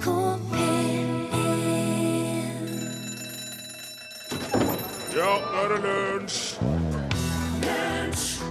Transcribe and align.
NRK 0.00 0.38
P1 0.50 1.08
Ja, 5.16 5.32
nå 5.52 5.60
er 5.60 5.72
det 5.72 5.80
lunsj! 5.84 6.40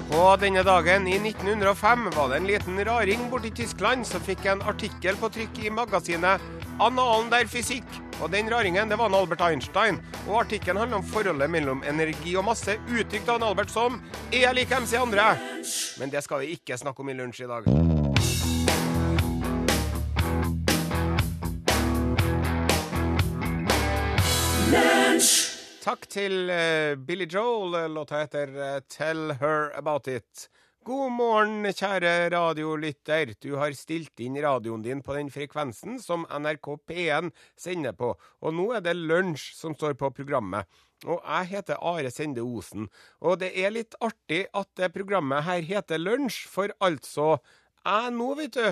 På 0.10 0.36
denne 0.42 0.64
dagen 0.66 1.08
i 1.08 1.18
1905 1.18 2.10
var 2.16 2.30
det 2.30 2.40
en 2.40 2.48
liten 2.50 2.80
raring 2.86 3.28
borti 3.32 3.52
Tyskland 3.56 4.06
som 4.08 4.22
fikk 4.26 4.46
en 4.50 4.62
artikkel 4.62 5.18
på 5.22 5.30
trykk 5.34 5.62
i 5.64 5.74
magasinet 5.74 6.42
Annalen 6.80 7.30
der 7.32 7.50
fysikk. 7.50 7.86
Og 8.20 8.32
den 8.32 8.50
raringen 8.52 8.90
det 8.90 8.98
var 9.00 9.10
en 9.10 9.18
Albert 9.18 9.42
Einstein. 9.44 10.00
Og 10.28 10.42
artikkelen 10.44 10.80
handler 10.82 11.00
om 11.02 11.08
forholdet 11.08 11.52
mellom 11.52 11.84
energi 11.88 12.36
og 12.40 12.46
masse, 12.50 12.78
uttrykt 12.90 13.30
av 13.30 13.40
en 13.40 13.50
Albert 13.52 13.72
som 13.74 14.02
er 14.32 14.54
lik 14.56 14.72
MC 14.72 14.98
andre. 15.00 15.34
Men 16.00 16.14
det 16.14 16.24
skal 16.26 16.44
vi 16.44 16.54
ikke 16.58 16.80
snakke 16.80 17.04
om 17.04 17.12
i 17.12 17.18
lunsj 17.20 17.46
i 17.46 17.52
dag. 17.52 17.99
Takk 25.80 26.10
til 26.12 26.50
eh, 26.52 26.98
Billy 27.00 27.24
Joel. 27.32 27.94
Låta 27.94 28.20
heter 28.20 28.50
eh, 28.52 28.82
'Tell 28.82 29.32
Her 29.40 29.72
About 29.80 30.08
It'. 30.08 30.50
God 30.84 31.12
morgen, 31.12 31.64
kjære 31.64 32.30
radiolytter. 32.34 33.32
Du 33.40 33.56
har 33.56 33.72
stilt 33.72 34.20
inn 34.20 34.36
radioen 34.44 34.84
din 34.84 35.00
på 35.02 35.16
den 35.16 35.32
frekvensen 35.32 35.96
som 36.04 36.26
NRK 36.28 36.68
P1 36.84 37.32
sender 37.56 37.96
på, 37.96 38.12
og 38.42 38.54
nå 38.58 38.68
er 38.76 38.84
det 38.84 38.98
lunsj 38.98 39.54
som 39.56 39.76
står 39.76 39.96
på 39.96 40.12
programmet. 40.12 40.68
Og 41.06 41.24
jeg 41.24 41.48
heter 41.54 41.80
Are 41.80 42.12
Sende 42.12 42.44
Osen, 42.44 42.90
og 43.22 43.40
det 43.40 43.54
er 43.56 43.72
litt 43.72 43.96
artig 44.04 44.48
at 44.54 44.68
det 44.76 44.92
programmet 44.92 45.48
her 45.48 45.64
heter 45.64 45.98
Lunsj, 45.98 46.44
for 46.48 46.76
altså 46.82 47.38
Jeg 47.86 48.12
nå, 48.12 48.34
vet 48.36 48.54
du, 48.54 48.66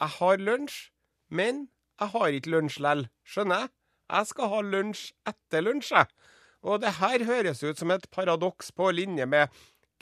jeg 0.00 0.16
har 0.16 0.36
lunsj, 0.40 0.90
men 1.28 1.68
jeg 2.00 2.08
har 2.08 2.28
ikke 2.28 2.56
lunsj 2.56 2.80
lell. 2.80 3.08
Skjønner 3.24 3.66
jeg? 3.66 3.74
Jeg 4.12 4.26
skal 4.32 4.48
ha 4.48 4.60
lunsj 4.60 5.10
etter 5.28 5.60
lunsj, 5.60 5.92
jeg. 5.92 6.23
Og 6.64 6.80
det 6.80 6.96
her 6.98 7.24
høres 7.28 7.62
ut 7.62 7.80
som 7.80 7.92
et 7.92 8.06
paradoks 8.12 8.72
på 8.72 8.88
linje 8.96 9.26
med 9.28 9.52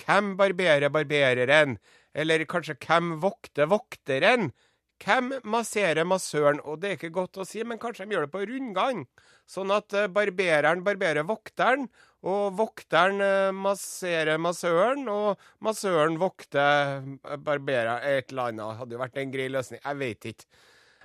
hvem 0.03 0.37
barberer 0.39 0.93
barbereren? 0.95 1.79
Eller 2.15 2.45
kanskje 2.49 2.79
hvem 2.87 3.17
vokter 3.23 3.69
vokteren? 3.71 4.53
Hvem 5.03 5.33
masserer 5.51 6.07
massøren? 6.07 6.61
Og 6.63 6.79
det 6.81 6.89
er 6.89 6.99
ikke 6.99 7.15
godt 7.17 7.41
å 7.43 7.47
si, 7.49 7.65
men 7.67 7.81
kanskje 7.83 8.07
de 8.07 8.15
gjør 8.15 8.29
det 8.29 8.35
på 8.35 8.45
rundgang. 8.47 9.05
Sånn 9.51 9.73
at 9.75 9.95
eh, 9.99 10.11
barbereren 10.13 10.85
barberer 10.87 11.27
vokteren, 11.27 11.89
og 12.23 12.55
vokteren 12.61 13.19
eh, 13.25 13.55
masserer 13.57 14.39
massøren, 14.39 15.09
og 15.11 15.41
massøren 15.67 16.21
vokter 16.23 17.01
eh, 17.01 17.41
barberer 17.43 18.07
et 18.13 18.31
eller 18.31 18.53
annet. 18.53 18.79
Hadde 18.79 18.95
jo 18.95 19.03
vært 19.03 19.19
en 19.19 19.35
grei 19.35 19.49
løsning. 19.51 19.83
Jeg 19.83 20.01
veit 20.05 20.31
ikke. 20.31 20.47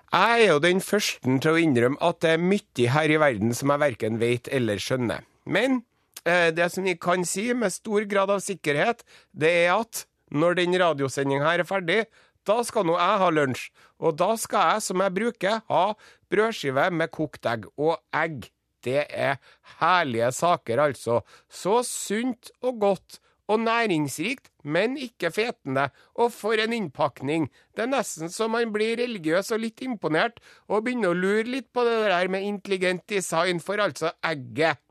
Jeg 0.07 0.43
er 0.45 0.53
jo 0.53 0.59
den 0.63 0.79
første 0.79 1.39
til 1.43 1.57
å 1.57 1.59
innrømme 1.59 1.99
at 2.05 2.21
det 2.23 2.35
er 2.37 2.45
mye 2.45 2.91
her 2.93 3.11
i 3.11 3.17
verden 3.19 3.57
som 3.57 3.73
jeg 3.73 3.83
verken 3.83 4.21
vet 4.21 4.47
eller 4.53 4.79
skjønner. 4.79 5.25
Men 5.47 5.81
eh, 6.27 6.51
det 6.55 6.69
som 6.73 6.85
vi 6.87 6.97
kan 6.99 7.25
si 7.27 7.49
med 7.55 7.73
stor 7.73 8.05
grad 8.09 8.33
av 8.33 8.43
sikkerhet, 8.43 9.03
det 9.31 9.53
er 9.63 9.73
at 9.77 10.05
når 10.27 10.59
den 10.59 10.75
radiosendinga 10.79 11.47
her 11.47 11.63
er 11.63 11.69
ferdig, 11.69 12.01
da 12.47 12.61
skal 12.63 12.87
nå 12.87 12.95
jeg 12.99 13.21
ha 13.23 13.29
lunsj. 13.31 13.69
Og 14.03 14.17
da 14.19 14.33
skal 14.39 14.73
jeg, 14.73 14.85
som 14.87 15.03
jeg 15.03 15.15
bruker, 15.15 15.61
ha 15.71 15.85
brødskive 16.31 16.89
med 16.95 17.11
kokt 17.15 17.47
egg. 17.49 17.67
Og 17.79 17.97
egg, 18.15 18.49
det 18.85 19.07
er 19.09 19.39
herlige 19.81 20.31
saker, 20.35 20.83
altså. 20.89 21.21
Så 21.49 21.81
sunt 21.87 22.51
og 22.61 22.79
godt 22.83 23.19
og 23.47 23.61
næringsrikt, 23.63 24.49
men 24.63 24.97
ikke 24.99 25.31
fetende. 25.31 25.87
Og 26.19 26.31
for 26.35 26.59
en 26.59 26.73
innpakning! 26.75 27.47
Det 27.75 27.85
er 27.85 27.91
nesten 27.91 28.31
så 28.31 28.49
man 28.51 28.73
blir 28.75 28.99
religiøs 28.99 29.53
og 29.55 29.63
litt 29.63 29.83
imponert, 29.85 30.41
og 30.67 30.83
begynner 30.83 31.13
å 31.13 31.19
lure 31.19 31.47
litt 31.47 31.69
på 31.71 31.85
det 31.87 31.95
der 32.09 32.31
med 32.31 32.47
intelligent 32.47 33.07
design 33.09 33.63
for 33.63 33.79
altså 33.83 34.11
egget. 34.27 34.81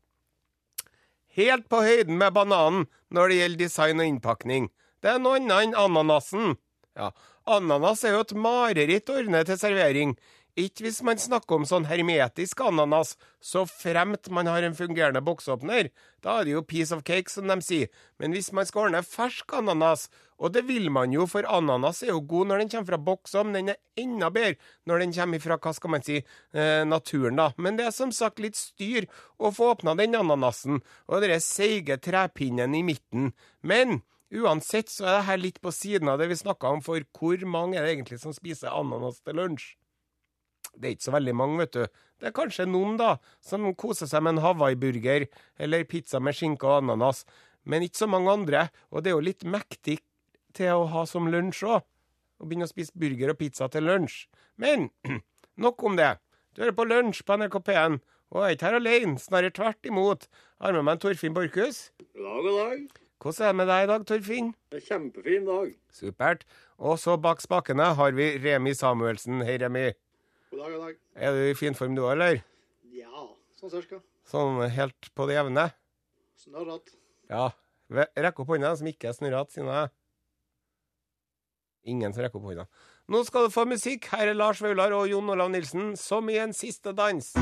Helt 1.37 1.69
på 1.69 1.83
høyden 1.84 2.17
med 2.17 2.33
bananen 2.33 2.87
når 3.12 3.28
det 3.28 3.41
gjelder 3.41 3.62
design 3.66 4.00
og 4.00 4.09
innpakning. 4.09 4.71
Det 5.05 5.12
er 5.12 5.21
noe 5.21 5.37
annet 5.37 5.66
enn 5.66 5.77
ananasen. 5.77 6.56
Ja, 6.97 7.11
ananas 7.44 8.05
er 8.05 8.16
jo 8.16 8.22
et 8.25 8.33
mareritt 8.41 9.12
ordnet 9.12 9.50
til 9.50 9.61
servering. 9.61 10.15
Ikke 10.56 10.87
hvis 10.87 11.03
man 11.05 11.19
snakker 11.21 11.59
om 11.59 11.67
sånn 11.69 11.84
hermetisk 11.84 12.62
ananas, 12.65 13.11
så 13.44 13.67
fremt 13.69 14.31
man 14.33 14.49
har 14.49 14.65
en 14.65 14.77
fungerende 14.77 15.21
boksåpner. 15.21 15.91
Da 16.25 16.39
er 16.41 16.49
det 16.49 16.55
jo 16.55 16.62
piece 16.65 16.97
of 16.97 17.03
cake, 17.05 17.28
som 17.28 17.50
de 17.50 17.59
sier. 17.61 17.91
Men 18.17 18.33
hvis 18.33 18.49
man 18.56 18.65
skal 18.65 18.87
ordne 18.87 19.03
fersk 19.05 19.53
ananas, 19.59 20.06
og 20.41 20.55
det 20.56 20.65
vil 20.65 20.89
man 20.93 21.12
jo, 21.12 21.27
for 21.28 21.44
ananas 21.44 22.00
er 22.06 22.15
jo 22.15 22.25
god 22.25 22.49
når 22.49 22.65
den 22.65 22.72
kommer 22.72 22.89
fra 22.89 23.00
boks, 23.11 23.37
men 23.44 23.53
den 23.59 23.71
er 23.75 23.78
enda 24.00 24.33
bedre 24.33 24.56
når 24.89 25.05
den 25.05 25.15
kommer 25.19 25.44
fra, 25.44 25.61
hva 25.61 25.77
skal 25.77 25.93
man 25.93 26.09
si, 26.09 26.19
eh, 26.56 26.83
naturen, 26.88 27.37
da. 27.37 27.50
Men 27.61 27.77
det 27.77 27.91
er 27.91 27.97
som 28.00 28.12
sagt 28.12 28.41
litt 28.41 28.56
styr 28.56 29.11
å 29.37 29.53
få 29.53 29.75
åpna 29.77 29.93
den 30.00 30.17
ananasen, 30.17 30.81
og 31.05 31.21
den 31.21 31.41
seige 31.41 32.00
trepinnen 32.00 32.73
i 32.73 32.84
midten. 32.94 33.34
Men 33.61 34.00
uansett 34.33 34.88
så 34.88 35.05
er 35.05 35.19
det 35.19 35.27
her 35.28 35.44
litt 35.50 35.61
på 35.61 35.69
siden 35.69 36.09
av 36.09 36.17
det 36.19 36.33
vi 36.33 36.44
snakka 36.47 36.78
om, 36.78 36.81
for 36.81 37.05
hvor 37.12 37.44
mange 37.44 37.77
er 37.77 37.84
det 37.84 37.99
egentlig 37.99 38.25
som 38.25 38.33
spiser 38.33 38.73
ananas 38.73 39.21
til 39.21 39.37
lunsj? 39.37 39.75
Det 40.76 40.88
er 40.88 40.97
ikke 40.97 41.09
så 41.09 41.14
veldig 41.16 41.34
mange, 41.37 41.59
vet 41.62 41.76
du. 41.76 42.03
Det 42.20 42.31
er 42.31 42.37
kanskje 42.37 42.69
noen, 42.69 42.97
da, 43.00 43.16
som 43.44 43.66
koser 43.76 44.09
seg 44.10 44.25
med 44.25 44.37
en 44.37 44.44
hawaiiburger 44.44 45.26
eller 45.62 45.87
pizza 45.88 46.20
med 46.20 46.37
skinke 46.37 46.69
og 46.69 46.82
ananas, 46.82 47.25
men 47.64 47.84
ikke 47.84 48.04
så 48.04 48.09
mange 48.10 48.32
andre. 48.32 48.66
Og 48.92 49.03
det 49.03 49.12
er 49.12 49.16
jo 49.16 49.26
litt 49.26 49.47
mektig 49.48 49.98
til 50.56 50.82
å 50.82 50.88
ha 50.92 51.04
som 51.09 51.28
lunsj 51.32 51.64
òg. 51.69 51.84
Å 52.37 52.44
begynne 52.44 52.69
å 52.69 52.70
spise 52.70 52.92
burger 52.97 53.32
og 53.32 53.41
pizza 53.41 53.69
til 53.72 53.88
lunsj. 53.88 54.26
Men 54.60 54.91
nok 55.64 55.82
om 55.88 55.97
det. 55.98 56.14
Du 56.56 56.62
hører 56.62 56.76
på 56.76 56.87
Lunsj 56.88 57.19
på 57.28 57.37
NRK 57.37 57.56
P1, 57.66 57.98
og 58.32 58.38
jeg 58.41 58.47
er 58.47 58.54
ikke 58.56 58.69
her 58.70 58.76
alene, 58.78 59.19
snarere 59.20 59.53
tvert 59.53 59.88
imot. 59.88 60.22
Jeg 60.56 60.64
har 60.64 60.76
med 60.78 60.87
meg 60.88 61.03
Torfinn 61.03 61.34
Borchhus. 61.37 61.91
God 62.16 62.22
dag, 62.25 62.47
god 62.47 62.56
dag. 62.62 63.03
Hvordan 63.20 63.44
er 63.44 63.53
det 63.53 63.58
med 63.58 63.69
deg 63.69 63.82
i 63.82 63.91
dag, 63.91 64.06
Torfinn? 64.08 64.48
Det 64.72 64.81
er 64.81 64.87
kjempefin 64.87 65.44
dag. 65.48 65.75
Supert. 65.93 66.47
Og 66.81 66.97
så 67.00 67.19
bak 67.20 67.44
spakene 67.44 67.91
har 67.98 68.16
vi 68.16 68.31
Remi 68.41 68.72
Samuelsen. 68.76 69.44
Hei, 69.44 69.58
Remi. 69.60 69.91
God 70.56 70.65
dag, 70.65 70.72
god 70.72 70.87
dag. 70.87 70.97
Er 71.15 71.34
du 71.37 71.50
i 71.50 71.55
fin 71.55 71.75
form 71.77 71.93
du 71.93 72.00
òg, 72.00 72.15
eller? 72.15 72.39
Ja, 72.97 73.25
sånn 73.59 73.72
cirka. 73.75 73.99
Sånn 74.25 74.62
helt 74.72 75.11
på 75.12 75.27
det 75.28 75.34
jevne? 75.37 75.67
Snørrete. 76.41 76.97
Ja. 77.28 77.50
Rekk 77.93 78.41
opp 78.41 78.55
hånda, 78.55 78.71
som 78.81 78.89
ikke 78.89 79.11
er 79.11 79.19
snørrete, 79.19 79.53
siden 79.53 79.69
jeg 79.69 79.93
Ingen 81.93 82.17
som 82.17 82.25
rekker 82.25 82.41
opp 82.41 82.49
hånda. 82.49 82.65
Nå 83.12 83.21
skal 83.28 83.47
du 83.47 83.53
få 83.53 83.67
musikk. 83.69 84.09
Her 84.15 84.33
er 84.33 84.39
Lars 84.39 84.65
Vaular 84.65 84.97
og 84.97 85.05
Jon 85.12 85.28
Olav 85.37 85.53
Nilsen, 85.53 85.93
som 86.00 86.33
i 86.33 86.41
en 86.41 86.56
siste 86.56 86.97
dans. 86.97 87.34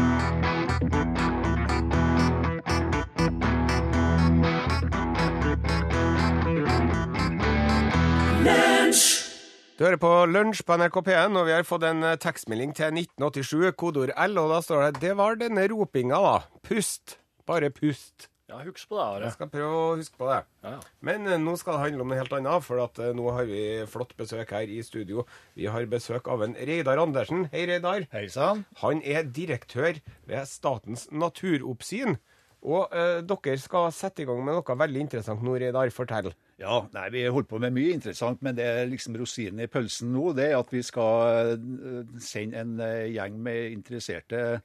Du 9.74 9.82
hører 9.82 9.98
på 9.98 10.08
Lunsj 10.30 10.60
på 10.62 10.76
NRK 10.78 11.00
P1, 11.02 11.34
og 11.34 11.48
vi 11.48 11.52
har 11.56 11.64
fått 11.66 11.82
en 11.88 12.04
eh, 12.06 12.18
tekstmelding 12.22 12.76
til 12.78 12.94
1987, 12.94 13.72
kodeord 13.74 14.12
L, 14.14 14.36
og 14.38 14.52
da 14.52 14.60
står 14.62 14.84
det 14.84 15.00
'Det 15.02 15.16
var 15.18 15.34
denne 15.34 15.64
ropinga, 15.66 16.20
da. 16.22 16.36
Pust. 16.62 17.16
Bare 17.42 17.70
pust'. 17.74 18.28
Ja, 18.46 18.60
husk 18.62 18.86
på 18.88 18.94
det, 18.94 19.02
Are. 19.02 19.24
Jeg 19.24 19.32
skal 19.34 19.48
prøve 19.50 19.74
å 19.74 19.96
huske 19.98 20.14
på 20.20 20.28
det. 20.30 20.44
Ja, 20.62 20.76
ja. 20.76 20.78
Men 21.00 21.26
eh, 21.26 21.40
nå 21.42 21.56
skal 21.58 21.74
det 21.74 21.80
handle 21.88 22.06
om 22.06 22.12
noe 22.12 22.20
helt 22.20 22.36
annet, 22.38 22.62
for 22.62 22.84
at 22.84 23.00
eh, 23.02 23.10
nå 23.18 23.26
har 23.34 23.50
vi 23.50 23.62
flott 23.90 24.14
besøk 24.14 24.54
her 24.54 24.70
i 24.70 24.78
studio. 24.86 25.26
Vi 25.58 25.66
har 25.66 25.90
besøk 25.90 26.30
av 26.30 26.46
en 26.46 26.54
Reidar 26.54 27.02
Andersen. 27.02 27.48
Hei, 27.50 27.66
Reidar. 27.66 28.06
Hei 28.12 28.28
sann. 28.28 28.62
Han 28.78 29.02
er 29.02 29.26
direktør 29.26 29.98
ved 30.30 30.46
Statens 30.46 31.08
naturoppsyn. 31.10 32.20
Og 32.64 32.94
eh, 32.96 33.20
dere 33.28 33.58
skal 33.60 33.90
sette 33.92 34.24
i 34.24 34.28
gang 34.28 34.40
med 34.44 34.56
noe 34.56 34.78
veldig 34.80 35.02
interessant 35.04 35.44
nå, 35.44 35.58
Reidar. 35.60 35.90
Fortell. 35.92 36.30
Ja, 36.60 36.80
nei, 36.94 37.08
vi 37.12 37.26
holder 37.26 37.50
på 37.50 37.60
med 37.60 37.74
mye 37.76 37.96
interessant, 37.96 38.40
men 38.46 38.56
det 38.56 38.64
er 38.64 38.88
liksom 38.88 39.18
rosinen 39.20 39.64
i 39.64 39.68
pølsen 39.68 40.12
nå, 40.14 40.30
det 40.38 40.48
er 40.48 40.56
at 40.60 40.72
vi 40.72 40.80
skal 40.86 41.58
eh, 41.58 42.16
sende 42.24 42.62
en 42.62 42.74
eh, 42.80 43.10
gjeng 43.12 43.36
med 43.44 43.74
interesserte 43.74 44.62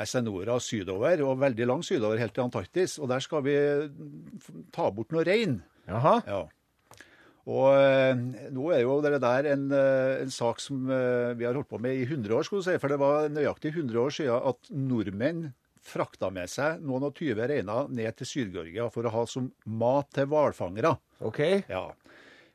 SNO-ere 0.00 0.60
sydover, 0.62 1.24
og 1.26 1.40
veldig 1.42 1.66
langt 1.66 1.88
sydover, 1.88 2.20
helt 2.20 2.36
til 2.36 2.46
Antarktis. 2.46 2.96
Og 3.02 3.10
der 3.10 3.24
skal 3.24 3.44
vi 3.44 3.56
ta 4.72 4.88
bort 4.94 5.12
noe 5.12 5.26
rein. 5.26 5.58
Jaha. 5.90 6.16
Ja. 6.28 6.46
Og 7.50 7.72
eh, 7.72 8.20
nå 8.52 8.68
er 8.74 8.82
jo 8.84 8.98
det 9.02 9.18
der 9.22 9.48
en, 9.54 9.70
eh, 9.74 10.20
en 10.22 10.32
sak 10.32 10.60
som 10.62 10.90
eh, 10.92 11.32
vi 11.38 11.46
har 11.48 11.56
holdt 11.56 11.70
på 11.72 11.80
med 11.82 11.96
i 11.96 12.04
100 12.04 12.36
år, 12.36 12.46
skulle 12.46 12.62
du 12.62 12.68
si. 12.68 12.78
For 12.78 12.92
det 12.92 13.00
var 13.00 13.30
nøyaktig 13.32 13.72
100 13.74 14.00
år 14.00 14.14
siden 14.14 14.50
at 14.52 14.70
nordmenn 14.70 15.48
frakta 15.86 16.30
med 16.34 16.50
seg 16.50 16.82
noen 16.84 17.08
og 17.08 17.16
20 17.16 17.48
reiner 17.50 17.88
ned 17.94 18.18
til 18.18 18.28
Sør-Georgia 18.28 18.90
for 18.92 19.06
å 19.06 19.14
ha 19.14 19.24
som 19.30 19.48
mat 19.80 20.10
til 20.16 20.28
hvalfangere. 20.30 20.94
Okay. 21.30 21.62
Ja. 21.70 21.88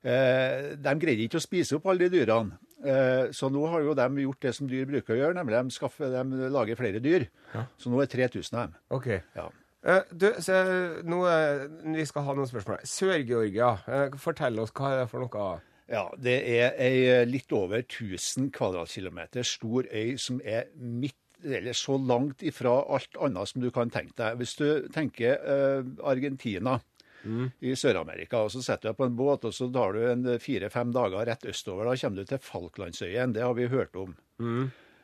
Eh, 0.06 0.76
de 0.78 0.96
greide 1.02 1.26
ikke 1.26 1.42
å 1.42 1.46
spise 1.46 1.80
opp 1.80 1.90
alle 1.90 2.06
de 2.06 2.20
dyrene. 2.20 2.60
Eh, 2.86 3.32
så 3.34 3.50
nå 3.50 3.66
har 3.72 3.82
jo 3.82 3.98
de 3.98 4.26
gjort 4.26 4.46
det 4.46 4.54
som 4.54 4.70
dyr 4.70 4.86
bruker 4.90 5.16
å 5.16 5.20
gjøre, 5.20 5.38
nemlig 5.40 5.58
de, 5.58 5.74
skaffer, 5.74 6.12
de 6.14 6.50
lager 6.54 6.78
flere 6.78 7.02
dyr. 7.02 7.28
Så 7.82 7.90
nå 7.90 8.04
er 8.04 8.12
3000 8.12 8.60
av 8.60 8.68
dem. 8.68 8.82
ok. 8.94 9.14
Ja. 9.38 9.50
Eh, 9.86 10.02
du, 10.10 10.32
så, 10.42 10.56
nå, 11.06 11.20
eh, 11.30 11.68
vi 11.94 12.06
skal 12.10 12.26
ha 12.26 12.34
noen 12.34 12.50
spørsmål. 12.50 12.82
Sør-Georgia, 12.90 13.76
eh, 13.86 14.18
fortell 14.22 14.58
oss 14.64 14.74
hva 14.74 14.92
er 14.92 15.04
det 15.04 15.10
for 15.12 15.22
noe? 15.22 15.50
Ja, 15.86 16.08
det 16.18 16.40
er 16.50 16.74
ei 16.82 17.26
litt 17.30 17.54
over 17.54 17.84
1000 17.84 18.50
kvadratkilometer 18.56 19.46
stor 19.46 19.86
øy 19.86 20.18
som 20.18 20.40
er 20.42 20.72
midt 20.74 21.20
eller 21.46 21.74
så 21.78 21.98
langt 22.02 22.42
ifra 22.44 22.74
alt 22.96 23.16
annet 23.22 23.52
som 23.52 23.62
du 23.62 23.70
kan 23.72 23.90
tenke 23.94 24.16
deg. 24.18 24.38
Hvis 24.42 24.56
du 24.60 24.68
tenker 24.94 25.38
eh, 25.38 25.84
Argentina 26.04 26.80
i 27.58 27.72
Sør-Amerika, 27.74 28.44
og 28.46 28.52
så 28.54 28.60
setter 28.62 28.84
du 28.84 28.90
deg 28.92 28.98
på 29.00 29.06
en 29.08 29.16
båt 29.18 29.46
og 29.50 29.54
så 29.56 29.66
tar 29.74 29.96
du 29.96 30.04
en 30.12 30.28
fire-fem 30.38 30.92
dager 30.94 31.26
rett 31.26 31.48
østover. 31.50 31.88
Da 31.90 31.96
kommer 31.98 32.22
du 32.22 32.30
til 32.30 32.38
Falklandsøyen. 32.38 33.34
Det 33.34 33.42
har 33.42 33.56
vi 33.58 33.66
hørt 33.72 33.96
om. 33.98 34.14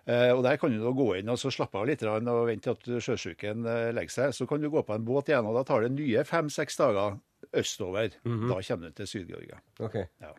Eh, 0.06 0.30
og 0.34 0.44
Der 0.44 0.58
kan 0.62 0.70
du 0.74 0.78
da 0.84 0.92
gå 0.94 1.08
inn 1.18 1.30
og 1.34 1.40
så 1.42 1.50
slappe 1.54 1.78
av 1.82 1.88
litt 1.90 2.04
og 2.04 2.30
vente 2.48 2.76
til 2.84 2.98
at 2.98 3.04
sjøsyken 3.08 3.66
eh, 3.66 3.90
legger 3.98 4.14
seg. 4.14 4.36
Så 4.38 4.46
kan 4.50 4.62
du 4.62 4.70
gå 4.70 4.84
på 4.86 4.94
en 4.94 5.06
båt 5.06 5.30
igjen, 5.34 5.46
og 5.50 5.58
da 5.58 5.66
tar 5.66 5.82
det 5.86 5.92
nye 5.98 6.24
fem-seks 6.28 6.78
dager 6.78 7.18
østover. 7.58 8.14
Da 8.50 8.62
kommer 8.62 8.90
du 8.90 8.92
til 9.02 9.08
Syd-Georgia. 9.16 9.58
Ok. 9.82 9.96
Ja. 10.22 10.34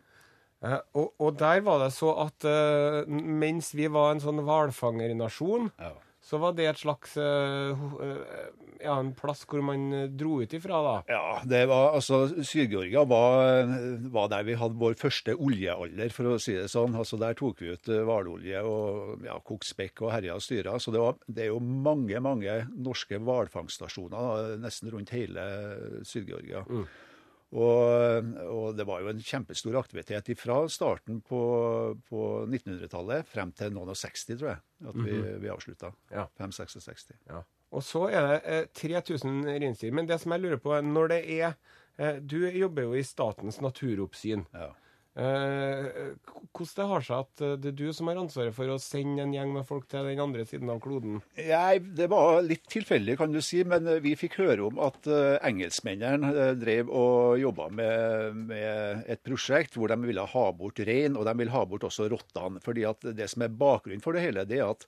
Eh, 0.63 0.79
og, 0.95 1.13
og 1.19 1.35
der 1.41 1.59
var 1.65 1.81
det 1.83 1.91
så 1.95 2.13
at 2.23 2.45
eh, 2.47 3.03
mens 3.11 3.73
vi 3.75 3.89
var 3.91 4.13
en 4.15 4.23
sånn 4.23 4.39
hvalfangernasjon, 4.47 5.71
Ja. 5.81 5.91
så 6.23 6.39
var 6.39 6.53
det 6.55 6.69
et 6.71 6.79
slags 6.79 7.17
eh, 7.19 7.73
eh, 8.07 8.45
Ja, 8.83 8.97
en 8.99 9.13
plass 9.15 9.45
hvor 9.47 9.61
man 9.63 9.83
eh, 9.95 10.07
dro 10.11 10.41
ut 10.43 10.51
ifra, 10.55 10.79
da. 10.83 10.93
Ja, 11.11 11.41
det 11.47 11.61
var, 11.71 11.93
altså 11.95 12.25
Syd-Georgia 12.43 13.03
var, 13.07 13.67
var 14.11 14.27
der 14.31 14.43
vi 14.47 14.55
hadde 14.59 14.75
vår 14.79 14.95
første 14.99 15.35
oljealder, 15.39 16.11
for 16.11 16.33
å 16.33 16.39
si 16.39 16.55
det 16.57 16.65
sånn. 16.71 16.95
Altså 16.99 17.19
Der 17.21 17.35
tok 17.39 17.61
vi 17.63 17.71
ut 17.75 17.87
hvalolje 17.87 18.59
og 18.67 19.23
ja, 19.27 19.37
kokt 19.43 19.67
spekk 19.69 20.03
og 20.03 20.11
herja 20.15 20.35
og 20.35 20.43
styra. 20.43 20.75
Så 20.83 20.91
det, 20.95 20.99
var, 21.03 21.15
det 21.27 21.45
er 21.45 21.51
jo 21.53 21.61
mange, 21.63 22.19
mange 22.23 22.57
norske 22.75 23.19
hvalfangststasjoner 23.23 24.57
nesten 24.63 24.91
rundt 24.95 25.11
hele 25.15 25.47
Syd-Georgia. 26.07 26.65
Og, 27.53 28.29
og 28.49 28.77
det 28.77 28.85
var 28.89 29.03
jo 29.03 29.11
en 29.11 29.19
kjempestor 29.21 29.75
aktivitet 29.77 30.31
fra 30.39 30.63
starten 30.73 31.19
på, 31.21 31.41
på 32.09 32.21
1900-tallet 32.47 33.29
frem 33.29 33.51
til 33.53 33.75
noen 33.75 33.91
og 33.93 33.99
60, 33.99 34.25
tror 34.39 34.49
jeg, 34.55 34.61
at 34.89 34.97
vi, 34.97 35.19
vi 35.43 35.51
avslutta. 35.53 35.91
Ja. 36.09 36.25
566. 36.41 37.11
Ja. 37.29 37.43
Og 37.73 37.85
så 37.85 38.07
er 38.09 38.27
det 38.27 38.39
eh, 38.45 38.65
3000 38.81 39.45
reinsdyr. 39.49 39.93
Men 39.93 40.09
det 40.09 40.19
som 40.21 40.33
jeg 40.33 40.43
lurer 40.43 40.61
på, 40.61 40.73
når 40.81 41.13
det 41.13 41.21
er 41.39 41.53
eh, 41.97 42.17
Du 42.21 42.39
jobber 42.45 42.89
jo 42.89 42.97
i 42.97 43.05
Statens 43.05 43.61
naturoppsyn. 43.61 44.47
Ja. 44.53 44.71
Eh, 45.13 46.15
hvordan 46.49 46.71
det 46.73 46.85
har 46.89 47.03
seg 47.05 47.19
at 47.21 47.41
eh, 47.45 47.51
det 47.61 47.69
er 47.69 47.75
du 47.77 47.89
som 47.93 48.07
har 48.09 48.17
ansvaret 48.17 48.55
for 48.55 48.69
å 48.73 48.79
sende 48.81 49.21
en 49.21 49.33
gjeng 49.35 49.51
med 49.53 49.67
folk 49.69 49.85
til 49.91 50.07
den 50.09 50.21
andre 50.23 50.45
siden 50.49 50.71
av 50.73 50.79
kloden? 50.81 51.19
Nei, 51.37 51.77
Det 51.77 52.07
var 52.09 52.41
litt 52.41 52.65
tilfeldig, 52.73 53.19
kan 53.19 53.33
du 53.33 53.37
si, 53.45 53.61
men 53.67 53.85
eh, 53.85 54.01
vi 54.01 54.15
fikk 54.17 54.39
høre 54.41 54.65
om 54.71 54.81
at 54.81 55.05
eh, 55.05 55.37
engelskmennene 55.45 56.47
drev 56.57 56.89
og 56.89 57.37
jobba 57.43 57.69
med, 57.77 58.39
med 58.49 59.03
et 59.05 59.21
prosjekt 59.21 59.77
hvor 59.77 59.93
de 59.93 59.99
ville 60.01 60.25
ha 60.33 60.45
bort 60.57 60.81
rein, 60.81 61.13
og 61.13 61.29
de 61.29 61.35
ville 61.43 61.53
ha 61.53 61.65
bort 61.69 61.85
også 61.85 62.09
rottene. 62.09 62.63
fordi 62.63 62.87
at 62.89 63.05
Det 63.13 63.29
som 63.29 63.45
er 63.45 63.53
bakgrunnen 63.53 64.01
for 64.01 64.17
det 64.17 64.25
hele, 64.25 64.47
det 64.49 64.63
er 64.63 64.73
at 64.73 64.87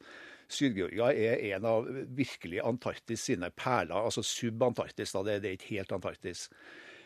Syd-Georgia 0.50 1.12
er 1.14 1.42
en 1.54 1.66
av 1.70 1.88
virkelig 2.18 2.60
Antarktis 2.66 3.24
sine 3.30 3.50
perler. 3.54 3.98
Altså 3.98 4.22
sub-Antarktis, 4.26 5.14
da. 5.14 5.24
Det 5.26 5.38
er 5.42 5.56
ikke 5.58 5.74
helt 5.76 5.94
Antarktis. 5.96 6.48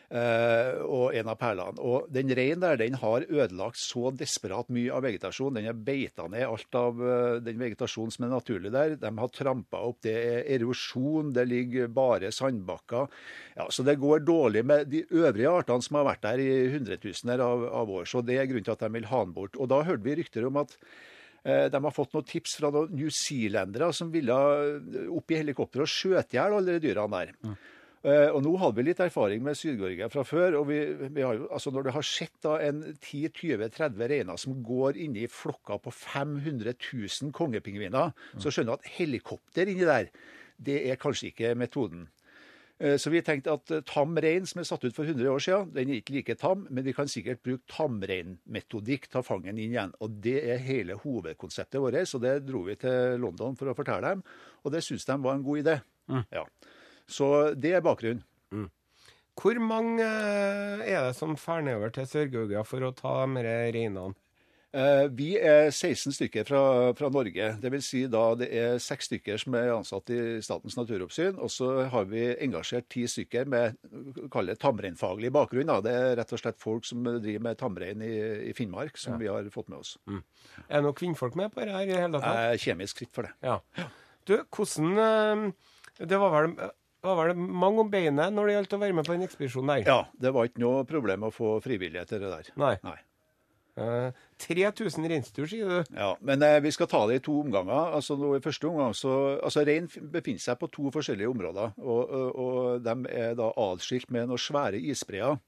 Eh, 0.10 0.80
og 0.90 1.14
en 1.14 1.28
av 1.30 1.36
perlene. 1.38 1.78
Og 1.86 2.08
den 2.10 2.32
reinen 2.34 2.64
der 2.64 2.80
den 2.82 2.96
har 2.98 3.28
ødelagt 3.30 3.78
så 3.78 4.10
desperat 4.18 4.72
mye 4.74 4.90
av 4.96 5.04
vegetasjonen. 5.06 5.60
Den 5.60 5.70
har 5.70 5.84
beita 5.86 6.26
ned 6.34 6.48
alt 6.48 6.78
av 6.80 7.04
eh, 7.06 7.36
den 7.46 7.62
vegetasjonen 7.62 8.16
som 8.16 8.26
er 8.26 8.34
naturlig 8.34 8.72
der. 8.74 8.96
De 8.98 9.12
har 9.20 9.30
trampa 9.36 9.84
opp. 9.86 10.00
Det 10.08 10.16
er 10.18 10.50
erosjon, 10.56 11.30
det 11.38 11.46
ligger 11.52 11.94
bare 11.94 12.34
sandbakker. 12.34 13.06
Ja, 13.54 13.70
så 13.70 13.86
det 13.86 14.00
går 14.02 14.26
dårlig 14.26 14.66
med 14.66 14.90
de 14.90 15.06
øvrige 15.14 15.54
artene 15.62 15.86
som 15.86 16.02
har 16.02 16.10
vært 16.10 16.26
der 16.26 16.42
i 16.42 16.52
hundretusener 16.74 17.46
av, 17.46 17.70
av 17.70 17.96
år. 18.02 18.10
Så 18.10 18.26
det 18.26 18.42
er 18.42 18.50
grunnen 18.50 18.66
til 18.66 18.78
at 18.80 18.86
de 18.88 18.94
vil 18.98 19.10
ha 19.14 19.24
den 19.28 19.38
bort. 19.38 19.62
Og 19.62 19.70
da 19.70 19.84
hørte 19.86 20.10
vi 20.10 20.18
rykter 20.24 20.50
om 20.50 20.58
at 20.66 20.78
eh, 21.46 21.68
de 21.70 21.86
har 21.86 22.00
fått 22.02 22.18
noen 22.18 22.32
tips 22.34 22.58
fra 22.58 22.74
noen 22.74 22.98
newzealendere 22.98 23.94
som 23.94 24.10
ville 24.10 24.46
opp 25.06 25.30
i 25.30 25.44
helikopter 25.44 25.86
og 25.86 25.98
skjøte 26.00 26.34
i 26.34 26.42
hjel 26.42 26.64
alle 26.64 26.80
de 26.80 26.90
dyrene 26.90 27.28
der. 27.28 27.60
Eh, 28.00 28.30
og 28.32 28.44
Nå 28.46 28.54
hadde 28.62 28.78
vi 28.80 28.84
litt 28.88 29.00
erfaring 29.04 29.42
med 29.44 29.58
Syd-Georgia 29.60 30.08
fra 30.12 30.24
før. 30.24 30.56
og 30.62 30.70
vi, 30.70 30.78
vi 31.12 31.22
har 31.26 31.36
jo, 31.36 31.50
altså 31.52 31.72
Når 31.76 31.84
du 31.84 31.90
har 31.98 32.06
sett 32.08 32.38
da 32.46 32.54
en 32.64 32.84
10-20-30 32.96 34.06
reiner 34.14 34.38
som 34.40 34.62
går 34.64 34.96
inni 35.04 35.26
flokker 35.28 35.82
på 35.84 35.92
500 35.92 36.78
000 36.94 37.34
kongepingviner, 37.36 38.14
så 38.40 38.54
skjønner 38.54 38.78
du 38.78 38.80
at 38.80 38.94
helikopter 39.00 39.68
inni 39.68 39.84
der, 39.90 40.08
det 40.60 40.80
er 40.92 40.96
kanskje 41.00 41.34
ikke 41.34 41.52
metoden. 41.60 42.08
Eh, 42.80 42.96
Så 42.96 43.12
vi 43.12 43.20
tenkte 43.22 43.52
at 43.60 43.72
eh, 43.76 43.84
tam 43.84 44.16
rein 44.16 44.48
som 44.48 44.62
er 44.64 44.68
satt 44.72 44.84
ut 44.88 44.96
for 44.96 45.04
100 45.04 45.28
år 45.28 45.44
siden, 45.44 45.74
den 45.76 45.92
er 45.92 46.00
ikke 46.00 46.16
like 46.16 46.36
tam, 46.40 46.66
men 46.72 46.86
vi 46.88 46.94
kan 46.96 47.12
sikkert 47.12 47.44
bruke 47.44 47.68
tamreinmetodikk 47.68 49.10
til 49.12 49.20
å 49.20 49.26
fange 49.28 49.50
den 49.52 49.60
inn 49.60 49.76
igjen. 49.76 49.92
Og 50.00 50.20
det 50.24 50.38
er 50.56 50.64
hele 50.64 50.96
hovedkonseptet 51.04 51.82
vårt, 51.84 52.00
så 52.08 52.20
det 52.24 52.38
dro 52.48 52.64
vi 52.68 52.80
til 52.80 53.20
London 53.20 53.60
for 53.60 53.68
å 53.72 53.76
fortelle 53.76 54.14
dem. 54.16 54.24
Og 54.64 54.72
det 54.72 54.84
syns 54.88 55.04
de 55.08 55.20
var 55.20 55.36
en 55.36 55.44
god 55.44 55.66
idé. 55.66 55.80
Ja. 56.32 56.46
Så 57.10 57.30
det 57.58 57.74
er 57.80 57.86
bakgrunnen. 57.86 58.24
Hvor 59.40 59.56
mange 59.64 60.04
eh, 60.04 60.82
er 60.92 61.06
det 61.08 61.14
som 61.16 61.32
drar 61.40 61.62
nedover 61.64 61.94
til 61.96 62.08
Sør-Georgia 62.12 62.66
for 62.68 62.84
å 62.84 62.90
ta 62.92 63.22
de 63.24 63.44
reinene? 63.46 64.10
Eh, 64.76 65.06
Vi 65.16 65.30
er 65.40 65.70
16 65.72 66.12
stykker 66.14 66.44
fra, 66.46 66.60
fra 67.00 67.08
Norge. 67.10 67.46
Det 67.64 67.72
vil 67.72 67.82
si 67.82 68.02
da 68.12 68.26
det 68.38 68.50
er 68.52 68.76
seks 68.84 69.08
stykker 69.08 69.40
som 69.40 69.56
er 69.58 69.72
ansatt 69.78 70.12
i 70.12 70.20
Statens 70.44 70.76
naturoppsyn. 70.78 71.40
Og 71.40 71.48
så 71.56 71.70
har 71.90 72.10
vi 72.12 72.26
engasjert 72.36 72.90
ti 72.92 73.06
stykker 73.10 73.48
med 73.50 73.80
tamreinfaglig 74.60 75.32
bakgrunn. 75.34 75.72
Da. 75.72 75.80
Det 75.88 75.94
er 75.96 76.12
rett 76.20 76.36
og 76.36 76.42
slett 76.44 76.60
folk 76.62 76.86
som 76.90 77.08
driver 77.08 77.46
med 77.48 77.58
tamrein 77.64 78.04
i, 78.06 78.12
i 78.50 78.54
Finnmark, 78.58 79.00
som 79.00 79.16
vi 79.22 79.32
har 79.32 79.48
fått 79.56 79.72
med 79.72 79.80
oss. 79.82 79.96
Er 80.68 80.82
det 80.82 80.84
noen 80.86 81.00
kvinnfolk 81.00 81.40
med 81.40 81.56
på 81.56 81.64
det 81.64 81.74
her 81.80 81.88
i 81.88 81.96
hele 81.96 82.20
tatt? 82.20 82.28
Jeg 82.28 82.60
er 82.60 82.64
kjemisk 82.68 83.02
fritt 83.02 83.16
for 83.16 83.30
det. 83.30 83.34
Ja. 83.48 83.88
Du, 84.28 84.36
hvordan 84.54 85.00
eh, 85.08 86.06
Det 86.12 86.20
var 86.22 86.36
vel, 86.36 86.54
var 87.04 87.30
vel 87.30 87.38
mange 87.38 87.84
om 87.86 87.92
beinet 87.92 88.34
når 88.36 88.50
det 88.50 88.56
gjaldt 88.58 88.74
å 88.76 88.82
være 88.82 88.96
med 88.98 89.08
på 89.08 89.16
den 89.16 89.28
ekspedisjonen 89.28 89.72
der? 89.72 89.86
Ja, 89.88 90.00
det 90.20 90.34
var 90.36 90.50
ikke 90.50 90.64
noe 90.64 90.82
problem 90.88 91.28
å 91.28 91.32
få 91.32 91.54
frivillige 91.64 92.04
til 92.10 92.26
det 92.26 92.34
der. 92.34 92.52
Nei. 92.60 92.74
Nei. 92.84 92.98
Uh, 93.80 94.12
3000 94.44 95.08
reinsdyr, 95.08 95.46
sier 95.48 95.70
du? 95.72 95.94
Ja, 95.96 96.10
Men 96.26 96.44
uh, 96.44 96.58
vi 96.60 96.72
skal 96.76 96.90
ta 96.92 97.06
det 97.08 97.22
i 97.22 97.24
to 97.24 97.38
omganger. 97.46 97.94
Altså, 97.96 98.18
nå, 98.20 98.34
i 98.36 98.44
første 98.44 98.68
omgang 98.68 98.96
så, 98.98 99.14
altså 99.40 99.64
Rein 99.68 99.88
befinner 100.12 100.44
seg 100.44 100.60
på 100.60 100.68
to 100.74 100.92
forskjellige 100.92 101.32
områder. 101.32 101.78
og, 101.80 102.02
og, 102.10 102.40
og 102.44 102.84
De 102.84 102.96
er 103.16 103.38
da 103.40 103.52
atskilt 103.70 104.12
med 104.12 104.28
noen 104.28 104.42
svære 104.42 104.82
isbreer. 104.92 105.40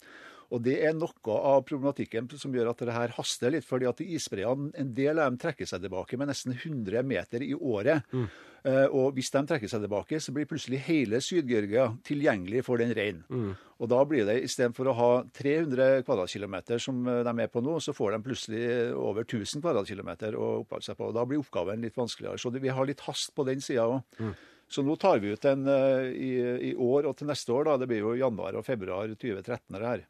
Og 0.51 0.63
Det 0.63 0.77
er 0.83 0.95
noe 0.95 1.36
av 1.51 1.63
problematikken 1.68 2.27
som 2.39 2.56
gjør 2.56 2.74
at 2.74 2.83
det 2.83 2.95
her 2.95 3.13
haster 3.15 3.53
litt. 3.53 3.68
fordi 3.68 3.88
at 3.88 4.03
isbreene, 4.03 4.71
En 4.75 4.94
del 4.94 5.19
av 5.19 5.31
dem 5.31 5.39
trekker 5.39 5.68
seg 5.68 5.83
tilbake 5.83 6.18
med 6.19 6.31
nesten 6.31 6.56
100 6.56 7.03
meter 7.07 7.44
i 7.44 7.53
året. 7.56 8.03
Eh, 8.13 8.39
og 8.94 9.15
Hvis 9.15 9.32
de 9.34 9.41
trekker 9.50 9.68
seg 9.72 9.82
tilbake, 9.82 10.20
så 10.22 10.32
blir 10.36 10.46
plutselig 10.46 10.80
hele 10.86 11.18
Syd-Georgia 11.24 11.88
tilgjengelig 12.06 12.63
for 12.68 12.77
den 12.77 12.91
reinen. 12.94 13.56
Og 13.82 13.89
da 13.89 14.03
blir 14.06 14.25
det 14.27 14.44
istedenfor 14.46 14.91
å 14.91 14.94
ha 15.00 15.10
300 15.34 16.03
kvadratkilometer 16.06 16.77
som 16.80 17.00
eh, 17.10 17.24
de 17.25 17.34
er 17.41 17.50
på 17.50 17.63
nå, 17.65 17.80
så 17.82 17.96
får 17.98 18.12
de 18.13 18.20
plutselig 18.27 18.63
over 18.94 19.24
1000 19.25 19.63
kvadratkilometer 19.65 20.38
å 20.38 20.62
oppholde 20.62 20.86
seg 20.86 20.98
på. 21.00 21.08
og 21.10 21.15
Da 21.18 21.25
blir 21.25 21.41
oppgaven 21.41 21.82
litt 21.82 21.98
vanskeligere. 21.98 22.38
Så 22.38 22.51
vi 22.53 22.70
har 22.70 22.86
litt 22.86 23.01
hast 23.08 23.34
på 23.34 23.46
den 23.48 23.60
sida 23.65 23.88
òg. 23.89 24.36
Så 24.72 24.86
nå 24.88 24.94
tar 24.96 25.18
vi 25.20 25.34
ut 25.34 25.46
en 25.50 25.65
eh, 25.68 26.12
i, 26.15 26.32
i 26.70 26.75
år 26.77 27.10
og 27.10 27.18
til 27.20 27.27
neste 27.27 27.51
år, 27.51 27.65
da, 27.68 27.77
det 27.82 27.89
blir 27.91 28.06
jo 28.06 28.13
januar 28.15 28.56
og 28.56 28.63
februar 28.63 29.10
2013 29.18 29.75
er 29.75 29.80
det 29.82 29.89
her. 29.96 30.06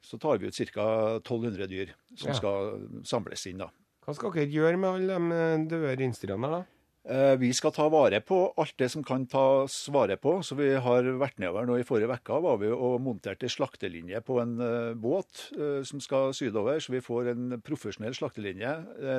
Så 0.00 0.16
tar 0.16 0.38
vi 0.40 0.48
ut 0.48 0.56
ca. 0.72 0.84
1200 1.20 1.66
dyr 1.68 1.90
som 2.16 2.30
Ja. 2.30 2.34
skal 2.38 2.78
samles 3.04 3.42
inn. 3.50 3.58
da. 3.60 3.66
Hva 4.06 4.14
skal 4.16 4.32
dere 4.32 4.48
gjøre 4.48 4.78
med 4.80 4.88
alle 4.90 5.16
de 5.18 5.40
eh, 5.40 5.64
døde 5.68 5.96
reinsdyrene 6.00 6.48
da? 6.54 6.60
Eh, 7.08 7.36
Vi 7.40 7.52
skal 7.56 7.72
ta 7.72 7.88
vare 7.88 8.20
på 8.20 8.38
alt 8.60 8.76
det 8.78 8.90
som 8.92 9.02
kan 9.04 9.24
tas 9.26 9.88
vare 9.88 10.18
på. 10.20 10.40
Så 10.44 10.56
vi 10.58 10.68
har 10.74 11.06
vært 11.20 11.40
nedover 11.40 11.66
nå 11.66 11.78
i 11.80 11.86
forrige 11.86 12.12
uke 12.12 12.40
var 12.44 12.60
vi 12.60 12.68
og 12.74 13.00
monterte 13.00 13.48
slaktelinje 13.48 14.20
på 14.26 14.40
en 14.42 14.54
eh, 14.60 14.94
båt 14.94 15.46
eh, 15.56 15.80
som 15.86 16.00
skal 16.00 16.34
sydover. 16.36 16.80
Så 16.80 16.92
vi 16.92 17.00
får 17.04 17.32
en 17.32 17.60
profesjonell 17.64 18.16
slaktelinje. 18.16 18.74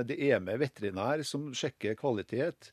Det 0.05 0.17
er 0.29 0.41
med 0.43 0.61
veterinær 0.61 1.23
som 1.25 1.49
sjekker 1.53 1.97
kvalitet. 1.97 2.71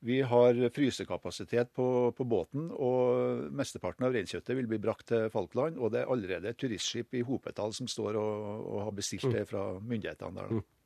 Vi 0.00 0.22
har 0.24 0.56
frysekapasitet 0.72 1.74
på, 1.76 1.86
på 2.16 2.24
båten, 2.24 2.70
og 2.72 3.50
mesteparten 3.52 4.06
av 4.06 4.14
reinkjøttet 4.16 4.56
vil 4.56 4.68
bli 4.70 4.78
brakt 4.80 5.10
til 5.12 5.26
Falkland. 5.32 5.76
Og 5.76 5.92
det 5.92 6.00
er 6.02 6.12
allerede 6.12 6.54
turistskip 6.56 7.16
i 7.20 7.24
hopetall 7.24 7.74
som 7.76 7.88
står 7.88 8.16
og, 8.16 8.64
og 8.64 8.84
har 8.86 8.96
bestilt 8.96 9.28
det 9.28 9.44
fra 9.50 9.74
myndighetene 9.80 10.40
der. 10.40 10.54
da. 10.56 10.79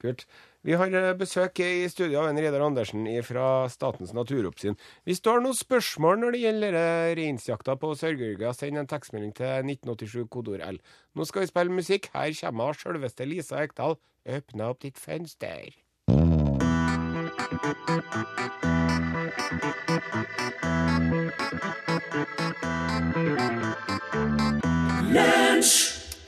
Kult. 0.00 0.24
Vi 0.66 0.76
har 0.76 0.92
eh, 0.96 1.12
besøk 1.16 1.60
i 1.64 1.88
studio 1.92 2.22
av 2.22 2.30
en 2.30 2.40
Reidar 2.40 2.64
Andersen 2.64 3.06
fra 3.24 3.68
Statens 3.72 4.14
naturoppsyn. 4.16 4.76
Hvis 5.08 5.20
du 5.20 5.30
har 5.32 5.40
noen 5.44 5.56
spørsmål 5.56 6.20
når 6.20 6.36
det 6.36 6.42
gjelder 6.44 6.78
eh, 6.80 7.12
reinsjakta 7.20 7.76
på 7.80 7.92
Sør-Georgia, 8.00 8.52
send 8.56 8.80
en 8.80 8.90
tekstmelding 8.90 9.34
til 9.36 9.70
1987 9.72 10.28
kodord 10.32 10.64
L. 10.64 10.80
Nå 11.16 11.28
skal 11.28 11.44
vi 11.44 11.52
spille 11.52 11.78
musikk. 11.80 12.10
Her 12.16 12.32
kommer 12.40 12.76
sjølveste 12.76 13.28
Lisa 13.28 13.62
Ekdal. 13.64 13.96
Åpne 14.28 14.72
opp 14.72 14.84
ditt 14.84 15.00
fønster. 15.00 15.72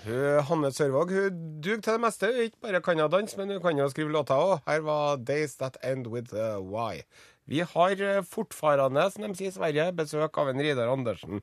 Hanne 0.03 0.73
Sørvåg. 0.75 1.13
Hun 1.15 1.61
duger 1.63 1.81
til 1.81 1.93
det 1.93 2.01
meste. 2.03 2.27
Hun 2.27 2.47
ikke 2.49 2.63
bare 2.63 2.81
kan 2.83 3.01
hun 3.01 3.11
danse, 3.13 3.39
men 3.39 3.51
hun 3.55 3.63
kan 3.63 3.79
jo 3.79 3.89
skrive 3.89 4.11
låter 4.13 4.35
òg. 4.35 4.59
Her 4.67 4.81
var 4.81 5.17
'Days 5.17 5.57
That 5.57 5.77
End 5.85 6.07
With 6.07 6.35
a 6.35 6.59
Why'. 6.59 7.03
Vi 7.47 7.59
har 7.59 8.23
fortfarende, 8.23 9.11
som 9.11 9.23
de 9.23 9.35
sier 9.35 9.49
i 9.49 9.55
Sverige, 9.55 9.93
besøk 9.93 10.39
av 10.39 10.49
en 10.49 10.61
Ridar 10.61 10.89
Andersen. 10.89 11.43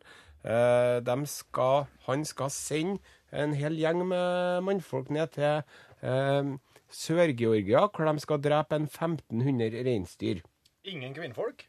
Skal, 1.25 1.85
han 2.07 2.25
skal 2.25 2.49
sende 2.49 2.99
en 3.31 3.53
hel 3.53 3.75
gjeng 3.75 4.07
med 4.07 4.61
mannfolk 4.63 5.09
ned 5.09 5.27
til 5.27 5.61
Sør-Georgia, 6.89 7.87
hvor 7.87 8.11
de 8.11 8.19
skal 8.19 8.41
drepe 8.41 8.75
en 8.75 8.87
1500 8.87 9.83
reinsdyr. 9.85 10.39
Ingen 10.83 11.13
kvinnfolk? 11.13 11.68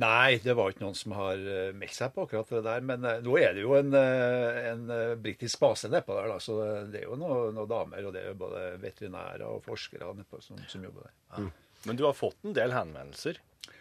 Nei, 0.00 0.38
det 0.40 0.54
var 0.56 0.72
ikke 0.72 0.84
noen 0.84 0.96
som 0.96 1.12
har 1.18 1.40
eh, 1.40 1.74
meldt 1.76 1.96
seg 1.96 2.14
på 2.14 2.24
akkurat 2.24 2.52
det 2.54 2.62
der. 2.64 2.86
Men 2.86 3.04
eh, 3.04 3.20
nå 3.24 3.36
er 3.40 3.52
det 3.56 3.64
jo 3.66 3.74
en, 3.76 3.92
eh, 3.96 4.70
en 4.70 4.86
britisk 5.20 5.60
base 5.60 5.90
nedpå 5.92 6.16
der, 6.16 6.30
da, 6.32 6.38
så 6.40 6.56
det 6.88 7.02
er 7.02 7.06
jo 7.08 7.18
noen, 7.20 7.52
noen 7.56 7.70
damer. 7.70 8.08
Og 8.08 8.16
det 8.16 8.24
er 8.24 8.32
jo 8.32 8.40
både 8.40 8.64
veterinærer 8.80 9.44
og 9.48 9.60
forskere 9.66 10.14
nedpå 10.16 10.40
som, 10.44 10.60
som 10.70 10.88
jobber 10.88 11.10
der. 11.10 11.52
Men 11.88 12.00
du 12.00 12.04
har 12.06 12.16
fått 12.16 12.40
en 12.44 12.56
del 12.56 12.74
henvendelser. 12.76 13.40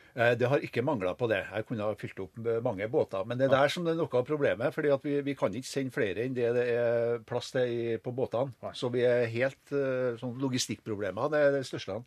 Det 0.09 0.47
har 0.51 0.63
ikke 0.65 0.81
mangla 0.83 1.13
på 1.15 1.27
det. 1.31 1.37
Jeg 1.45 1.65
kunne 1.67 1.85
ha 1.85 1.95
fylt 1.95 2.17
opp 2.23 2.39
mange 2.65 2.87
båter. 2.91 3.23
Men 3.29 3.39
det 3.39 3.45
er 3.45 3.53
der 3.53 3.71
som 3.71 3.85
det 3.85 3.93
er 3.93 3.99
noe 3.99 4.09
av 4.19 4.25
problemet. 4.27 4.73
fordi 4.75 4.91
vi, 5.03 5.13
vi 5.23 5.35
kan 5.37 5.53
ikke 5.55 5.69
sende 5.69 5.93
flere 5.95 6.25
enn 6.25 6.35
det 6.35 6.49
det 6.57 6.65
er 6.73 7.21
plass 7.29 7.53
til 7.55 7.71
i, 7.71 7.83
på 8.03 8.11
båtene. 8.17 8.73
Så 8.75 8.89
vi 8.91 9.05
er 9.07 9.29
helt 9.31 9.75
sånn 10.19 10.39
logistikkproblemer. 10.41 11.31
Det 11.31 11.43
er 11.45 11.55
det 11.59 11.67
største. 11.69 12.01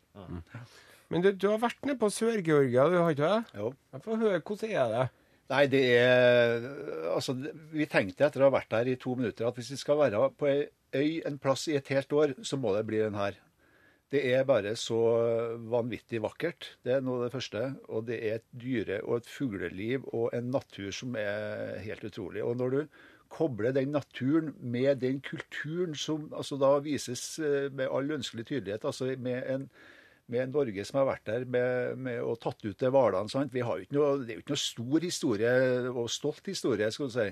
Men 1.13 1.25
du, 1.25 1.31
du 1.37 1.49
har 1.51 1.61
vært 1.61 1.85
nede 1.85 1.99
på 2.01 2.09
Sør-Georgia, 2.13 2.87
du 2.89 2.97
har 2.99 3.13
ikke 3.13 3.29
det? 3.29 3.59
Jo. 3.59 3.73
Jeg 3.93 4.05
får 4.05 4.21
høre, 4.23 4.41
hvordan 4.41 4.73
er 4.73 4.93
det? 4.93 5.05
Nei, 5.53 5.63
det 5.69 5.81
er 5.99 6.67
Altså, 7.13 7.35
vi 7.73 7.87
tenkte 7.91 8.25
etter 8.25 8.43
å 8.43 8.49
ha 8.49 8.55
vært 8.55 8.71
der 8.73 8.93
i 8.93 8.99
to 8.99 9.15
minutter 9.19 9.47
at 9.47 9.57
hvis 9.59 9.73
vi 9.75 9.79
skal 9.81 9.99
være 9.99 10.29
på 10.39 10.49
ei 10.49 10.61
øy 10.93 11.23
en 11.27 11.39
plass 11.41 11.67
i 11.69 11.77
et 11.77 11.89
helt 11.89 12.13
år, 12.13 12.35
så 12.45 12.57
må 12.61 12.73
det 12.75 12.85
bli 12.85 12.99
den 13.01 13.17
her. 13.17 13.37
Det 14.13 14.21
er 14.29 14.43
bare 14.45 14.75
så 14.77 14.99
vanvittig 15.73 16.19
vakkert. 16.21 16.67
Det 16.85 16.93
er 16.93 17.01
noe 17.01 17.17
av 17.17 17.23
det 17.25 17.33
første. 17.33 17.63
Og 17.89 18.05
det 18.05 18.19
er 18.21 18.35
et 18.37 18.45
dyre- 18.61 19.01
og 19.01 19.23
et 19.23 19.29
fugleliv 19.29 20.05
og 20.13 20.27
en 20.37 20.51
natur 20.53 20.91
som 20.93 21.17
er 21.17 21.79
helt 21.81 22.05
utrolig. 22.05 22.43
Og 22.45 22.59
når 22.59 22.75
du 22.75 22.99
kobler 23.33 23.73
den 23.73 23.89
naturen 23.89 24.53
med 24.61 25.01
den 25.01 25.17
kulturen 25.25 25.97
som 25.97 26.29
altså 26.37 26.59
da 26.61 26.75
vises 26.85 27.39
eh, 27.41 27.71
med 27.73 27.89
all 27.89 28.13
ønskelig 28.13 28.45
tydelighet, 28.45 28.85
altså 28.85 29.15
med 29.17 29.49
en 29.49 29.65
med 30.31 30.53
Norge 30.53 30.85
som 30.87 31.01
har 31.01 31.09
vært 31.09 31.25
der 31.27 31.45
med, 31.49 31.99
med 31.99 32.21
og 32.23 32.39
tatt 32.43 32.63
ut 32.63 32.79
de 32.79 32.91
hvalene. 32.93 33.47
Det 33.51 33.63
er 33.63 33.83
jo 33.83 34.43
ikke 34.43 34.55
noe 34.55 34.63
stor 34.63 35.03
historie 35.03 35.53
og 35.91 36.07
stolt 36.11 36.47
historie, 36.47 36.91
skal 36.93 37.11
du 37.11 37.15
si, 37.17 37.27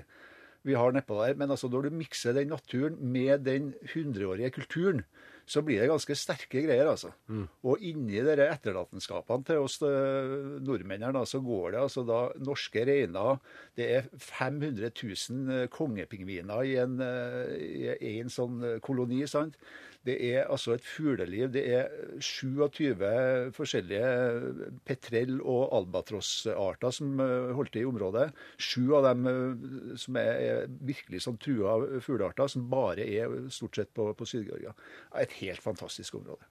vi 0.62 0.76
har 0.78 0.94
nedpå 0.94 1.18
der. 1.22 1.36
Men 1.38 1.50
altså, 1.50 1.70
når 1.72 1.88
du 1.88 2.00
mikser 2.02 2.36
den 2.36 2.52
naturen 2.52 2.98
med 3.00 3.46
den 3.48 3.72
hundreårige 3.94 4.52
kulturen, 4.58 5.04
så 5.46 5.58
blir 5.66 5.80
det 5.82 5.88
ganske 5.90 6.14
sterke 6.14 6.60
greier, 6.62 6.86
altså. 6.86 7.10
Og 7.66 7.82
inni 7.82 8.20
dere 8.22 8.46
etterlatenskapene 8.52 9.44
til 9.48 9.64
oss 9.64 9.80
eh, 9.82 10.34
nordmennene, 10.62 11.24
så 11.26 11.40
går 11.42 11.74
det 11.74 11.80
altså 11.82 12.04
da 12.06 12.20
norske 12.38 12.84
reiner 12.86 13.40
Det 13.76 13.88
er 13.96 14.06
500 14.14 14.92
000 14.94 15.66
kongepingviner 15.74 16.62
i 16.62 16.76
en, 16.78 17.00
eh, 17.02 17.96
i 17.98 18.20
en 18.20 18.30
sånn 18.30 18.62
eh, 18.62 18.78
koloni, 18.80 19.24
sant. 19.26 19.58
Det 20.06 20.16
er 20.32 20.48
altså 20.50 20.74
et 20.74 20.86
fugleliv. 20.86 21.48
Det 21.54 21.62
er 21.76 21.90
27 22.18 23.52
forskjellige 23.54 24.72
petrell- 24.88 25.40
og 25.40 25.74
albatrossarter 25.78 26.94
som 26.94 27.20
eh, 27.22 27.52
holdt 27.54 27.74
til 27.76 27.84
i 27.84 27.90
området. 27.90 28.28
Sju 28.58 28.94
av 28.98 29.06
dem 29.10 29.28
eh, 29.30 29.92
som 30.02 30.18
er, 30.18 30.66
virkelig 30.82 31.22
sånn 31.26 31.38
trua 31.42 31.76
fuglearter, 32.02 32.50
som 32.50 32.66
bare 32.72 33.06
er 33.06 33.36
stort 33.54 33.78
sett 33.78 33.92
på, 33.94 34.08
på 34.18 34.28
Syd-Georgia. 34.28 34.74
Et 35.22 35.38
helt 35.42 35.62
fantastisk 35.62 36.18
område. 36.18 36.50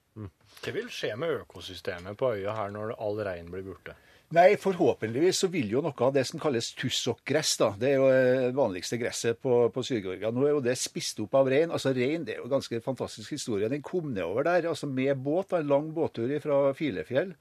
Hva 0.61 0.75
vil 0.75 0.89
skje 0.91 1.13
med 1.19 1.41
økosystemet 1.41 2.19
på 2.19 2.33
øya 2.35 2.55
her 2.55 2.71
når 2.73 2.95
all 2.99 3.19
rein 3.27 3.51
blir 3.51 3.67
borte? 3.67 3.95
Nei, 4.31 4.55
forhåpentligvis 4.55 5.41
så 5.43 5.49
vil 5.51 5.73
jo 5.73 5.81
noe 5.83 6.05
av 6.05 6.13
det 6.15 6.23
som 6.29 6.39
kalles 6.39 6.69
tussokgress, 6.79 7.55
da. 7.59 7.67
Det 7.79 7.89
er 7.89 7.97
jo 7.99 8.05
det 8.11 8.53
vanligste 8.55 8.99
gresset 9.01 9.41
på, 9.43 9.65
på 9.75 9.83
Syd-Georgia. 9.83 10.31
Nå 10.31 10.45
er 10.47 10.53
jo 10.53 10.61
det 10.63 10.77
spist 10.79 11.19
opp 11.19 11.35
av 11.35 11.49
rein. 11.51 11.73
Altså 11.73 11.91
rein 11.95 12.23
det 12.23 12.37
er 12.37 12.39
jo 12.39 12.47
en 12.47 12.53
ganske 12.53 12.79
fantastisk 12.85 13.35
historie. 13.35 13.67
Den 13.71 13.83
kom 13.83 14.13
nedover 14.15 14.47
der 14.47 14.69
altså 14.71 14.87
med 14.87 15.19
båt, 15.19 15.51
en 15.57 15.67
lang 15.67 15.91
båttur 15.95 16.31
fra 16.43 16.61
Filefjell. 16.77 17.35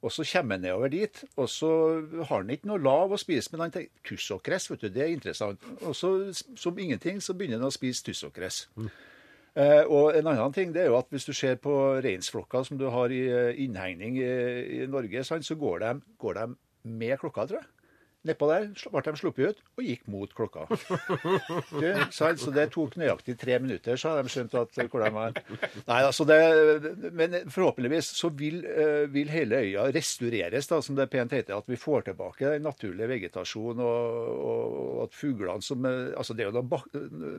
Og 0.00 0.12
så 0.12 0.24
kommer 0.24 0.56
han 0.56 0.64
nedover 0.64 0.88
dit, 0.88 1.24
og 1.36 1.48
så 1.52 1.70
har 2.24 2.38
han 2.38 2.50
ikke 2.54 2.70
noe 2.70 2.80
lav 2.80 3.12
å 3.12 3.20
spise, 3.20 3.52
men 3.52 3.66
han 3.66 3.74
tenker 3.74 4.00
tussokgress, 4.08 4.70
vet 4.72 4.86
du, 4.86 4.88
det 4.94 5.02
er 5.04 5.12
interessant. 5.12 5.66
Og 5.84 5.92
så 5.96 6.14
som 6.32 6.78
ingenting 6.80 7.20
så 7.20 7.36
begynner 7.36 7.60
han 7.60 7.68
å 7.68 7.74
spise 7.74 8.06
tussokgress. 8.06 8.62
Eh, 8.80 8.88
og 9.90 10.14
en 10.14 10.28
annen 10.30 10.54
ting 10.54 10.74
det 10.74 10.84
er 10.84 10.92
jo 10.92 10.98
at 11.00 11.10
hvis 11.10 11.26
du 11.26 11.32
ser 11.34 11.56
på 11.62 11.74
reinsflokker 12.04 12.62
som 12.66 12.78
du 12.78 12.86
har 12.94 13.10
i 13.10 13.22
eh, 13.26 13.62
innhegning 13.64 14.18
i, 14.20 14.30
i 14.78 14.86
Norge, 14.86 15.24
så 15.24 15.56
går 15.58 15.82
de, 15.82 15.92
går 16.18 16.38
de 16.38 16.46
med 16.84 17.18
klokka, 17.18 17.46
tror 17.50 17.60
jeg. 17.60 17.68
Nedpå 18.28 18.48
der 18.50 18.66
ble 18.92 19.00
de 19.06 19.12
sluppet 19.16 19.54
ut 19.54 19.60
og 19.80 19.86
gikk 19.86 20.02
mot 20.12 20.32
klokka. 20.36 20.66
Det, 21.80 21.92
så 22.12 22.52
det 22.52 22.66
tok 22.74 22.96
nøyaktig 23.00 23.36
tre 23.40 23.56
minutter, 23.62 23.96
så 23.96 24.12
hadde 24.12 24.26
de 24.26 24.32
skjønt 24.34 24.56
at, 24.60 24.80
hvor 24.92 25.04
de 25.04 25.10
var. 25.14 25.38
Nei, 25.86 26.00
altså 26.04 26.26
det, 26.28 26.38
Men 27.16 27.36
forhåpentligvis 27.48 28.10
så 28.18 28.28
vil, 28.36 28.60
eh, 28.68 29.06
vil 29.12 29.30
hele 29.32 29.62
øya 29.64 29.86
restaureres, 29.94 30.68
da, 30.68 30.80
som 30.84 30.98
det 30.98 31.08
pent 31.12 31.32
heter. 31.32 31.56
At 31.56 31.70
vi 31.70 31.78
får 31.80 32.10
tilbake 32.10 32.52
den 32.52 32.66
naturlige 32.66 33.08
vegetasjonen, 33.14 33.80
og, 33.80 34.34
og 34.50 35.00
at 35.06 35.16
fuglene 35.16 35.64
som 35.64 35.86
eh, 35.88 36.12
altså 36.16 36.36
Det 36.36 36.44
er 36.44 36.52
jo 36.52 36.64
bak, 36.74 36.86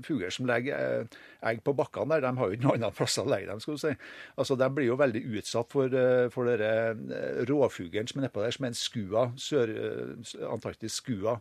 fugler 0.07 0.33
som 0.33 0.49
legger 0.49 1.05
eh, 1.05 1.19
egg 1.51 1.61
på 1.65 1.75
bakkene 1.77 2.17
der. 2.17 2.25
De 2.25 2.41
har 2.41 2.49
jo 2.49 2.57
ikke 2.57 2.67
noen 2.67 2.81
annen 2.81 2.97
plasser 2.97 3.25
å 3.27 3.31
legge 3.31 3.51
dem. 3.51 3.61
skal 3.61 3.77
du 3.77 3.83
si. 3.85 3.93
Altså 4.41 4.57
De 4.59 4.71
blir 4.73 4.89
jo 4.89 4.97
veldig 4.99 5.23
utsatt 5.37 5.71
for, 5.73 5.93
eh, 5.93 6.25
for 6.33 6.49
eh, 6.51 7.45
rovfuglen 7.49 8.09
som 8.09 8.21
er 8.21 8.27
nedpå 8.27 8.43
der, 8.45 8.57
som 8.57 8.65
er 8.65 8.73
en 8.73 8.81
skua, 8.81 9.27
sør, 9.41 9.75
eh, 9.77 10.47
antarktisk 10.71 11.03
skua 11.03 11.37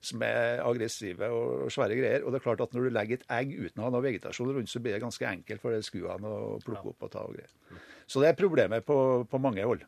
som 0.00 0.22
er 0.24 0.62
aggressive 0.64 1.28
og 1.28 1.68
svære 1.72 1.98
greier. 1.98 2.24
Og 2.24 2.32
det 2.32 2.40
er 2.40 2.44
klart 2.46 2.62
at 2.64 2.72
når 2.72 2.88
du 2.88 2.94
legger 2.96 3.20
et 3.20 3.26
egg 3.36 3.52
uten 3.58 3.82
å 3.82 3.86
ha 3.86 3.92
noe 3.92 4.04
vegetasjon 4.04 4.52
rundt, 4.56 4.72
så 4.72 4.80
blir 4.80 4.96
det 4.96 5.02
ganske 5.02 5.26
enkelt 5.28 5.60
for 5.60 5.76
de 5.76 5.84
skuene 5.84 6.30
å 6.30 6.58
plukke 6.64 6.94
opp 6.94 7.04
og 7.04 7.12
ta 7.12 7.24
og 7.28 7.36
greier. 7.36 7.52
Så 8.08 8.22
det 8.22 8.30
er 8.30 8.38
problemet 8.38 8.86
på, 8.86 8.96
på 9.28 9.42
mange 9.42 9.66
hold. 9.66 9.84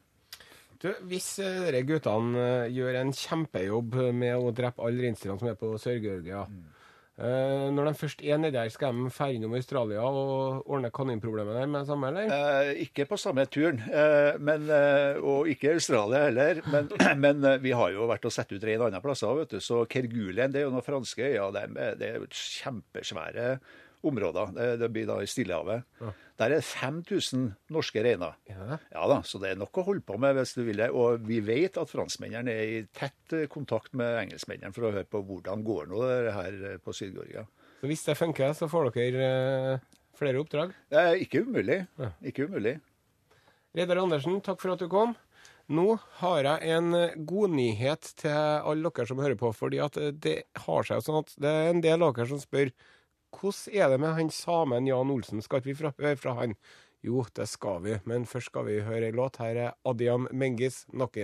Du, 0.82 0.90
hvis 1.08 1.36
eh, 1.38 1.62
dere 1.62 1.84
guttene 1.86 2.44
eh, 2.66 2.72
gjør 2.74 2.98
en 2.98 3.12
kjempejobb 3.14 3.98
med 4.18 4.34
å 4.34 4.52
drepe 4.52 4.82
alle 4.82 5.04
reinsdyrene 5.06 5.40
som 5.40 5.50
er 5.52 5.58
på 5.60 5.70
Sør-Georgia 5.78 6.42
eh, 7.22 7.66
Når 7.74 7.88
de 7.88 7.92
først 7.98 8.24
er 8.26 8.40
nedi 8.40 8.58
her, 8.58 8.72
skal 8.72 8.96
de 8.96 9.12
ferde 9.14 9.38
innom 9.38 9.54
Australia 9.58 10.02
og 10.06 10.66
ordne 10.66 10.90
kaninproblemet 10.94 11.56
der 11.58 11.70
med 11.70 11.80
det 11.80 11.90
samme, 11.90 12.10
eller? 12.10 12.32
Uh, 12.32 12.72
ikke 12.84 13.06
på 13.10 13.18
samme 13.20 13.46
turen, 13.46 13.78
uh, 13.88 14.40
men, 14.42 14.66
og 15.22 15.50
ikke 15.52 15.76
Australia 15.76 16.24
heller. 16.26 16.62
Men, 16.72 16.90
men 17.24 17.46
vi 17.62 17.76
har 17.78 17.94
jo 17.94 18.08
vært 18.10 18.26
og 18.28 18.34
sett 18.34 18.52
ut 18.52 18.66
rein 18.66 18.82
andre 18.88 19.02
plasser. 19.04 19.32
vet 19.38 19.56
du, 19.56 19.60
Så 19.60 19.84
Kergulen 19.90 20.52
det 20.52 20.62
er 20.62 20.68
jo 20.68 20.74
noen 20.74 20.86
franske 20.86 21.24
øyer. 21.30 21.38
Ja, 21.38 21.94
Det 21.96 22.08
er 22.08 22.20
jo 22.20 22.28
kjempesvære 22.28 23.56
områder. 24.02 24.52
Det, 24.56 24.68
det 24.82 24.90
blir 24.92 25.06
da 25.06 25.20
i 25.22 25.30
Stillehavet. 25.30 25.86
Der 26.42 26.50
er 26.50 26.58
det 26.58 26.66
5000 26.66 27.44
norske 27.70 28.02
reiner. 28.02 28.34
Ja. 28.50 28.78
Ja 28.90 29.06
da, 29.06 29.20
så 29.22 29.38
det 29.38 29.52
er 29.52 29.60
nok 29.60 29.78
å 29.78 29.86
holde 29.86 30.02
på 30.06 30.16
med 30.18 30.34
hvis 30.34 30.56
du 30.56 30.64
vil 30.66 30.82
det. 30.82 30.88
Og 30.90 31.22
vi 31.28 31.38
vet 31.46 31.78
at 31.78 31.90
franskmennene 31.90 32.50
er 32.50 32.72
i 32.80 32.84
tett 32.90 33.36
eh, 33.36 33.46
kontakt 33.52 33.94
med 33.94 34.24
engelskmennene 34.24 34.74
for 34.74 34.88
å 34.88 34.94
høre 34.96 35.06
på 35.06 35.22
hvordan 35.28 35.62
går 35.66 35.90
nå 35.92 36.02
det 36.10 36.34
her 36.34 36.60
eh, 36.72 36.78
på 36.82 36.94
Syd-Georgia. 36.98 37.46
Så 37.78 37.90
hvis 37.90 38.02
det 38.08 38.18
funker, 38.18 38.56
så 38.58 38.66
får 38.70 38.90
dere 38.96 39.28
eh, 39.28 39.90
flere 40.18 40.42
oppdrag. 40.42 40.74
Det 40.90 40.98
er 40.98 41.22
ikke 41.22 41.44
umulig. 41.46 41.84
Ikke 42.26 42.50
umulig. 42.50 42.80
Reidar 43.72 44.02
Andersen, 44.02 44.42
takk 44.44 44.58
for 44.64 44.74
at 44.74 44.82
du 44.82 44.90
kom. 44.90 45.14
Nå 45.72 45.94
har 46.18 46.42
jeg 46.44 46.74
en 46.74 46.90
god 46.90 47.28
godnyhet 47.30 48.10
til 48.18 48.34
alle 48.34 48.90
dere 48.90 49.06
som 49.08 49.22
hører 49.22 49.38
på, 49.38 49.52
fordi 49.54 49.78
at 49.84 49.96
eh, 50.00 50.10
det 50.10 50.36
har 50.66 50.88
seg 50.88 51.04
sånn 51.06 51.22
at 51.22 51.32
det 51.38 51.52
er 51.52 51.70
en 51.70 51.84
del 51.84 52.02
av 52.02 52.16
dere 52.16 52.28
som 52.34 52.42
spør 52.42 52.74
hvordan 53.40 53.74
er 53.74 53.92
det 53.92 54.00
med 54.00 54.16
han 54.18 54.30
samen 54.30 54.86
Jan 54.86 55.10
Olsen, 55.10 55.42
skal 55.42 55.62
ikke 55.62 55.72
vi 55.72 55.78
fra, 55.80 55.92
høre 55.98 56.16
fra 56.20 56.36
han? 56.40 56.56
Jo, 57.02 57.24
det 57.34 57.48
skal 57.50 57.82
vi, 57.82 57.98
men 58.06 58.28
først 58.30 58.52
skal 58.52 58.68
vi 58.68 58.78
høre 58.86 59.08
ei 59.08 59.16
låt. 59.16 59.40
Her 59.42 59.58
er 59.58 59.74
Adiam 59.88 60.28
Mengis 60.30 60.84
nok 60.92 61.18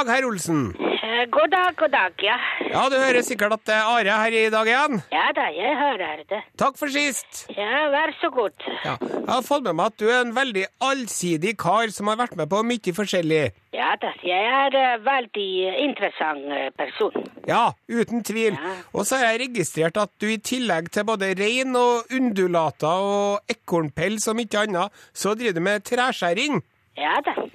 dag, 0.00 0.14
herr 0.14 0.24
Olsen. 0.24 0.70
Eh, 0.80 1.26
God 1.28 1.50
dag, 1.52 1.74
god 1.76 1.92
dag, 1.92 2.12
ja. 2.24 2.36
Ja, 2.70 2.86
du 2.88 2.96
hører 2.96 3.20
sikkert 3.26 3.52
at 3.52 3.64
det 3.68 3.74
er 3.74 3.88
Are 3.90 4.14
her 4.22 4.36
i 4.36 4.44
dag 4.52 4.68
igjen. 4.68 5.00
Ja 5.12 5.26
da, 5.36 5.48
jeg 5.52 5.74
hører 5.76 6.22
det. 6.30 6.38
Takk 6.60 6.78
for 6.80 6.92
sist. 6.92 7.42
Ja, 7.52 7.82
vær 7.92 8.12
så 8.20 8.30
god. 8.32 8.54
Ja, 8.84 8.94
jeg 9.02 9.28
har 9.28 9.44
fått 9.44 9.66
med 9.66 9.76
meg 9.76 9.92
at 9.92 9.98
du 10.00 10.06
er 10.08 10.22
en 10.22 10.32
veldig 10.36 10.64
allsidig 10.88 11.56
kar 11.60 11.92
som 11.92 12.08
har 12.08 12.20
vært 12.22 12.38
med 12.40 12.48
på 12.52 12.62
mye 12.64 12.96
forskjellig. 12.96 13.42
Ja 13.76 13.92
da, 14.00 14.14
jeg 14.24 14.48
er 14.62 14.78
en 14.80 15.04
veldig 15.04 15.50
interessant 15.84 16.48
eh, 16.56 16.72
person. 16.80 17.30
Ja, 17.48 17.62
uten 17.92 18.24
tvil. 18.24 18.56
Ja. 18.56 18.74
Og 18.94 19.04
så 19.04 19.20
har 19.20 19.34
jeg 19.34 19.44
registrert 19.50 20.00
at 20.00 20.14
du 20.22 20.30
i 20.32 20.40
tillegg 20.40 20.92
til 20.94 21.08
både 21.08 21.34
rein 21.36 21.76
og 21.76 22.08
undulater 22.16 23.08
og 23.12 23.52
ekornpels 23.52 24.30
og 24.32 24.40
mye 24.40 24.64
annet, 24.64 25.00
så 25.12 25.36
driver 25.36 25.60
du 25.60 25.66
med 25.68 25.88
treskjæring. 25.90 26.62
Ja 26.96 27.18
da. 27.26 27.50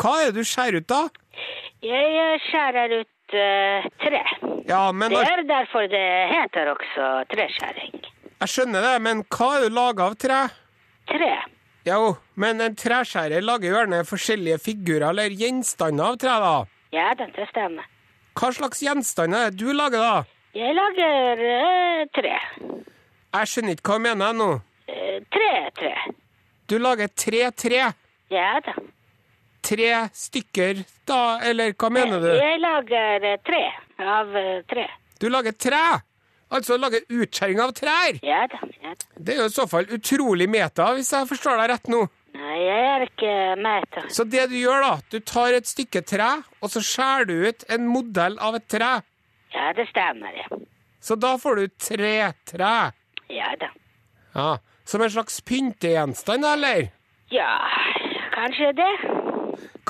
Hva 0.00 0.14
er 0.22 0.30
det 0.30 0.40
du 0.40 0.48
skjærer 0.48 0.80
ut 0.80 0.88
da? 0.88 1.02
Jeg 1.84 2.16
eh, 2.22 2.46
skjærer 2.46 2.94
ut 3.00 3.34
uh, 3.36 3.88
tre. 4.00 4.22
Ja, 4.68 4.82
men 4.92 5.12
Det 5.12 5.20
er 5.28 5.42
derfor 5.48 5.88
det 5.92 6.06
heter 6.30 6.72
også 6.72 7.08
treskjæring. 7.32 8.00
Jeg 8.40 8.48
skjønner 8.48 8.84
det, 8.86 8.94
men 9.04 9.22
hva 9.28 9.48
er 9.58 9.66
du 9.66 9.76
laga 9.76 10.08
av 10.08 10.16
tre? 10.20 10.40
Tre. 11.10 11.32
Jo, 11.88 12.14
men 12.40 12.60
en 12.64 12.76
treskjærer 12.76 13.44
lager 13.44 13.74
gjerne 13.74 14.02
forskjellige 14.08 14.60
figurer 14.64 15.10
eller 15.10 15.36
gjenstander 15.36 16.12
av 16.12 16.20
tre, 16.20 16.36
da. 16.44 16.54
Ja 16.96 17.10
det 17.16 17.48
stemmer. 17.52 17.88
Hva 18.36 18.50
slags 18.56 18.80
gjenstander 18.84 19.48
er 19.48 19.52
det 19.52 19.60
du 19.60 19.72
lager, 19.76 20.00
da? 20.00 20.24
Jeg 20.56 20.76
lager 20.76 21.44
uh, 21.44 22.06
tre. 22.16 22.36
Jeg 23.30 23.52
skjønner 23.52 23.76
ikke 23.76 23.92
hva 23.92 24.00
du 24.00 24.06
mener 24.08 24.38
nå. 24.40 24.48
Eh, 24.90 25.20
tre 25.30 25.52
tre. 25.76 25.92
Du 26.70 26.78
lager 26.80 27.12
tre-tre. 27.14 27.84
Ja 28.30 28.48
da. 28.64 28.74
Tre 29.70 29.90
stykker, 30.18 30.80
da, 31.06 31.38
eller 31.46 31.74
hva 31.78 31.90
mener 31.94 32.22
du? 32.24 32.30
Jeg 32.34 32.58
lager 32.62 33.26
eh, 33.28 33.40
tre 33.46 33.60
av 34.02 34.32
eh, 34.36 34.62
tre. 34.70 34.86
Du 35.22 35.28
lager 35.30 35.54
tre! 35.54 35.82
Altså 36.50 36.74
lager 36.82 37.04
utskjæring 37.14 37.60
av 37.62 37.70
trær! 37.78 38.16
Ja 38.26 38.40
da, 38.50 38.58
ja 38.82 38.94
da. 38.98 39.06
Det 39.14 39.36
er 39.36 39.44
jo 39.44 39.46
i 39.46 39.54
så 39.54 39.68
fall 39.70 39.86
utrolig 39.94 40.48
meta, 40.50 40.88
hvis 40.96 41.12
jeg 41.14 41.28
forstår 41.30 41.60
deg 41.60 41.70
rett 41.70 41.90
nå. 41.92 42.00
Nei, 42.34 42.56
jeg 42.64 42.88
er 42.88 43.04
ikke 43.06 43.34
meta. 43.62 44.02
Så 44.10 44.26
det 44.26 44.48
du 44.50 44.56
gjør, 44.58 44.82
da, 44.82 44.92
du 45.14 45.20
tar 45.22 45.54
et 45.54 45.70
stykke 45.70 46.02
tre, 46.02 46.30
og 46.58 46.72
så 46.72 46.82
skjærer 46.82 47.28
du 47.30 47.34
ut 47.46 47.62
en 47.70 47.86
modell 47.90 48.38
av 48.42 48.58
et 48.58 48.66
tre. 48.70 48.90
Ja, 49.54 49.70
det 49.78 49.86
stemmer, 49.92 50.34
ja. 50.42 50.58
Så 51.02 51.14
da 51.18 51.36
får 51.38 51.62
du 51.62 51.76
tre 51.78 52.14
tre. 52.50 52.74
Ja 53.30 53.54
da. 53.62 53.70
Ja, 54.34 54.50
Som 54.84 55.02
en 55.06 55.10
slags 55.10 55.38
pyntegjenstand, 55.46 56.44
eller? 56.46 56.88
Ja, 57.30 57.52
kanskje 58.34 58.72
det. 58.74 58.90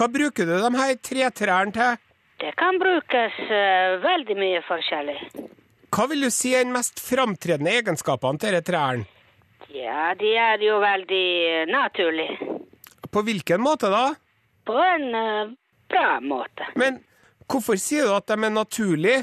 Hva 0.01 0.07
bruker 0.09 0.47
du 0.49 0.55
de 0.57 0.69
her 0.81 0.95
tretrærne 1.05 1.75
til? 1.77 1.97
Det 2.41 2.55
kan 2.57 2.79
brukes 2.81 3.35
eh, 3.53 3.99
veldig 4.01 4.37
mye 4.39 4.63
forskjellig. 4.65 5.17
Hva 5.93 6.07
vil 6.09 6.25
du 6.25 6.31
si 6.33 6.55
er 6.57 6.65
den 6.65 6.73
mest 6.73 7.03
framtredende 7.05 7.75
egenskapene 7.83 8.41
til 8.41 8.57
disse 8.57 8.65
trærne? 8.71 9.05
Ja, 9.77 10.15
de 10.17 10.33
er 10.41 10.65
jo 10.65 10.79
veldig 10.81 11.29
eh, 11.51 11.67
naturlige. 11.69 12.49
På 13.13 13.27
hvilken 13.29 13.61
måte 13.61 13.93
da? 13.93 14.07
På 14.65 14.81
en 14.81 15.07
uh, 15.13 15.53
bra 15.93 16.09
måte. 16.25 16.73
Men 16.81 17.03
hvorfor 17.45 17.77
sier 17.77 18.09
du 18.09 18.17
at 18.17 18.31
de 18.33 18.41
er 18.41 18.57
naturlige? 18.57 19.23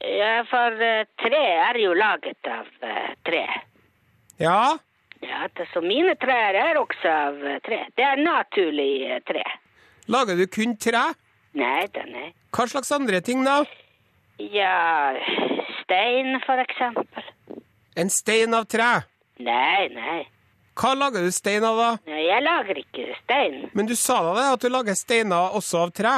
Ja, 0.00 0.34
for 0.48 0.80
uh, 0.80 1.04
tre 1.20 1.46
er 1.68 1.84
jo 1.84 1.92
laget 1.92 2.48
av 2.48 2.72
uh, 2.80 3.08
tre. 3.28 3.46
Ja, 4.40 4.78
Ja, 5.20 5.44
så 5.74 5.82
mine 5.84 6.14
trær 6.16 6.56
er 6.56 6.78
også 6.80 7.10
av 7.12 7.42
tre. 7.66 7.84
Det 7.92 8.04
er 8.06 8.22
naturlig 8.24 9.20
tre. 9.28 9.44
Lager 10.10 10.38
du 10.38 10.46
kun 10.50 10.76
tre? 10.80 11.04
Nei 11.58 11.86
da, 11.94 12.04
nei. 12.06 12.30
Hva 12.54 12.66
slags 12.70 12.90
andre 12.94 13.20
ting 13.24 13.44
da? 13.46 13.60
Ja, 14.40 15.14
stein 15.82 16.38
for 16.46 16.60
eksempel. 16.62 17.24
En 17.98 18.10
stein 18.10 18.54
av 18.54 18.68
tre. 18.70 18.90
Nei, 19.42 19.88
nei. 19.94 20.20
Hva 20.80 20.94
lager 20.96 21.26
du 21.26 21.32
stein 21.34 21.64
av 21.66 21.76
da? 21.76 21.90
Nei, 22.08 22.22
jeg 22.24 22.44
lager 22.46 22.78
ikke 22.80 23.06
stein. 23.18 23.58
Men 23.76 23.88
du 23.90 23.96
sa 23.98 24.20
da 24.24 24.34
det, 24.38 24.46
at 24.54 24.62
du 24.64 24.70
lager 24.72 24.96
steiner 24.96 25.56
også 25.58 25.82
av 25.84 25.92
tre. 25.96 26.14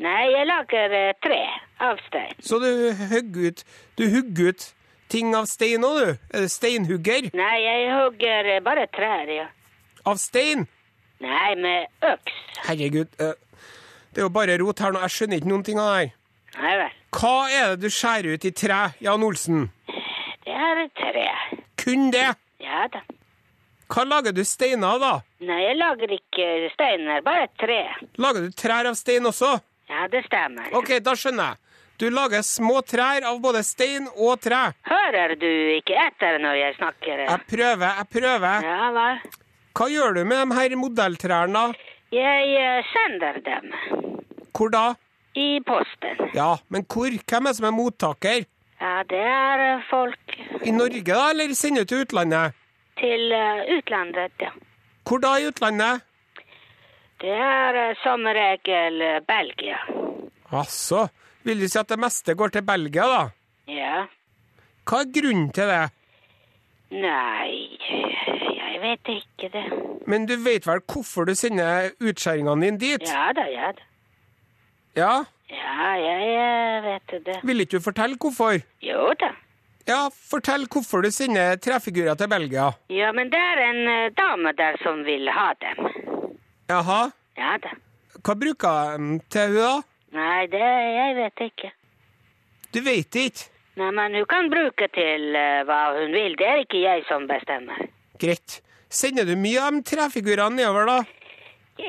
Nei, 0.00 0.24
jeg 0.32 0.48
lager 0.48 0.96
eh, 0.96 1.12
tre 1.22 1.40
av 1.84 2.00
stein. 2.08 2.32
Så 2.40 2.58
du 2.62 2.70
hugger 3.12 3.50
ut, 3.52 3.64
du 4.00 4.06
hugger 4.08 4.54
ut 4.54 4.66
ting 5.12 5.34
av 5.36 5.46
stein 5.50 5.84
òg, 5.84 5.98
du? 6.00 6.10
Er 6.32 6.46
det 6.46 6.52
steinhugger? 6.54 7.30
Nei, 7.36 7.56
jeg 7.66 7.88
hugger 7.98 8.50
eh, 8.56 8.62
bare 8.64 8.86
trær, 8.96 9.28
ja. 9.30 9.46
Av 10.08 10.16
stein? 10.22 10.64
Nei, 11.20 11.54
med 11.60 11.86
øks. 12.12 12.36
Herregud, 12.66 13.10
det 13.18 14.18
er 14.18 14.24
jo 14.24 14.30
bare 14.32 14.56
rot 14.62 14.80
her 14.80 14.94
nå. 14.94 15.02
Jeg 15.04 15.14
skjønner 15.16 15.40
ikke 15.40 15.50
noen 15.52 15.64
ting 15.66 15.80
av 15.80 15.90
det 15.92 16.00
her. 16.00 16.12
Nei 16.60 16.74
vel. 16.80 16.96
Hva 17.20 17.34
er 17.50 17.72
det 17.74 17.84
du 17.84 17.92
skjærer 17.94 18.34
ut 18.34 18.44
i 18.46 18.52
tre, 18.56 18.80
Jan 19.04 19.24
Olsen? 19.26 19.64
Det 20.46 20.54
er 20.54 20.84
tre. 20.98 21.26
Kun 21.80 22.10
det? 22.14 22.28
Ja 22.62 22.86
da. 22.92 23.02
Hva 23.90 24.04
lager 24.06 24.32
du 24.32 24.44
steiner 24.46 24.94
av, 24.94 25.00
da? 25.02 25.12
Nei, 25.48 25.58
jeg 25.64 25.76
lager 25.80 26.12
ikke 26.14 26.46
steiner, 26.76 27.24
bare 27.26 27.48
tre. 27.58 27.80
Lager 28.22 28.46
du 28.46 28.54
trær 28.54 28.86
av 28.86 28.94
stein 28.98 29.26
også? 29.26 29.56
Ja, 29.90 30.04
det 30.12 30.22
stemmer. 30.28 30.68
OK, 30.78 30.92
da 31.02 31.16
skjønner 31.18 31.50
jeg. 31.52 31.66
Du 32.00 32.06
lager 32.14 32.44
små 32.46 32.78
trær 32.86 33.26
av 33.28 33.40
både 33.42 33.60
stein 33.66 34.06
og 34.14 34.38
tre. 34.40 34.60
Hører 34.88 35.34
du 35.36 35.48
ikke 35.74 35.98
etter 36.06 36.38
når 36.40 36.54
jeg 36.60 36.76
snakker? 36.78 37.24
Jeg 37.26 37.46
prøver, 37.50 37.98
jeg 37.98 38.08
prøver. 38.14 38.68
Ja 38.70 38.86
vel. 38.94 39.18
Hva 39.76 39.86
gjør 39.90 40.16
du 40.18 40.24
med 40.26 40.48
de 40.50 40.56
her 40.58 40.76
modelltrærne. 40.76 41.64
Jeg 42.12 42.54
eh, 42.58 42.84
sender 42.90 43.36
dem 43.46 43.70
Hvor 44.56 44.68
da? 44.74 44.94
i 45.38 45.60
posten. 45.62 46.18
Ja, 46.34 46.56
men 46.68 46.82
hvor? 46.90 47.06
Hvem 47.30 47.46
er 47.46 47.52
som 47.54 47.66
er 47.68 47.74
mottaker? 47.76 48.44
Ja, 48.80 48.94
det 49.06 49.20
er 49.20 49.62
eh, 49.76 49.84
folk 49.90 50.34
I 50.66 50.72
Norge, 50.74 51.04
da, 51.06 51.28
eller 51.30 51.54
sender 51.54 51.84
du 51.86 51.92
til 51.94 52.02
utlandet? 52.06 52.56
til 53.00 53.32
eh, 53.32 53.62
utlandet, 53.78 54.32
ja. 54.42 54.50
Hvor 55.08 55.22
da 55.22 55.36
i 55.40 55.46
utlandet? 55.48 56.02
Det 57.22 57.30
er 57.32 57.94
som 58.02 58.26
regel 58.26 59.00
Belgia. 59.28 59.78
Altså, 60.52 61.06
vil 61.46 61.60
du 61.62 61.68
si 61.68 61.78
at 61.80 61.88
det 61.88 61.98
meste 62.00 62.34
går 62.36 62.52
til 62.58 62.66
Belgia, 62.66 63.06
da? 63.08 63.22
Ja. 63.70 64.02
Hva 64.84 65.00
er 65.04 65.10
grunnen 65.14 65.48
til 65.54 65.70
det? 65.70 65.82
Nei, 66.90 67.78
jeg 68.80 68.98
vet 69.04 69.08
ikke 69.12 69.48
det. 69.52 69.64
Men 70.06 70.26
du 70.26 70.36
vet 70.44 70.66
vel 70.66 70.80
hvorfor 70.92 71.24
du 71.28 71.34
sender 71.34 71.90
utskjæringene 72.00 72.64
dine 72.64 72.80
dit? 72.80 73.04
Ja 73.08 73.28
da, 73.36 73.44
ja 73.50 73.72
da. 73.76 73.86
Ja? 74.96 75.12
Ja, 75.50 75.90
jeg 76.00 76.82
vet 76.86 77.14
det. 77.26 77.36
Vil 77.44 77.60
ikke 77.60 77.78
du 77.78 77.84
fortelle 77.84 78.16
hvorfor? 78.16 78.60
Jo 78.82 79.12
da. 79.20 79.32
Ja, 79.88 80.08
fortell 80.30 80.66
hvorfor 80.70 81.02
du 81.04 81.10
sender 81.10 81.56
trefigurer 81.56 82.14
til 82.14 82.28
Belgia. 82.28 82.70
Ja, 82.90 83.12
men 83.12 83.30
det 83.32 83.40
er 83.40 83.62
en 83.68 83.80
eh, 83.88 84.12
dame 84.16 84.52
der 84.56 84.78
som 84.82 85.04
vil 85.04 85.28
ha 85.28 85.52
dem. 85.60 85.88
Jaha? 86.70 87.02
Ja 87.38 87.56
da. 87.62 87.76
Hva 88.20 88.34
bruker 88.36 88.96
de 88.96 89.18
til 89.32 89.54
hun 89.54 89.60
da? 89.60 89.74
Nei, 90.14 90.46
det 90.50 90.60
jeg 90.60 91.16
vet 91.20 91.44
ikke. 91.46 91.70
Du 92.74 92.80
vet 92.86 93.16
ikke? 93.16 93.46
Nei, 93.80 93.90
men 93.94 94.14
hun 94.18 94.26
kan 94.30 94.50
bruke 94.52 94.90
til 94.94 95.36
eh, 95.36 95.62
hva 95.66 95.80
hun 95.98 96.12
vil. 96.14 96.34
Det 96.38 96.48
er 96.48 96.64
ikke 96.64 96.82
jeg 96.82 97.06
som 97.08 97.28
bestemmer. 97.30 97.86
Greit. 98.20 98.60
Sender 98.90 99.24
du 99.28 99.36
mye 99.38 99.62
av 99.62 99.76
de 99.76 99.82
trefigurene 99.86 100.58
nedover, 100.58 100.88
da? 100.90 100.98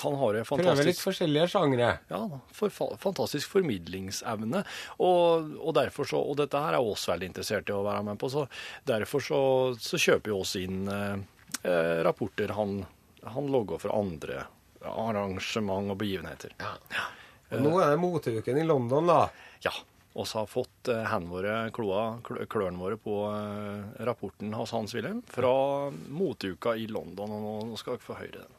han 0.00 0.14
har 0.20 0.38
en 0.38 0.46
Prøver 0.46 0.62
litt 0.62 0.70
fantastisk 0.70 1.02
forskjellige 1.08 1.48
sjangre. 1.50 1.90
ja, 2.12 2.20
for, 2.54 2.70
fantastisk 3.02 3.50
formidlingsevne. 3.50 4.62
Og, 5.02 5.50
og, 5.58 5.74
derfor 5.80 6.08
så, 6.08 6.22
og 6.22 6.38
dette 6.38 6.62
her 6.62 6.78
er 6.78 6.92
oss 6.92 7.08
veldig 7.10 7.32
interessert 7.32 7.72
i 7.72 7.74
å 7.74 7.82
være 7.86 8.06
med 8.12 8.20
på, 8.22 8.30
så 8.30 8.46
derfor 8.88 9.24
så, 9.24 9.42
så 9.82 10.00
kjøper 10.00 10.30
vi 10.30 10.38
oss 10.38 10.54
inn 10.60 10.86
eh, 10.94 11.18
eh, 11.64 11.98
rapporter 12.06 12.54
han, 12.54 12.80
han 13.26 13.50
logger 13.50 13.82
for 13.82 13.96
andre 13.96 14.44
arrangement 14.80 15.92
og 15.92 15.98
begivenheter. 16.00 16.54
Og 17.50 17.64
nå 17.64 17.72
er 17.82 17.92
det 17.92 18.00
moteuken 18.00 18.60
i 18.60 18.66
London, 18.66 19.10
da. 19.10 19.24
Ja. 19.66 19.74
Og 20.20 20.26
så 20.28 20.42
har 20.42 20.48
fått 20.52 20.90
eh, 20.92 21.04
hendene 21.08 21.32
våre, 21.32 21.54
kloa, 21.72 22.02
kl- 22.26 22.44
klørne 22.52 22.76
våre 22.82 22.98
på 23.00 23.14
eh, 23.32 24.04
rapporten 24.04 24.52
hos 24.58 24.74
Hans 24.76 24.92
Wilhelm 24.96 25.22
fra 25.32 25.52
moteuka 26.12 26.74
i 26.76 26.84
London, 26.92 27.32
og 27.40 27.70
nå 27.70 27.78
skal 27.80 27.96
dere 27.96 28.04
få 28.04 28.18
høre 28.20 28.42
den. 28.42 28.56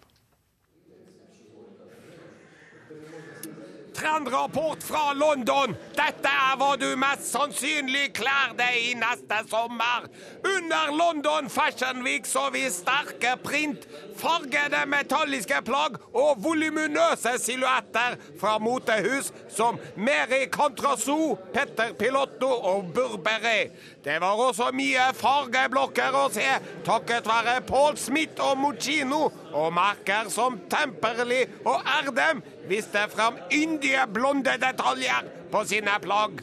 Trendrapport 4.01 4.83
fra 4.83 5.13
London. 5.13 5.75
Dette 5.93 6.29
er 6.29 6.55
hva 6.57 6.71
du 6.81 6.87
mest 6.97 7.27
sannsynlig 7.29 8.07
kler 8.17 8.55
deg 8.57 8.77
i 8.87 8.95
neste 8.97 9.43
sommer. 9.51 10.07
Under 10.41 10.89
London 10.97 11.49
Fashion 11.53 12.01
Week 12.01 12.25
så 12.25 12.47
vi 12.55 12.63
sterke 12.73 13.35
print, 13.43 13.85
fargede 14.17 14.81
metalliske 14.89 15.61
plagg 15.67 15.99
og 16.17 16.41
voluminøse 16.41 17.35
silhuetter 17.43 18.17
fra 18.41 18.55
motehus 18.63 19.29
som 19.53 19.77
Meri 19.93 20.47
Contrasou, 20.49 21.35
Petter 21.53 21.93
Pilotto 21.93 22.49
og 22.49 22.89
Burberry. 22.97 23.69
Det 24.01 24.15
var 24.21 24.39
også 24.47 24.71
mye 24.73 25.03
fargeblokker 25.13 26.15
å 26.17 26.23
se, 26.33 26.47
takket 26.85 27.27
være 27.29 27.59
Paul 27.67 27.99
Smith 28.01 28.41
og 28.41 28.55
Mochino, 28.57 29.27
og 29.53 29.75
merker 29.77 30.31
som 30.33 30.57
Temperley 30.71 31.45
og 31.69 31.85
Erdem 31.99 32.41
viste 32.69 33.03
fram 33.13 33.37
yndige 33.53 34.07
blonde 34.09 34.55
detaljer 34.63 35.29
på 35.53 35.61
sine 35.69 35.99
plagg. 36.01 36.41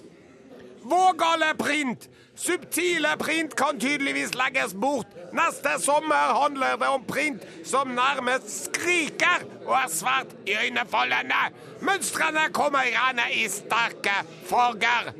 Vågale 0.88 1.50
print! 1.58 2.06
Subtile 2.38 3.16
print 3.18 3.56
kan 3.58 3.80
tydeligvis 3.82 4.36
legges 4.38 4.70
bort. 4.78 5.10
Neste 5.34 5.72
sommer 5.82 6.36
handler 6.38 6.76
det 6.78 6.90
om 6.94 7.02
print 7.02 7.42
som 7.66 7.90
nærmest 7.96 8.68
skriker 8.68 9.42
og 9.64 9.74
er 9.80 9.90
svært 9.90 10.36
iøynefallende. 10.46 11.40
Mønstrene 11.82 12.46
kommer 12.54 12.86
gjerne 12.86 13.26
i 13.34 13.48
sterke 13.50 14.20
farger. 14.46 15.10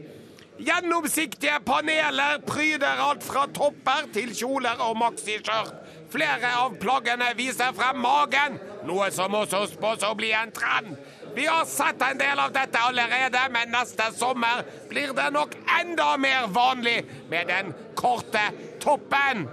Gjennomsiktige 0.59 1.61
paneler 1.65 2.41
pryder 2.47 2.99
alt 3.11 3.23
fra 3.23 3.45
topper 3.55 4.09
til 4.15 4.33
kjoler 4.35 4.81
og 4.83 4.97
maxiskjørt. 4.99 5.71
Flere 6.11 6.51
av 6.59 6.75
plaggene 6.81 7.29
viser 7.39 7.71
frem 7.77 8.01
magen, 8.03 8.57
noe 8.89 9.07
som 9.15 9.37
også 9.39 9.67
spås 9.71 10.03
å 10.09 10.17
bli 10.19 10.33
en 10.35 10.51
trend. 10.57 10.97
Vi 11.37 11.45
har 11.47 11.63
sett 11.69 12.03
en 12.03 12.19
del 12.19 12.43
av 12.43 12.51
dette 12.57 12.81
allerede, 12.81 13.45
men 13.55 13.71
neste 13.71 14.09
sommer 14.17 14.65
blir 14.91 15.13
det 15.15 15.29
nok 15.37 15.55
enda 15.79 16.11
mer 16.19 16.49
vanlig 16.51 17.05
med 17.31 17.53
den 17.53 17.71
korte 17.95 18.49
toppen. 18.83 19.47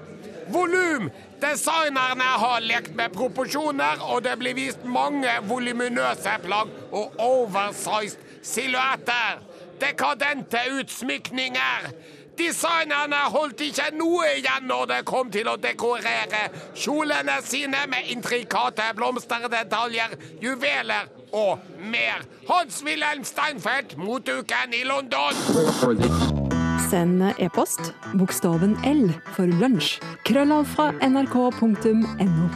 Volum! 0.49 1.11
Designerne 1.41 2.29
har 2.41 2.63
lekt 2.63 2.95
med 2.97 3.13
proporsjoner, 3.13 4.01
og 4.09 4.23
det 4.25 4.37
blir 4.39 4.55
vist 4.57 4.85
mange 4.87 5.29
voluminøse 5.45 6.39
plagg 6.41 6.71
og 6.95 7.19
oversized 7.21 8.23
silhuetter. 8.41 9.43
Dekadente 9.81 10.61
utsmykninger. 10.79 11.89
Designerne 12.35 13.21
holdt 13.31 13.61
ikke 13.63 13.91
noe 13.95 14.25
igjen 14.35 14.65
når 14.67 14.89
det 14.89 14.97
kom 15.07 15.29
til 15.31 15.47
å 15.47 15.55
dekorere 15.61 16.49
kjolene 16.75 17.38
sine 17.47 17.85
med 17.88 18.09
intrikate 18.11 18.89
blomsterdetaljer, 18.97 20.17
juveler 20.43 21.07
og 21.31 21.63
mer. 21.79 22.25
Hans-Wilhelm 22.49 23.23
Steinfeld, 23.23 23.95
motuken 23.97 24.75
i 24.75 24.83
London. 24.83 25.39
Send 26.89 27.23
e-post 27.41 27.93
bokstaven 28.19 28.75
L 28.85 29.07
for 29.33 29.49
lunsj. 29.63 29.95
Krøllav 30.27 30.67
fra 30.75 30.91
nrk.no. 31.07 32.51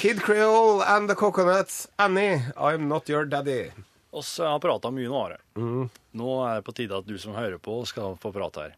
Kid 0.00 0.22
Creole 0.22 0.82
and 0.86 1.10
the 1.10 1.14
Coconuts. 1.14 1.88
Annie, 1.98 2.40
I'm 2.56 2.88
not 2.88 3.08
your 3.08 3.26
daddy. 3.26 3.70
Oss 4.12 4.30
har 4.42 4.58
prata 4.62 4.90
mye 4.90 5.08
nå, 5.10 5.18
Are. 5.22 5.38
Nå 6.18 6.30
er 6.46 6.56
det 6.58 6.64
på 6.66 6.74
tide 6.74 6.96
at 6.98 7.06
du 7.06 7.14
som 7.22 7.34
hører 7.36 7.58
på, 7.62 7.76
skal 7.86 8.16
få 8.20 8.32
prate 8.34 8.64
her. 8.66 8.74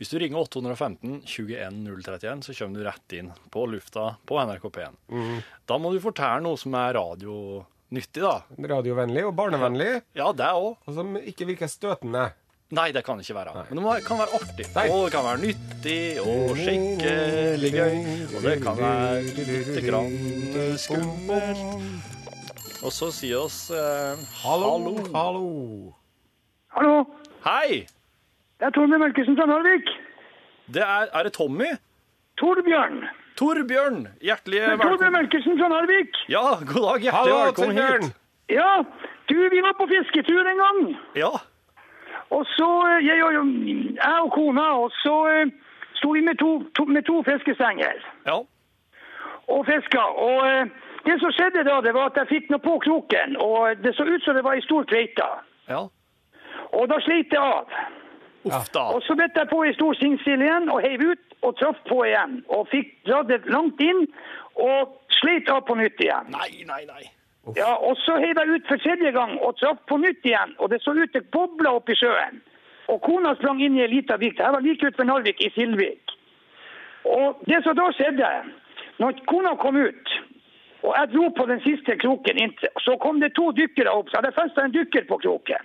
Hvis 0.00 0.12
du 0.12 0.18
ringer 0.22 0.40
815 0.40 1.20
21 1.28 1.82
031, 2.02 2.44
så 2.46 2.54
kommer 2.56 2.78
du 2.80 2.86
rett 2.88 3.16
inn 3.18 3.28
på 3.52 3.66
lufta 3.68 4.14
på 4.24 4.38
NRK 4.40 4.64
P1. 4.72 4.96
Da 5.68 5.76
må 5.78 5.92
du 5.92 6.00
fortelle 6.04 6.40
noe 6.46 6.56
som 6.60 6.74
er 6.80 6.94
radionyttig, 6.96 8.22
da. 8.24 8.38
Radiovennlig 8.74 9.26
og 9.28 9.36
barnevennlig, 9.36 10.00
Ja, 10.16 10.32
det 10.32 10.48
òg. 10.56 10.76
og 10.86 10.96
som 10.96 11.14
ikke 11.20 11.46
virker 11.52 11.68
støtende. 11.68 12.30
Nei, 12.74 12.88
det 12.96 13.04
kan 13.06 13.20
ikke 13.20 13.34
være. 13.36 13.66
Men 13.70 13.84
det 13.84 14.00
kan 14.06 14.18
være 14.18 14.34
artig. 14.40 14.64
Nei. 14.74 14.86
Og 14.90 15.04
det 15.04 15.12
kan 15.12 15.26
være 15.28 15.42
nyttig 15.44 15.98
og 16.24 16.56
skikkelig 16.58 17.70
gøy. 17.76 17.98
Og 18.34 18.40
det 18.48 18.54
kan 18.64 18.80
være 18.80 19.20
lite 19.36 19.84
grann 19.84 20.16
skummelt. 20.80 21.60
Og 22.84 22.92
så 22.92 23.08
sier 23.14 23.40
oss 23.46 23.58
eh, 23.72 24.20
Hallo, 24.42 24.72
hallo. 24.76 24.94
hallo. 25.14 25.44
Hallo, 26.74 26.94
Hei! 27.46 27.84
det 28.58 28.66
er 28.68 28.72
Torbjørn 28.74 29.00
Mørkesen 29.02 29.36
fra 29.38 29.46
Narvik. 29.50 29.88
Det 30.74 30.82
er, 30.82 31.06
er 31.12 31.26
det 31.26 31.32
Tommy? 31.36 31.68
Torbjørn. 32.40 33.00
Torbjørn, 33.38 33.98
hjertelig 34.24 34.60
Det 34.62 34.72
er 34.74 34.82
Torbjørn 34.82 35.14
Mørkesen 35.16 35.58
fra 35.60 35.68
Narvik. 35.72 36.20
Ja, 36.32 36.44
god 36.60 36.86
dag. 36.88 37.04
Hjertelig 37.06 37.12
Hallo, 37.18 37.40
velkommen 37.48 37.76
Torbjørn. 37.80 38.06
hit. 38.08 38.20
Ja, 38.58 38.70
du, 39.30 39.34
vi 39.54 39.60
var 39.64 39.76
på 39.80 39.86
fisketur 39.92 40.50
en 40.52 40.60
gang. 40.64 40.80
Ja. 41.16 41.30
Og 42.34 42.44
så, 42.56 42.68
eh, 42.90 43.04
jeg, 43.06 43.24
og- 43.24 43.54
jeg 44.00 44.16
og 44.24 44.32
kona, 44.34 44.66
og 44.84 44.90
så 45.02 45.14
eh, 45.32 45.52
sto 46.00 46.10
vi 46.16 46.20
med 46.26 46.36
to, 46.42 46.50
to, 46.76 46.84
med 46.84 47.06
to 47.08 47.22
fiskestenger 47.28 48.02
ja. 48.26 48.38
og 49.48 49.66
fiska. 49.70 50.02
Og 50.28 50.38
eh, 50.50 50.66
det 51.04 51.18
som 51.20 51.32
skjedde 51.36 51.64
da, 51.66 51.80
det 51.84 51.92
var 51.96 52.10
at 52.10 52.22
jeg 52.22 52.30
fikk 52.30 52.50
noe 52.52 52.62
på 52.64 52.78
kroken, 52.84 53.36
og 53.40 53.82
det 53.84 53.94
så 53.96 54.06
ut 54.08 54.24
som 54.24 54.36
det 54.36 54.44
var 54.46 54.56
ei 54.56 54.64
stor 54.64 54.86
kveite. 54.88 55.26
Ja. 55.68 55.84
Og 56.74 56.88
da 56.90 57.00
sleit 57.04 57.30
det 57.32 57.40
av. 57.40 57.70
Uff 58.44 58.68
da. 58.74 58.88
Og 58.92 59.02
så 59.06 59.16
bet 59.16 59.36
jeg 59.36 59.48
på 59.50 59.62
ei 59.64 59.74
stor 59.76 59.96
singsil 59.96 60.42
igjen 60.44 60.70
og 60.72 60.82
heiv 60.84 61.04
ut 61.12 61.36
og 61.44 61.56
traff 61.60 61.80
på 61.88 62.02
igjen. 62.04 62.40
Og 62.52 62.68
fikk 62.72 62.92
dratt 63.08 63.30
det 63.30 63.44
langt 63.52 63.80
inn 63.84 64.04
og 64.60 64.96
sleit 65.20 65.48
av 65.52 65.64
på 65.68 65.76
nytt 65.80 66.00
igjen. 66.00 66.32
Nei, 66.34 66.64
nei, 66.68 66.82
nei. 66.88 67.04
Ja, 67.56 67.74
og 67.76 67.98
så 68.00 68.16
heiv 68.20 68.40
jeg 68.40 68.56
ut 68.56 68.68
for 68.68 68.80
tredje 68.80 69.12
gang 69.12 69.36
og 69.44 69.56
traff 69.60 69.80
på 69.88 70.00
nytt 70.00 70.24
igjen. 70.24 70.56
Og 70.58 70.72
det 70.72 70.80
så 70.84 70.96
ut 70.96 71.16
det 71.16 71.26
bobla 71.34 71.76
opp 71.78 71.92
i 71.92 71.96
sjøen. 72.00 72.40
Og 72.92 73.00
kona 73.04 73.32
sprang 73.38 73.62
inn 73.64 73.78
i 73.78 73.84
ei 73.84 73.92
lita 73.92 74.16
vik. 74.20 74.36
Det 74.36 74.44
her 74.44 74.56
var 74.56 74.64
like 74.64 74.84
utenfor 74.84 75.08
Narvik, 75.08 75.40
i 75.40 75.52
Silvik. 75.54 76.12
Og 77.08 77.40
det 77.48 77.60
som 77.64 77.76
da 77.76 77.90
skjedde, 77.96 78.28
når 79.00 79.24
kona 79.28 79.54
kom 79.60 79.76
ut 79.76 80.12
og 80.84 80.92
jeg 80.98 81.10
dro 81.14 81.28
på 81.36 81.44
den 81.48 81.60
siste 81.64 81.96
kroken 82.02 82.38
inntil, 82.44 82.68
så 82.84 82.96
kom 83.00 83.20
det 83.22 83.32
to 83.38 83.46
dykkere 83.56 83.92
opp. 83.92 84.10
Så 84.10 84.18
hadde 84.18 84.30
jeg 84.32 84.40
festa 84.40 84.64
en 84.64 84.74
dykker 84.74 85.06
på 85.08 85.16
kroken. 85.22 85.62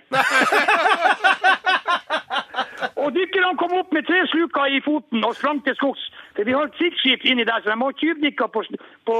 Og 3.00 3.12
dykkerne 3.12 3.56
kom 3.60 3.72
opp 3.76 3.92
med 3.92 4.06
tre 4.08 4.22
sluker 4.32 4.72
i 4.72 4.80
foten 4.84 5.24
og 5.24 5.36
sprang 5.36 5.60
til 5.64 5.76
skogs. 5.76 6.02
For 6.36 6.48
vi 6.48 6.56
har 6.56 6.72
krigsskip 6.76 7.24
inni 7.28 7.44
der, 7.48 7.60
så 7.60 7.72
de 7.72 7.76
har 7.82 7.96
tyvdykka 8.00 8.48
på, 8.54 8.64
på, 9.08 9.16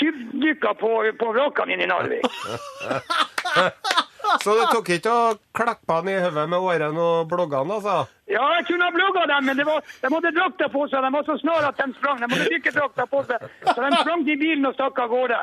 tyvdykka 0.00 0.72
på, 0.80 0.90
på 1.20 1.32
vrakene 1.36 1.76
inne 1.76 1.84
i 1.84 1.90
Narvik. 1.92 2.24
Så 4.42 4.56
det 4.58 4.68
tok 4.72 4.90
ikke 4.98 5.12
å 5.12 5.34
klappe 5.56 5.98
han 6.00 6.08
i 6.12 6.18
hodet 6.20 6.46
med 6.50 6.58
årene 6.58 7.08
og 7.08 7.30
bloggene, 7.30 7.78
altså? 7.78 8.04
Ja, 8.26 8.42
jeg 8.56 8.64
kunne 8.66 8.88
ha 8.88 8.90
blogga 8.90 9.22
dem, 9.30 9.44
men 9.46 9.54
det 9.54 9.64
var, 9.68 9.84
de 10.02 10.08
hadde 10.10 10.30
drakta 10.34 10.66
på 10.72 10.82
seg. 10.90 11.04
De 11.04 11.10
var 11.14 11.26
så 11.28 11.36
snare 11.38 11.68
at 11.70 11.78
de 11.78 11.84
sprang. 11.94 12.18
De 12.18 12.26
hadde 12.26 12.48
dykkerdrakta 12.50 13.04
på 13.12 13.20
seg, 13.28 13.44
så 13.68 13.76
de 13.76 14.00
sprang 14.00 14.24
til 14.26 14.40
bilen 14.40 14.66
og 14.66 14.74
stakk 14.74 14.98
av 15.04 15.12
gårde. 15.12 15.38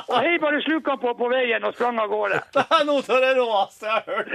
Og 0.00 0.16
hei 0.16 0.32
bare 0.42 0.58
sluka 0.64 0.96
på 0.98 1.12
på 1.20 1.28
veien 1.30 1.62
og 1.68 1.76
sprang 1.76 2.00
av 2.02 2.10
gårde. 2.10 2.40
Det 2.56 2.64
er 2.74 2.84
noe 2.90 3.04
av 3.06 3.22
det 3.22 3.30
råeste 3.38 3.86
jeg 3.86 3.94
har 3.94 4.10
hørt. 4.10 4.34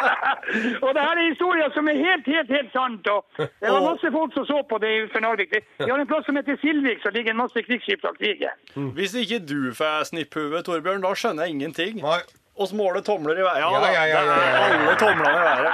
og 0.86 0.90
det 0.96 1.04
her 1.04 1.20
er 1.20 1.28
historier 1.28 1.76
som 1.76 1.92
er 1.92 2.00
helt, 2.00 2.32
helt, 2.32 2.56
helt 2.56 2.72
sant. 2.72 3.12
Og 3.12 3.44
det 3.44 3.76
var 3.76 3.84
masse 3.90 4.14
folk 4.16 4.40
som 4.40 4.48
så 4.48 4.64
på 4.72 4.80
det 4.80 4.96
utenfor 5.04 5.26
Narvik. 5.28 5.56
Vi 5.84 5.92
har 5.92 6.00
en 6.00 6.08
plass 6.08 6.24
som 6.30 6.40
heter 6.40 6.56
Silvik, 6.64 7.04
så 7.04 7.12
ligger 7.12 7.36
en 7.36 7.42
masse 7.44 7.68
krigsskip 7.68 8.00
fra 8.00 8.16
krigen. 8.16 8.56
Hvis 8.96 9.12
ikke 9.20 9.44
du 9.44 9.74
får 9.76 10.08
snipphue, 10.14 10.64
Torbjørn, 10.64 11.04
da 11.04 11.12
skjønner 11.12 11.44
jeg 11.44 11.60
ingenting. 11.60 12.00
Nei. 12.00 12.22
Oss 12.56 12.72
måler 12.72 13.00
tomler 13.00 13.38
i 13.38 13.42
været. 13.42 13.58
Ja, 13.60 13.70
Ja, 13.72 13.80
da, 13.80 13.92
ja, 13.92 14.04
ja, 14.04 14.22
ja, 14.22 14.36
ja, 14.36 14.50
ja. 14.50 14.74
alle 14.84 14.96
tomlene 14.98 15.30
i 15.30 15.44
været. 15.44 15.72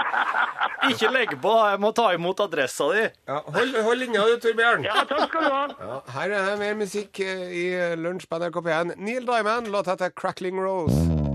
Ikke 0.90 1.12
legg 1.12 1.34
på. 1.42 1.52
Jeg 1.70 1.80
må 1.80 1.90
ta 1.92 2.10
imot 2.14 2.40
adressa 2.40 2.84
di. 2.92 3.06
Ja, 3.28 3.40
hold, 3.56 3.82
hold 3.82 3.98
linja 3.98 4.20
du, 4.20 4.36
Torbjørn. 4.44 4.84
Ja, 4.84 5.02
takk 5.08 5.28
skal 5.28 5.48
du 5.48 5.54
ha. 5.54 5.64
Ja, 5.80 5.98
her 6.20 6.36
er 6.38 6.50
det 6.50 6.58
mer 6.62 6.74
musikk 6.78 7.20
eh, 7.20 7.46
i 7.50 7.66
Lunsj 7.96 8.28
på 8.30 8.38
NRK 8.38 8.62
P1. 8.68 8.94
Neil 8.96 9.26
Diamond, 9.26 9.72
låt 9.72 9.86
heter 9.90 10.10
'Crackling 10.14 10.60
Rose'. 10.62 11.26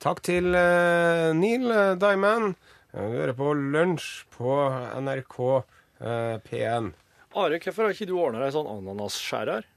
Takk 0.00 0.22
til 0.24 0.46
uh, 0.56 1.30
Neil 1.36 1.66
Diamond. 2.00 2.54
Du 2.90 2.98
hører 2.98 3.34
på 3.38 3.52
Lunsj 3.54 4.06
på 4.34 4.54
NRK 5.04 5.36
eh, 5.50 6.38
P1. 6.46 6.88
Are, 7.38 7.60
hvorfor 7.62 7.86
har 7.86 7.94
ikke 7.94 8.08
du 8.10 8.16
ordna 8.18 8.40
deg 8.42 8.54
sånn 8.56 8.66
ananasskjærer? 8.70 9.68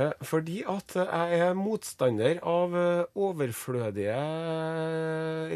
Eh, 0.00 0.14
Fordi 0.24 0.62
at 0.72 0.94
jeg 0.96 1.42
er 1.44 1.58
motstander 1.58 2.40
av 2.48 2.72
eh, 2.78 3.02
overflødige 3.20 4.16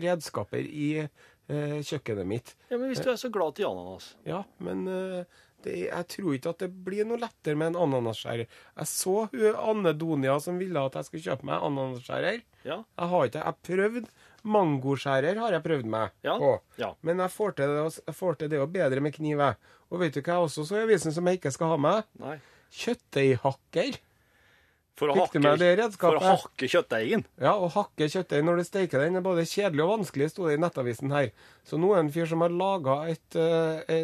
redskaper 0.05 0.69
i 0.69 0.91
eh, 1.01 1.79
kjøkkenet 1.81 2.29
mitt. 2.29 2.53
Ja, 2.69 2.77
men 2.77 2.93
Hvis 2.93 3.01
du 3.01 3.09
er 3.15 3.21
så 3.25 3.33
glad 3.33 3.57
til 3.57 3.71
ananas 3.71 4.11
Ja, 4.29 4.43
men 4.61 4.85
eh, 4.93 5.43
det, 5.65 5.79
jeg 5.87 6.09
tror 6.12 6.37
ikke 6.37 6.53
at 6.53 6.61
det 6.67 6.71
blir 6.85 7.09
noe 7.09 7.23
lettere 7.25 7.57
med 7.57 7.73
en 7.73 7.81
ananasskjærer. 7.87 8.53
Jeg 8.77 8.93
så 8.93 9.17
hun 9.33 9.57
Anne 9.73 9.97
Donia 9.97 10.37
som 10.45 10.61
ville 10.61 10.85
at 10.85 11.01
jeg 11.01 11.09
skulle 11.09 11.25
kjøpe 11.31 11.49
meg 11.49 11.65
ananasskjærer. 11.71 12.45
Ja. 12.69 12.83
Jeg 12.85 13.15
har 13.17 13.31
ikke 13.31 13.47
jeg 13.49 13.62
prøvd. 13.73 14.11
Mangoskjærer 14.46 15.38
har 15.42 15.52
jeg 15.56 15.62
prøvd 15.64 15.88
meg 15.90 16.11
Ja, 16.24 16.37
på. 16.38 16.52
ja. 16.78 16.92
Men 17.02 17.18
jeg 17.24 17.30
får 17.35 17.56
til 17.59 17.72
det, 17.74 18.00
jeg 18.06 18.14
får 18.14 18.38
til 18.38 18.48
det 18.52 18.61
jo 18.61 18.66
bedre 18.66 19.00
med 19.02 19.14
kniv. 19.16 19.38
jeg. 19.42 19.56
Og 19.90 20.00
vet 20.00 20.14
du 20.14 20.20
hva 20.22 20.37
jeg 20.38 20.46
også 20.48 20.64
så 20.66 20.78
i 20.78 20.85
avisen 20.87 21.12
som 21.14 21.26
jeg 21.26 21.38
ikke 21.40 21.52
skal 21.54 21.68
ha 21.74 21.76
med? 21.76 22.04
Nei. 22.22 22.37
Kjøttdeighakker. 22.72 23.98
For 24.96 25.12
å, 25.12 25.16
hakke, 25.18 25.42
for 26.00 26.16
å 26.16 26.20
hakke 26.24 26.68
kjøttdeigen. 26.72 27.26
Ja, 27.42 27.52
å 27.61 27.68
hakke 27.68 28.06
kjøttdeig 28.09 28.46
når 28.46 28.62
du 28.62 28.64
steker 28.64 29.02
den 29.04 29.18
er 29.18 29.24
både 29.24 29.44
kjedelig 29.44 29.82
og 29.85 29.90
vanskelig, 29.90 30.30
sto 30.32 30.46
det 30.48 30.54
i 30.56 30.61
nettavisen 30.62 31.12
her. 31.12 31.28
Så 31.68 31.76
nå 31.76 31.90
er 31.92 31.98
det 32.00 32.04
en 32.06 32.12
fyr 32.14 32.30
som 32.30 32.44
har 32.44 32.54
laga 32.54 32.94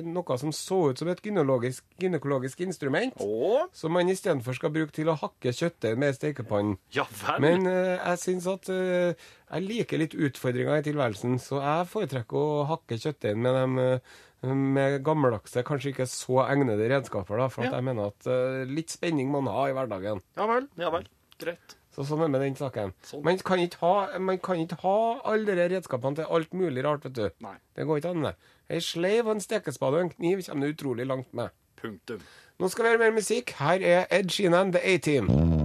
noe 0.04 0.36
som 0.42 0.52
så 0.52 0.80
ut 0.90 1.00
som 1.00 1.08
et 1.08 1.22
gynekologisk, 1.24 1.86
gynekologisk 2.02 2.60
instrument, 2.66 3.16
Åh. 3.24 3.68
som 3.72 3.94
man 3.96 4.10
istedenfor 4.12 4.58
skal 4.58 4.74
bruke 4.74 4.92
til 4.92 5.08
å 5.08 5.16
hakke 5.16 5.54
kjøttdeig 5.56 5.96
med 5.96 6.18
stekepannen. 6.18 6.76
ja 6.92 7.06
vel. 7.22 7.40
Men 7.40 7.70
eh, 7.70 7.96
jeg 7.96 8.20
syns 8.26 8.50
at 8.52 8.68
eh, 8.72 9.14
jeg 9.48 9.66
liker 9.68 10.02
litt 10.02 10.18
utfordringer 10.18 10.82
i 10.82 10.86
tilværelsen, 10.90 11.38
så 11.40 11.62
jeg 11.62 11.88
foretrekker 11.94 12.36
å 12.36 12.68
hakke 12.68 13.00
kjøttdeigen 13.00 13.42
med 13.44 13.58
dem 13.62 13.80
eh, 13.80 14.20
med 14.42 14.98
gammeldagse, 15.06 15.62
kanskje 15.66 15.92
ikke 15.92 16.06
så 16.10 16.40
egnede 16.48 16.88
redskaper, 16.90 17.38
da, 17.38 17.46
for 17.48 17.64
Ja. 17.64 17.76
jeg 17.76 17.84
mener 17.84 18.10
at 18.10 18.26
uh, 18.26 18.64
litt 18.66 18.90
spenning 18.90 19.30
må 19.30 19.40
man 19.42 19.54
ha 19.54 19.68
i 19.70 19.72
hverdagen. 19.76 20.20
Ja 20.36 20.46
vel. 20.50 20.68
Ja 20.76 20.90
vel. 20.90 21.06
Greit. 21.38 21.76
Så 21.92 22.06
sånn 22.08 22.22
er 22.24 22.30
det 22.30 22.32
med 22.32 22.40
den 22.40 22.54
saken. 22.56 22.92
Sånn. 23.04 23.22
Man, 23.22 23.38
kan 23.38 23.60
ha, 23.82 24.18
man 24.18 24.38
kan 24.38 24.56
ikke 24.62 24.80
ha 24.82 24.96
alle 25.28 25.54
de 25.54 25.68
redskapene 25.74 26.16
til 26.16 26.24
alt 26.24 26.54
mulig 26.56 26.84
rart, 26.86 27.04
vet 27.04 27.12
du. 27.18 27.26
Nei. 27.44 27.56
Det 27.76 27.86
går 27.86 28.00
ikke 28.00 28.14
an, 28.16 28.22
det. 28.30 28.34
Ei 28.72 28.80
sleiv 28.80 29.26
og 29.28 29.34
en 29.36 29.44
stekespade 29.44 29.98
og 30.00 30.06
en 30.06 30.14
kniv 30.14 30.42
kommer 30.46 30.66
du 30.66 30.72
utrolig 30.72 31.06
langt 31.06 31.28
med. 31.36 31.52
Punktum. 31.82 32.22
Nå 32.58 32.70
skal 32.72 32.84
vi 32.86 32.94
høre 32.94 33.04
mer 33.04 33.12
musikk. 33.18 33.52
Her 33.60 33.82
er 33.82 34.06
Ed 34.10 34.32
Sheeran, 34.32 34.72
The 34.72 34.80
A-Team. 34.94 35.61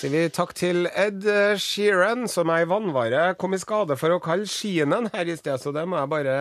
Sier 0.00 0.14
vi 0.14 0.20
takk 0.32 0.54
til 0.56 0.86
Ed 0.96 1.26
Sheeran, 1.60 2.22
som 2.32 2.48
er 2.48 2.62
i 2.62 2.68
vannvare 2.70 3.34
kom 3.36 3.52
i 3.52 3.58
skade 3.60 3.98
for 4.00 4.14
å 4.14 4.22
kalle 4.24 4.48
skienen 4.48 5.10
her 5.12 5.28
i 5.28 5.34
sted, 5.36 5.60
så 5.60 5.74
det 5.76 5.82
må 5.84 5.98
jeg 5.98 6.08
bare 6.08 6.36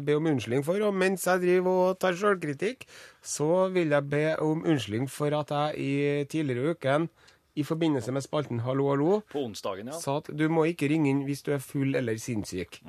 be 0.00 0.14
om 0.16 0.30
unnskyldning 0.30 0.64
for. 0.64 0.80
Og 0.80 0.96
mens 0.96 1.26
jeg 1.28 1.42
driver 1.42 1.90
og 1.90 1.98
tar 2.00 2.16
sjølkritikk, 2.16 2.86
så 3.20 3.66
vil 3.74 3.92
jeg 3.92 4.08
be 4.14 4.22
om 4.40 4.64
unnskyldning 4.64 5.10
for 5.12 5.36
at 5.36 5.52
jeg 5.52 5.84
i 5.84 6.24
tidligere 6.32 6.72
uken, 6.72 7.04
i 7.52 7.66
forbindelse 7.68 8.16
med 8.16 8.24
spalten 8.24 8.64
Hallo, 8.64 8.88
hallo, 8.94 9.20
På 9.28 9.44
onsdagen, 9.44 9.92
ja. 9.92 10.00
sa 10.00 10.16
at 10.22 10.32
du 10.32 10.46
må 10.48 10.64
ikke 10.72 10.88
ringe 10.88 11.12
inn 11.12 11.26
hvis 11.28 11.44
du 11.44 11.52
er 11.52 11.60
full 11.60 11.92
eller 12.00 12.16
sinnssyk. 12.16 12.80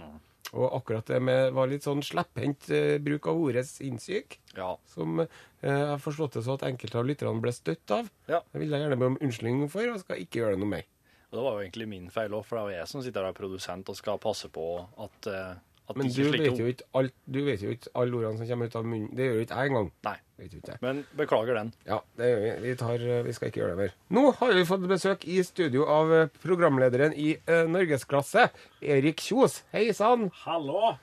Og 0.54 0.70
akkurat 0.78 1.06
det 1.10 1.18
med 1.26 1.52
var 1.56 1.66
litt 1.72 1.82
sånn 1.86 2.04
slepphendt 2.06 2.68
eh, 2.70 3.00
bruk 3.02 3.26
av 3.32 3.40
ordet 3.42 3.66
sinnssyk, 3.66 4.38
Ja. 4.56 4.76
som 4.86 5.20
eh, 5.24 5.28
jeg 5.64 5.88
har 5.90 5.98
forstått 6.04 6.34
det 6.38 6.44
så 6.46 6.54
at 6.60 6.66
enkelte 6.68 7.00
av 7.02 7.08
lytterne 7.10 7.42
ble 7.42 7.52
støtt 7.56 7.90
av. 7.96 8.10
Ja. 8.30 8.42
Det 8.54 8.62
vil 8.62 8.70
jeg 8.70 8.84
gjerne 8.86 9.00
be 9.02 9.10
om 9.10 9.18
unnskyldning 9.20 9.70
for, 9.74 9.88
og 9.90 10.00
skal 10.04 10.22
ikke 10.22 10.44
gjøre 10.44 10.54
det 10.58 10.62
noe 10.62 10.74
mer. 10.76 10.86
Og 11.32 11.40
det 11.40 11.44
var 11.48 11.56
jo 11.58 11.64
egentlig 11.66 11.88
min 11.90 12.10
feil 12.14 12.36
òg, 12.38 12.46
for 12.46 12.60
det 12.60 12.62
er 12.62 12.70
jo 12.70 12.78
jeg 12.84 12.92
som 12.92 13.02
sitter 13.02 13.26
der 13.26 13.34
produsent 13.34 13.90
og 13.90 13.98
skal 13.98 14.20
passe 14.22 14.52
på 14.54 14.68
at, 15.02 15.30
eh, 15.34 15.56
at 15.94 16.00
Men 16.02 16.10
du 16.10 16.24
vet, 16.34 16.60
jo 16.60 16.70
ikke 16.72 16.88
alt, 16.98 17.14
du 17.30 17.40
vet 17.46 17.62
jo 17.62 17.74
ikke 17.74 17.92
alle 18.02 18.18
ordene 18.18 18.40
som 18.40 18.50
kommer 18.50 18.70
ut 18.70 18.78
av 18.80 18.86
munnen. 18.88 19.10
Det 19.14 19.28
gjør 19.28 19.36
jo 19.38 19.46
ikke 19.46 19.58
jeg 19.60 19.74
engang. 19.74 19.92
Nei. 20.10 20.20
Ikke. 20.44 20.76
Men 20.82 21.04
beklager 21.16 21.56
den. 21.56 21.70
Ja, 21.88 22.02
det 22.20 22.28
gjør 22.28 22.42
vi. 22.42 22.52
Vi, 22.66 22.72
tar, 22.76 23.04
eh, 23.06 23.22
vi 23.24 23.36
skal 23.38 23.52
ikke 23.52 23.62
gjøre 23.62 23.76
det 23.76 23.80
mer. 23.80 23.94
Nå 24.18 24.24
har 24.40 24.56
vi 24.58 24.66
fått 24.68 24.88
besøk 24.90 25.24
i 25.30 25.38
studio 25.46 25.86
av 25.88 26.12
eh, 26.12 26.32
programlederen 26.44 27.14
i 27.16 27.30
uh, 27.48 27.64
Norgesklasse, 27.70 28.50
Erik 28.82 29.24
Kjos. 29.24 29.62
Hei 29.72 29.86
sann! 29.96 30.28
Hallo! 30.42 30.96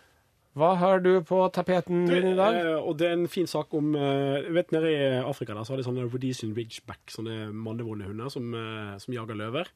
Hva 0.59 0.73
har 0.81 1.01
du 1.01 1.13
på 1.25 1.39
tapeten 1.55 2.05
din 2.11 2.33
i 2.33 2.35
dag? 2.37 2.59
Og 2.83 2.99
det 2.99 3.07
er 3.07 3.15
en 3.17 3.31
fin 3.31 3.47
sak 3.49 3.73
om 3.79 3.95
uh, 3.95 4.43
vet 4.53 4.75
Nede 4.75 4.91
i 4.91 5.07
Afrika 5.23 5.55
der 5.55 5.65
så 5.65 5.77
har 5.77 5.81
de 5.81 5.87
sånne 5.87 6.09
Rhodesian 6.11 6.53
Ridgeback, 6.59 7.07
sånne 7.15 7.47
mannevonde 7.55 8.11
hunder 8.11 8.35
som, 8.35 8.51
uh, 8.53 8.99
som 9.01 9.15
jager 9.15 9.39
løver. 9.39 9.71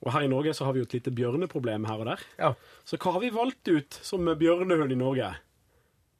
Og 0.00 0.14
her 0.14 0.24
i 0.24 0.30
Norge 0.32 0.54
så 0.56 0.64
har 0.64 0.72
vi 0.72 0.80
jo 0.80 0.88
et 0.88 0.94
lite 0.96 1.12
bjørneproblem 1.12 1.84
her 1.84 2.00
og 2.00 2.08
der. 2.08 2.22
Ja. 2.40 2.54
Så 2.88 2.96
hva 3.00 3.12
har 3.16 3.20
vi 3.20 3.32
valgt 3.34 3.68
ut 3.68 3.98
som 4.04 4.24
bjørnehund 4.24 4.94
i 4.94 4.98
Norge? 4.98 5.34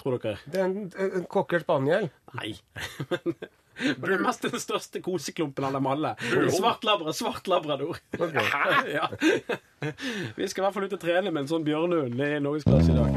Tror 0.00 0.16
dere? 0.20 0.36
Det 0.48 0.60
er 0.60 0.68
en, 0.68 0.90
en 1.20 1.24
cocker 1.28 1.64
spaniel. 1.64 2.10
Nei. 2.36 2.54
Men 3.80 4.04
det 4.04 4.16
er 4.18 4.20
mest 4.20 4.44
den 4.44 4.60
største 4.60 5.00
koseklumpen 5.00 5.64
av 5.64 5.76
dem 5.78 5.86
alle. 5.88 6.12
Svart 6.52 6.84
labra, 6.84 7.14
svart 7.16 7.48
labrador. 7.48 7.96
ja. 8.96 9.08
Vi 10.36 10.48
skal 10.48 10.60
i 10.60 10.66
hvert 10.66 10.76
fall 10.76 10.84
ut 10.84 10.96
og 10.98 11.00
trene 11.00 11.32
med 11.32 11.46
en 11.46 11.50
sånn 11.54 11.64
bjørnehund 11.64 12.20
i 12.20 12.34
Norgesklasse 12.44 12.92
i 12.92 12.98
dag. 12.98 13.16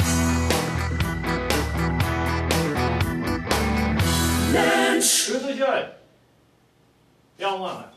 Ut 5.04 5.50
og 5.50 5.58
kjør! 5.58 5.84
Ja, 7.42 7.52
nå 7.58 7.68
er. 7.68 7.93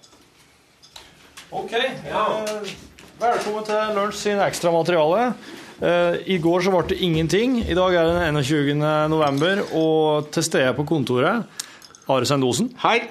OK. 1.56 1.72
Ja. 2.04 2.22
velkommen 3.20 3.64
til 3.64 3.94
Lunsj 3.96 4.18
sin 4.26 4.40
ekstra 4.44 4.68
materiale. 4.74 5.30
Eh, 5.80 6.18
I 6.34 6.38
går 6.42 6.64
så 6.66 6.72
ble 6.72 6.82
det 6.90 6.98
ingenting. 7.04 7.58
I 7.64 7.76
dag 7.76 7.94
er 7.96 8.08
det 8.10 8.16
den 8.20 8.38
21. 8.42 8.74
november, 9.12 9.62
og 9.76 10.28
til 10.36 10.44
stede 10.44 10.74
på 10.76 10.84
kontoret 10.88 11.46
Are 12.12 12.28
Sendosen, 12.28 12.68
Hei. 12.82 13.06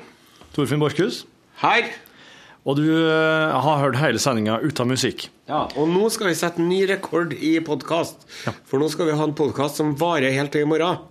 Torfinn 0.56 0.80
Borchhus. 0.80 1.24
Hei. 1.64 1.88
Og 2.66 2.78
du 2.80 2.86
eh, 2.86 3.56
har 3.66 3.82
hørt 3.82 3.98
hele 4.02 4.22
sendinga 4.22 4.60
uten 4.62 4.90
musikk. 4.94 5.28
Ja, 5.50 5.66
og 5.78 5.90
nå 5.90 6.08
skal 6.14 6.30
vi 6.30 6.38
sette 6.38 6.62
en 6.62 6.70
ny 6.70 6.84
rekord 6.90 7.34
i 7.34 7.58
podkast. 7.66 8.26
For 8.70 8.82
nå 8.82 8.90
skal 8.94 9.10
vi 9.10 9.18
ha 9.18 9.26
en 9.28 9.36
podkast 9.38 9.82
som 9.82 9.94
varer 10.00 10.34
helt 10.38 10.54
til 10.54 10.66
i 10.66 10.70
morgen. 10.70 11.02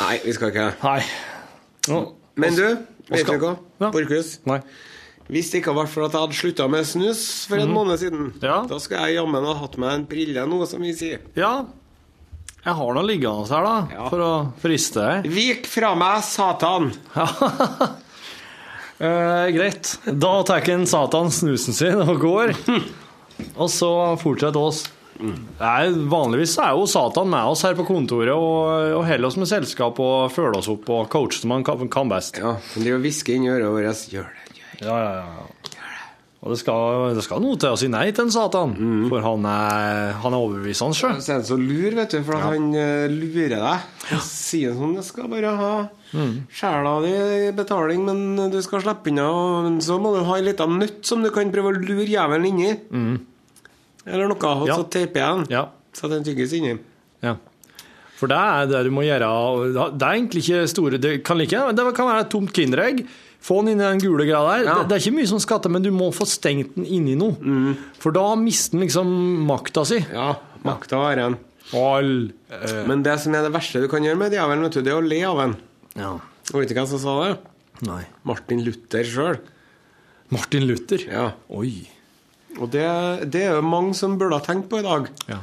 Nei, 0.00 0.16
vi 0.24 0.32
skal 0.32 0.52
ikke. 0.52 0.70
Nei. 0.82 0.98
Nå, 1.92 2.02
Men 2.40 2.56
du, 2.56 2.66
vet 3.12 3.28
du 3.28 3.36
hva? 3.36 3.54
Ja. 3.80 3.92
Borchhus. 3.92 4.38
Hvis 5.30 5.50
det 5.52 5.60
ikke 5.60 5.70
hadde 5.72 5.82
vært 5.84 5.92
for 5.94 6.06
at 6.06 6.16
jeg 6.16 6.24
hadde 6.24 6.38
slutta 6.40 6.66
med 6.72 6.88
snus 6.88 7.20
for 7.48 7.62
en 7.62 7.70
måned 7.72 8.00
siden. 8.00 8.32
Ja. 8.42 8.62
da 8.68 8.78
skulle 8.82 9.04
jeg 9.06 9.20
jammen 9.20 9.44
ha 9.46 9.54
hatt 9.60 9.78
meg 9.80 9.94
en 9.94 10.06
brille 10.10 10.46
nå, 10.50 10.58
som 10.68 10.82
vi 10.82 10.92
sier. 10.98 11.22
Ja, 11.38 11.52
jeg 12.62 12.76
har 12.78 12.94
noe 12.94 13.02
liggende 13.06 13.48
her, 13.50 13.64
da, 13.66 13.76
Ja. 13.90 14.08
for 14.10 14.22
å 14.22 14.32
friste 14.62 15.02
deg. 15.02 15.30
Vik 15.32 15.66
fra 15.66 15.94
meg, 15.98 16.22
Satan! 16.26 16.92
Eh, 19.02 19.48
greit. 19.50 19.96
Da 20.06 20.42
tar 20.46 20.62
en 20.70 20.84
Satan 20.86 21.30
snusen 21.34 21.74
sin 21.74 21.98
og 22.04 22.20
går. 22.22 22.52
Og 23.58 23.66
så 23.72 23.88
fortsetter 24.20 24.60
oss. 24.62 24.84
Nei, 25.22 25.88
vanligvis 26.10 26.54
er 26.62 26.76
jo 26.76 26.86
Satan 26.86 27.26
med 27.32 27.50
oss 27.50 27.64
her 27.66 27.74
på 27.78 27.84
kontoret 27.88 28.30
og, 28.34 28.94
og 29.00 29.02
holder 29.06 29.26
oss 29.28 29.36
med 29.38 29.50
selskap 29.50 29.98
og 30.02 30.30
følger 30.34 30.60
oss 30.60 30.70
opp 30.72 30.88
og 30.90 31.08
coacher 31.12 31.42
som 31.42 31.54
han 31.56 31.66
kan, 31.66 31.82
kan 31.92 32.10
best. 32.10 32.38
Ja, 32.42 32.54
han 32.74 32.86
det 32.86 32.94
og 32.96 33.02
hvisker 33.04 33.34
inn 33.36 33.46
i 33.46 33.52
øret 33.52 33.70
vårt 33.74 34.06
gjør 34.14 34.30
det. 34.30 34.41
Ja, 34.80 34.96
ja, 34.96 35.12
ja. 35.20 35.78
Og 36.42 36.50
det 36.50 36.56
skal, 36.58 37.12
det 37.14 37.22
skal 37.22 37.38
noe 37.38 37.54
til 37.60 37.70
å 37.70 37.76
si 37.78 37.86
nei 37.86 38.08
til 38.10 38.24
en 38.24 38.32
Satan, 38.34 38.72
for 39.06 39.22
han 39.22 39.44
er, 39.46 40.08
han 40.24 40.34
er 40.34 40.42
overbevisende 40.42 40.96
sjøl. 40.98 41.20
Så 41.22 41.30
er 41.30 41.36
han 41.38 41.44
så 41.46 41.54
lur, 41.60 41.94
vet 41.94 42.16
du, 42.16 42.18
for 42.26 42.34
ja. 42.34 42.48
han 42.50 42.64
eh, 42.74 43.04
lurer 43.12 43.52
deg. 43.62 43.84
Og 44.16 44.24
sier 44.26 44.74
sånn 44.74 44.96
Jeg 44.98 45.06
skal 45.06 45.28
bare 45.30 45.52
ha 45.60 45.70
sjela 46.50 46.96
di 47.04 47.12
i 47.14 47.52
betaling, 47.54 48.02
men 48.08 48.50
du 48.50 48.58
skal 48.66 48.82
slippe 48.82 49.12
unna. 49.14 49.28
Men 49.68 49.78
så 49.86 50.00
må 50.02 50.16
du 50.16 50.24
ha 50.26 50.40
ei 50.40 50.48
lita 50.48 50.66
nøtt 50.66 51.06
som 51.06 51.22
du 51.22 51.30
kan 51.30 51.52
prøve 51.54 51.76
å 51.76 51.78
lure 51.78 52.08
jævelen 52.10 52.50
inni. 52.50 52.72
Eller 54.10 54.26
noe. 54.34 54.42
Og 54.42 54.66
Ja. 54.66 54.80
så 54.82 54.88
teiper 54.90 55.22
jeg 55.22 55.38
den. 55.38 55.46
Ja. 55.54 55.68
så 55.94 56.10
den 56.10 56.26
tygges 56.26 56.52
inni. 56.58 56.74
Ja. 57.22 57.36
For 58.18 58.26
det 58.30 58.36
er 58.38 58.66
det 58.66 58.84
du 58.88 58.90
må 58.94 59.06
gjøre. 59.06 59.30
Det 59.94 60.02
er 60.08 60.16
egentlig 60.18 60.42
ikke 60.42 60.66
store 60.70 60.98
Det 60.98 61.22
kan 61.26 61.38
like 61.38 61.58
Det 61.74 61.86
kan 61.94 62.10
være 62.10 62.26
et 62.26 62.30
tomt 62.34 62.52
Kinderegg. 62.52 63.06
Få 63.42 63.58
den 63.62 63.72
inn 63.74 63.80
i 63.82 63.86
den 63.88 64.02
gule 64.02 64.24
greia 64.28 64.42
der. 64.46 64.64
Ja. 64.68 64.74
Det, 64.78 64.88
det 64.90 64.96
er 64.96 65.02
ikke 65.02 65.16
mye 65.18 65.30
som 65.32 65.40
skal 65.42 65.58
til, 65.64 65.72
men 65.74 65.82
du 65.82 65.90
må 65.94 66.10
få 66.14 66.26
stengt 66.30 66.76
den 66.76 66.84
inni 66.86 67.16
noe. 67.18 67.34
For 68.02 68.14
da 68.14 68.28
mister 68.38 68.76
den 68.76 68.84
liksom 68.86 69.08
makta 69.48 69.82
si. 69.88 69.98
Ja, 70.12 70.28
makta 70.66 71.00
har 71.02 71.22
en. 71.24 71.38
All, 71.78 72.12
Men 72.86 73.02
det 73.06 73.14
som 73.22 73.34
er 73.34 73.46
det 73.46 73.52
verste 73.54 73.80
du 73.80 73.88
kan 73.90 74.04
gjøre 74.04 74.18
med 74.20 74.34
djevelen, 74.34 74.62
vet 74.66 74.76
du, 74.76 74.82
det 74.84 74.92
er 74.92 74.98
å 75.00 75.06
le 75.06 75.20
av 75.30 75.40
den. 75.44 75.56
ja. 75.98 76.12
Og 76.52 76.58
vet 76.58 76.72
du 76.72 76.74
hvem 76.76 76.86
som 76.90 76.98
sa 77.00 77.12
det? 77.22 77.34
Nei. 77.86 78.00
Martin 78.28 78.60
Luther 78.66 79.06
sjøl. 79.08 79.36
Martin 80.34 80.66
Luther. 80.68 81.02
Ja. 81.06 81.28
Oi. 81.54 81.86
Og 82.58 82.66
det, 82.74 82.82
det 83.32 83.44
er 83.46 83.54
jo 83.56 83.62
mange 83.64 83.94
som 83.96 84.18
burde 84.20 84.36
ha 84.36 84.44
tenkt 84.44 84.66
på 84.68 84.80
i 84.82 84.84
dag. 84.84 85.06
Ja. 85.30 85.38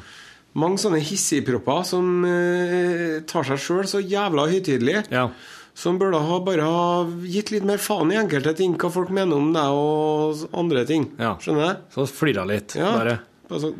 Mange 0.59 0.77
sånne 0.81 0.99
hissigpropper 1.01 1.83
som 1.87 2.23
eh, 2.27 3.19
tar 3.31 3.47
seg 3.47 3.61
sjøl 3.63 3.87
så 3.89 4.01
jævla 4.03 4.47
høytidelig. 4.51 5.05
Ja. 5.13 5.29
Som 5.79 5.95
burde 5.99 6.19
ha 6.19 6.37
bare 6.43 6.65
ha 6.67 7.05
gitt 7.23 7.53
litt 7.53 7.63
mer 7.67 7.79
faen 7.79 8.11
i 8.11 8.17
enkelte 8.19 8.51
ting, 8.57 8.73
hva 8.75 8.89
folk 8.91 9.11
mener 9.15 9.39
om 9.39 9.53
deg 9.55 9.77
og 9.79 10.41
andre 10.59 10.83
ting. 10.89 11.05
Ja. 11.21 11.37
Skjønner 11.39 11.69
du? 11.77 11.85
Så 11.95 12.03
flira 12.11 12.43
litt, 12.49 12.75
Ja. 12.75 12.91
bare. 12.97 13.19
Bare 13.47 13.61
sånn 13.63 13.77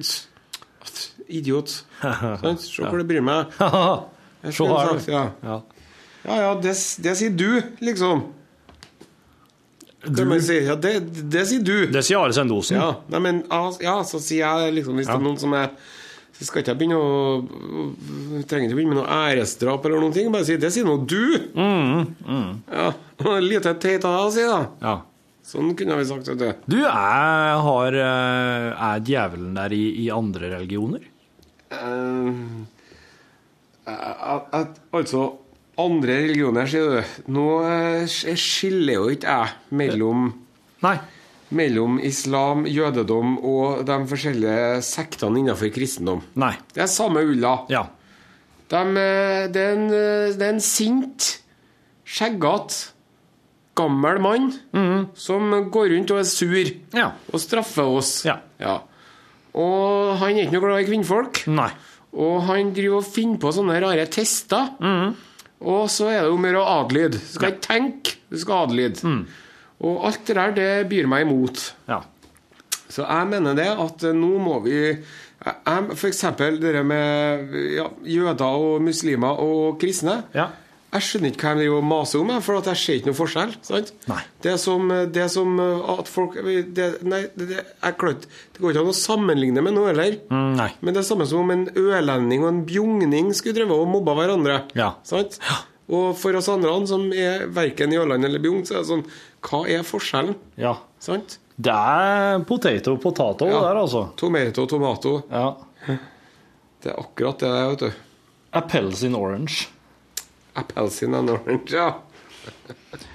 Idiot. 1.29 1.73
sånn, 2.41 2.57
Se 2.63 2.87
hvor 2.87 3.01
det 3.01 3.07
bryr 3.09 3.21
meg. 3.25 3.51
Se 4.55 4.65
her, 4.65 4.93
du. 4.95 5.11
ja. 5.11 5.25
Ja. 5.43 5.57
ja, 6.23 6.53
det, 6.63 6.71
det 7.03 7.15
sier 7.19 7.35
du, 7.35 7.49
liksom. 7.83 8.23
Du. 10.07 10.23
si. 10.39 10.61
Ja, 10.63 10.77
det, 10.79 10.93
det 11.29 11.43
sier 11.51 11.63
du. 11.67 11.75
Det 11.91 12.05
sier 12.07 12.23
Are 12.23 12.33
Sendosen. 12.33 12.79
Ja, 12.79 12.93
nei, 13.11 13.19
men, 13.27 13.41
ja, 13.83 13.97
så 14.07 14.21
sier 14.23 14.47
jeg 14.47 14.77
liksom 14.79 14.95
Hvis 14.95 15.09
det 15.11 15.17
er 15.17 15.25
noen 15.25 15.39
som 15.41 15.55
er 15.59 15.73
Så 16.39 16.47
skal 16.47 16.61
ikke 16.63 16.71
jeg 16.71 16.79
begynne 16.79 16.95
å 16.95 17.07
jeg 18.39 18.45
Trenger 18.47 18.69
ikke 18.69 18.77
begynne 18.77 18.93
med 18.93 19.01
noe 19.01 19.17
æresdrap 19.27 19.83
eller 19.85 19.99
noen 19.99 20.15
ting. 20.15 20.29
Bare 20.31 20.47
si 20.47 20.55
det 20.61 20.71
sier 20.71 20.87
nå 20.87 20.95
du! 21.03 21.35
Mm, 21.51 22.63
Ja, 22.71 22.93
Lite 23.43 23.75
teit 23.83 24.07
av 24.07 24.15
deg 24.15 24.29
å 24.29 24.31
si, 24.31 24.45
da. 24.47 24.61
Ja. 24.79 24.95
Sånn 25.49 25.73
kunne 25.75 25.97
vi 25.99 26.07
sagt. 26.07 26.29
Vet 26.29 26.39
du. 26.39 26.75
Du, 26.77 26.79
er, 26.85 27.59
har, 27.65 27.99
eh, 27.99 28.87
er 28.87 29.03
djevelen 29.03 29.55
der 29.57 29.73
i, 29.75 29.83
i 30.05 30.09
andre 30.13 30.53
religioner? 30.55 31.03
Uh, 31.69 32.63
at, 33.89 34.47
at, 34.57 34.79
altså 34.95 35.27
Andre 35.79 36.17
religioner, 36.25 36.67
sier 36.67 36.89
du. 36.91 37.11
Nå 37.31 37.45
eh, 37.63 38.17
skiller 38.35 38.97
jo 38.97 39.05
ikke 39.13 39.31
jeg 39.31 39.77
mellom 39.79 40.25
Nei. 40.83 40.97
Mellom 41.55 41.97
islam, 42.05 42.65
jødedom 42.69 43.37
og 43.45 43.83
de 43.87 43.97
forskjellige 44.11 44.81
sektene 44.85 45.39
innenfor 45.41 45.71
kristendom. 45.73 46.21
Nei. 46.39 46.53
Det 46.75 46.83
er 46.85 46.91
samme 46.91 47.23
ulla. 47.25 47.55
Ja. 47.71 47.85
De, 48.69 48.83
eh, 49.01 49.47
det, 49.49 49.63
er 49.63 49.73
en, 49.77 49.85
eh, 49.89 50.33
det 50.37 50.45
er 50.45 50.53
en 50.53 50.61
sint, 50.61 51.39
skjeggete, 52.05 52.91
gammel 53.79 54.17
mann 54.19 54.49
som 55.15 55.53
går 55.71 55.93
rundt 55.93 56.11
og 56.11 56.17
er 56.19 56.25
sur 56.27 56.71
Ja. 56.93 57.13
og 57.31 57.39
straffer 57.39 57.87
oss. 57.87 58.25
Ja. 58.27 58.41
Og 59.55 60.17
han 60.19 60.35
er 60.35 60.43
ikke 60.43 60.57
noe 60.57 60.65
glad 60.67 60.81
i 60.83 60.87
kvinnfolk. 60.89 61.45
Nei. 61.47 61.69
Og 62.13 62.41
han 62.49 62.73
driver 62.75 62.97
og 62.99 63.05
finner 63.07 63.39
på 63.39 63.53
sånne 63.55 63.79
rare 63.81 64.05
tester. 64.11 64.73
Og 65.61 65.87
så 65.91 66.09
er 66.11 66.21
det 66.25 66.29
jo 66.33 66.37
mer 66.43 66.57
å 66.59 66.65
adlyde. 66.83 67.19
Du 67.21 67.31
skal 67.37 67.53
ikke 67.53 67.67
tenke, 67.69 68.17
du 68.29 68.37
skal 68.41 68.67
adlyde. 68.67 69.25
Og 69.79 70.05
alt 70.09 70.23
det 70.27 70.35
der, 70.35 70.55
det 70.55 70.69
byr 70.91 71.07
meg 71.09 71.27
imot. 71.27 71.69
Ja. 71.89 72.01
Så 72.89 73.05
jeg 73.05 73.29
mener 73.29 73.57
det 73.57 73.69
at 73.69 74.07
nå 74.17 74.31
må 74.41 74.59
vi 74.65 74.79
F.eks. 75.39 76.25
det 76.59 76.81
med 76.83 77.53
ja, 77.77 77.85
jøder 78.03 78.57
og 78.59 78.81
muslimer 78.83 79.39
og 79.39 79.77
kristne. 79.79 80.23
Ja. 80.35 80.49
Jeg 80.89 81.05
skjønner 81.05 81.29
ikke 81.29 81.51
hva 81.53 81.61
de 81.61 81.81
maser 81.85 82.23
om, 82.23 82.31
for 82.41 82.57
at 82.57 82.67
jeg 82.71 82.81
ser 82.81 82.97
ikke 82.97 83.11
noe 83.11 83.17
forskjell. 83.19 83.51
Det 84.41 84.49
er 84.49 84.57
som, 84.57 84.89
det 85.13 85.27
som 85.29 85.59
at 85.61 86.09
folk 86.09 86.39
det, 86.73 86.87
Nei, 87.05 87.21
det, 87.37 87.59
jeg 87.61 87.97
det 87.99 88.63
går 88.63 88.73
ikke 88.73 88.81
an 88.81 88.89
å 88.89 88.97
sammenligne 88.97 89.63
med 89.63 89.77
noe 89.77 89.91
heller. 89.91 90.17
Mm. 90.33 90.57
Men 90.81 90.95
det 90.95 91.03
er 91.03 91.07
samme 91.11 91.29
som 91.29 91.43
om 91.43 91.53
en 91.53 91.67
ølending 91.77 92.41
og 92.41 92.49
en 92.49 92.63
bjugning 92.67 93.29
skulle 93.37 93.59
dreve 93.61 93.77
og 93.77 93.91
mobba 93.93 94.17
hverandre. 94.17 94.63
Ja. 94.79 94.95
Sant? 95.05 95.37
Og 95.89 96.11
for 96.19 96.37
oss 96.37 96.49
andre 96.53 96.73
som 96.89 97.07
er 97.13 97.47
verken 97.53 97.93
i 97.93 97.97
Åland 97.97 98.25
eller 98.27 98.41
Bjugn, 98.43 98.61
så 98.67 98.75
er 98.77 98.83
det 98.83 98.89
sånn 98.91 99.05
Hva 99.45 99.63
er 99.73 99.85
forskjellen? 99.87 100.35
Ja. 100.61 100.75
Sant? 101.01 101.39
Det 101.59 101.73
er 101.73 102.43
potato 102.47 102.93
potato 103.01 103.47
Ja. 103.49 103.61
der, 103.65 103.81
altså. 103.81 104.05
Tomato, 104.19 104.65
tomato. 104.69 105.15
Ja. 105.31 105.55
Det 106.79 106.93
er 106.93 106.99
akkurat 107.01 107.41
det 107.41 107.47
det 107.49 107.57
er, 107.59 107.69
vet 107.73 107.81
du. 107.83 108.03
Appels 108.55 109.01
in 109.03 109.15
orange. 109.17 109.65
Appels 110.55 111.01
in 111.03 111.13
orange, 111.17 111.73
ja. 111.75 111.89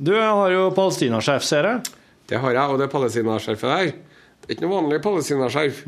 Du 0.00 0.12
har 0.16 0.50
jo 0.50 0.68
palestinasjef, 0.74 1.44
ser 1.46 1.66
jeg. 1.68 1.92
Det 2.30 2.38
har 2.38 2.54
jeg, 2.54 2.62
og 2.70 2.78
det 2.80 2.88
palestinaskjerfet 2.92 3.70
der. 3.70 3.92
Det 4.40 4.48
er 4.48 4.54
ikke 4.56 4.66
noe 4.66 4.76
vanlig 4.76 5.00
palestinaskjerf. 5.04 5.80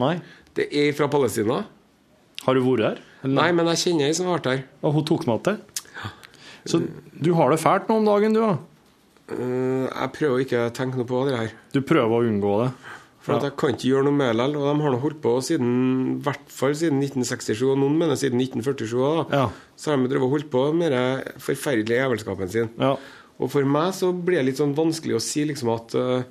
Det 0.59 0.67
er 0.69 0.91
fra 0.99 1.07
Palestina. 1.11 1.61
Har 2.43 2.59
du 2.59 2.63
vært 2.67 2.83
her? 2.87 3.03
Nei, 3.23 3.51
men 3.55 3.69
jeg 3.73 3.83
kjenner 3.85 4.09
ei 4.09 4.17
som 4.17 4.29
har 4.29 4.41
vært 4.41 4.49
der. 4.49 4.65
Og 4.83 4.97
hun 4.97 5.07
tok 5.07 5.29
med 5.31 5.45
til? 5.47 5.61
Så 6.69 6.79
du 7.19 7.33
har 7.39 7.51
det 7.51 7.61
fælt 7.63 7.89
nå 7.91 8.01
om 8.01 8.07
dagen, 8.07 8.35
du, 8.37 8.43
da? 8.43 8.57
Eh, 9.33 9.87
jeg 9.87 10.13
prøver 10.17 10.45
ikke 10.45 10.67
å 10.67 10.75
tenke 10.75 10.99
noe 10.99 11.09
på 11.09 11.23
det 11.29 11.39
her. 11.39 11.55
Du 11.75 11.81
prøver 11.87 12.19
å 12.19 12.27
unngå 12.29 12.59
det? 12.65 12.69
For 13.23 13.37
at 13.37 13.47
jeg 13.47 13.55
kan 13.61 13.75
ikke 13.77 13.87
gjøre 13.87 14.07
noe 14.09 14.19
med 14.19 14.39
det. 14.39 14.47
Og 14.59 14.67
de 14.67 14.85
har 14.85 14.95
nå 14.95 15.01
holdt 15.03 15.21
på 15.23 15.37
siden, 15.47 15.73
i 16.17 16.23
hvert 16.27 16.49
fall 16.51 16.75
siden 16.79 17.03
1967, 17.03 17.63
og 17.71 17.79
noen 17.79 17.99
mener 18.01 18.19
siden 18.19 18.43
1947 18.43 18.97
også, 18.99 19.13
da. 19.21 19.43
Ja. 19.43 19.75
Så 19.79 19.93
har 19.93 20.01
de 20.01 20.11
drevet 20.11 20.33
holdt 20.35 20.51
på 20.51 20.65
med 20.75 20.95
den 20.95 21.43
forferdelige 21.43 22.01
jævelskapen 22.03 22.51
sin. 22.51 22.73
Ja. 22.83 22.97
Og 23.43 23.51
for 23.51 23.67
meg 23.67 23.95
så 23.97 24.11
blir 24.15 24.41
det 24.41 24.49
litt 24.51 24.63
sånn 24.63 24.75
vanskelig 24.79 25.19
å 25.19 25.23
si 25.23 25.47
liksom 25.49 25.71
at 25.75 25.95
eh, 25.99 26.27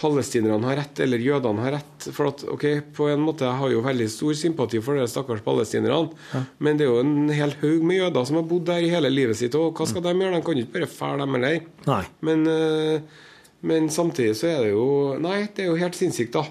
palestinerne 0.00 0.66
har 0.66 0.78
rett, 0.80 1.00
eller 1.04 1.22
jødene 1.22 1.64
har 1.64 1.74
rett. 1.76 2.08
For 2.16 2.30
at, 2.30 2.44
ok, 2.48 2.66
på 2.96 3.08
en 3.12 3.24
måte 3.24 3.46
jeg 3.46 3.60
har 3.60 3.72
jo 3.74 3.82
veldig 3.84 4.08
stor 4.12 4.36
sympati 4.38 4.80
for 4.84 4.98
de 4.98 5.08
stakkars 5.10 5.42
palestinerne. 5.44 6.46
Men 6.58 6.80
det 6.80 6.86
er 6.86 6.92
jo 6.92 7.02
en 7.04 7.32
hel 7.34 7.56
haug 7.62 7.84
med 7.86 8.00
jøder 8.00 8.28
som 8.28 8.40
har 8.40 8.46
bodd 8.50 8.68
der 8.70 8.86
i 8.86 8.92
hele 8.92 9.12
livet 9.12 9.38
sitt. 9.40 9.56
Og 9.58 9.76
hva 9.76 9.88
skal 9.88 10.04
de 10.06 10.14
gjøre? 10.16 10.38
De 10.38 10.46
kan 10.46 10.60
jo 10.60 10.64
ikke 10.66 10.78
bare 10.78 10.92
fæle 10.94 11.26
dem 11.26 11.36
eller 11.40 11.66
Nei. 11.86 12.02
Men, 12.26 12.46
eh, 12.48 13.26
men 13.66 13.90
samtidig 13.92 14.38
så 14.38 14.48
er 14.48 14.64
det 14.64 14.72
jo 14.72 14.86
Nei, 15.20 15.42
det 15.54 15.64
er 15.66 15.70
jo 15.72 15.78
helt 15.80 15.98
sinnssykt, 15.98 16.32
da. 16.38 16.46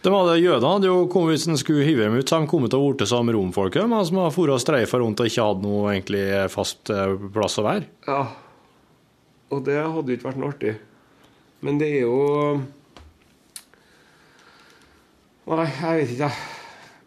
Det 0.00 0.08
var 0.08 0.30
det, 0.30 0.38
jødene 0.40 0.68
hadde 0.72 0.88
jo 0.88 1.00
kommet 1.12 1.34
hvis 1.34 1.42
en 1.50 1.58
skulle 1.60 1.84
hive 1.84 2.06
dem 2.06 2.14
ut, 2.16 2.24
så 2.24 2.38
de 2.40 2.48
kommet 2.48 2.72
til 2.72 2.80
å 2.80 2.92
blitt 2.94 3.10
som 3.10 3.28
romfolket, 3.28 3.84
men 3.84 4.06
som 4.08 4.22
har 4.22 4.30
dratt 4.32 4.54
og 4.54 4.62
streifa 4.62 5.00
rundt 5.02 5.20
og 5.20 5.28
ikke 5.28 5.44
hadde 5.44 5.66
noe 5.66 5.90
egentlig 5.92 6.22
fast 6.48 6.88
eh, 6.94 7.18
plass 7.34 7.58
å 7.60 7.66
være. 7.66 7.84
Ja. 8.08 8.22
Og 9.50 9.66
det 9.66 9.76
hadde 9.76 10.08
jo 10.08 10.16
ikke 10.16 10.30
vært 10.30 10.40
noe 10.40 10.54
artig. 10.54 10.72
Men 11.66 11.78
det 11.80 11.88
er 11.98 12.04
jo 12.06 12.60
Nei, 15.50 15.66
jeg 15.66 15.98
vet 15.98 16.12
ikke, 16.14 16.28
jeg. 16.28 16.32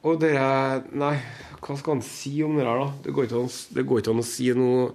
Og 0.04 0.18
det 0.20 0.34
Nei, 1.00 1.14
hva 1.64 1.78
skal 1.80 1.94
han 1.96 2.04
si 2.06 2.34
om 2.44 2.58
det 2.58 2.66
her, 2.68 2.82
da? 2.82 2.88
Det 3.06 3.14
går 3.16 3.28
ikke 3.30 3.40
an, 3.40 3.52
det 3.78 3.86
går 3.88 4.02
ikke 4.04 4.12
an 4.14 4.24
å 4.24 4.28
si 4.28 4.50
noe 4.58 4.90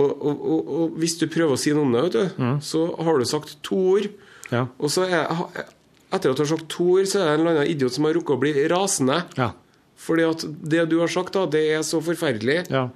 og, 0.00 0.10
og, 0.10 0.28
og, 0.48 0.68
og 0.80 0.92
hvis 1.00 1.16
du 1.20 1.26
prøver 1.28 1.56
å 1.56 1.60
si 1.60 1.72
noe 1.76 1.84
om 1.84 1.90
det, 1.92 2.02
vet 2.06 2.14
du, 2.14 2.44
så 2.64 2.84
har 3.04 3.18
du 3.20 3.24
sagt 3.28 3.56
to 3.66 3.76
ord. 3.96 4.06
Ja. 4.52 4.62
Og 4.80 4.88
så 4.92 5.02
er 5.08 5.26
Etter 6.10 6.32
at 6.32 6.38
du 6.38 6.42
har 6.44 6.48
sagt 6.54 6.68
to 6.72 6.86
ord, 6.94 7.08
så 7.10 7.20
er 7.20 7.26
det 7.26 7.32
en 7.34 7.42
eller 7.42 7.58
annen 7.58 7.68
idiot 7.74 7.94
som 7.94 8.06
har 8.08 8.14
rukket 8.16 8.32
å 8.34 8.40
bli 8.40 8.52
rasende. 8.70 9.18
Ja. 9.36 9.50
Fordi 10.00 10.24
at 10.30 10.44
det 10.72 10.86
du 10.90 10.96
har 11.02 11.12
sagt, 11.12 11.34
da, 11.36 11.42
det 11.52 11.60
er 11.74 11.84
så 11.86 12.00
forferdelig 12.02 12.62
Ja. 12.72 12.86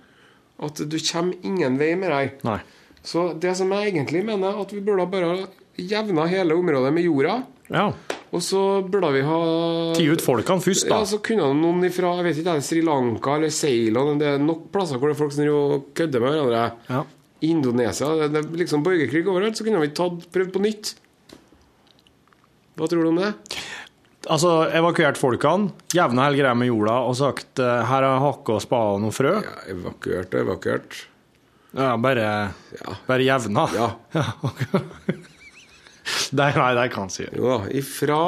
at 0.65 0.81
du 0.81 0.97
kommer 1.11 1.45
ingen 1.45 1.77
vei 1.83 1.91
med 2.01 2.11
det 2.15 2.23
her. 2.47 2.65
Så 3.05 3.27
det 3.43 3.53
som 3.59 3.71
jeg 3.77 3.93
egentlig 3.93 4.25
mener, 4.25 4.57
at 4.65 4.73
vi 4.73 4.81
burde 4.81 5.05
bare 5.13 5.35
jevna 5.81 6.27
hele 6.31 6.55
området 6.59 6.93
med 6.95 7.07
jorda. 7.07 7.39
Ja. 7.73 7.89
Og 8.35 8.43
så 8.43 8.61
burde 8.91 9.13
vi 9.15 9.21
ha 9.23 9.39
Ti 9.95 10.07
ut 10.11 10.23
folkene 10.25 10.63
først, 10.63 10.89
da. 10.91 10.99
Ja, 11.01 11.07
så 11.07 11.21
kunne 11.23 11.47
noen 11.55 11.85
fra 11.95 12.17
jeg 12.19 12.27
vet 12.27 12.41
ikke, 12.43 12.57
Sri 12.67 12.81
Lanka 12.83 13.37
eller 13.37 13.53
Ceylon 13.55 14.19
Det 14.19 14.27
er 14.33 14.43
nok 14.43 14.65
plasser 14.75 14.99
hvor 14.99 15.09
det 15.11 15.15
er 15.15 15.21
folk 15.21 15.35
som 15.37 15.85
kødder 15.95 16.25
med 16.25 16.35
hverandre. 16.35 16.65
Ja. 16.91 17.05
Indonesia 17.45 18.09
det, 18.19 18.31
det 18.35 18.41
er 18.43 18.59
liksom 18.65 18.83
borgerkrig 18.87 19.23
overalt, 19.29 19.59
så 19.59 19.67
kunne 19.67 19.83
vi 19.85 19.93
tatt, 19.95 20.27
prøvd 20.35 20.53
på 20.55 20.63
nytt. 20.65 20.95
Hva 22.75 22.89
tror 22.91 23.05
du 23.07 23.11
om 23.13 23.21
det? 23.23 23.31
Altså, 24.25 24.51
evakuert 24.73 25.19
folkene, 25.21 25.71
jevna 25.95 26.25
hele 26.27 26.41
greia 26.41 26.55
med 26.57 26.71
jorda 26.71 26.95
og 27.07 27.15
sagt 27.19 27.61
eh, 27.63 27.83
her 27.91 28.07
er 28.09 28.23
hakke 28.25 28.57
og 28.57 28.63
spade 28.65 28.97
og 28.97 29.03
noe 29.05 29.15
frø. 29.15 29.35
Ja, 29.45 29.55
evakuert 29.75 30.33
og 30.35 30.47
evakuert. 30.47 30.99
Ja, 31.75 31.93
bare, 32.01 32.27
Ja. 32.81 32.97
bare 33.07 33.29
jevna. 33.29 33.69
Ja. 33.79 34.27
ok. 34.43 34.65
nei, 36.39 36.75
det 36.77 36.89
kan 36.93 37.11
si. 37.13 37.27
Jo 37.33 37.49
da. 37.49 37.61
Ifra, 37.77 38.21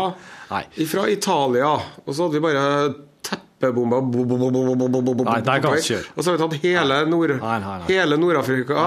ifra, 0.81 1.09
Italia. 1.12 1.75
Og 2.05 2.15
så 2.15 2.27
hadde 2.27 2.39
vi 2.39 2.45
bare 2.45 2.62
teppebomba 3.27 4.01
Nei, 4.01 5.41
det 5.43 5.57
kan 5.65 5.75
vi 5.75 5.81
ikke 5.81 5.95
gjøre. 5.95 6.12
Og 6.15 6.21
så 6.21 6.31
har 6.31 6.37
vi 6.37 6.43
tatt 6.45 6.57
hele, 6.62 7.01
Nord-Afrika. 8.21 8.87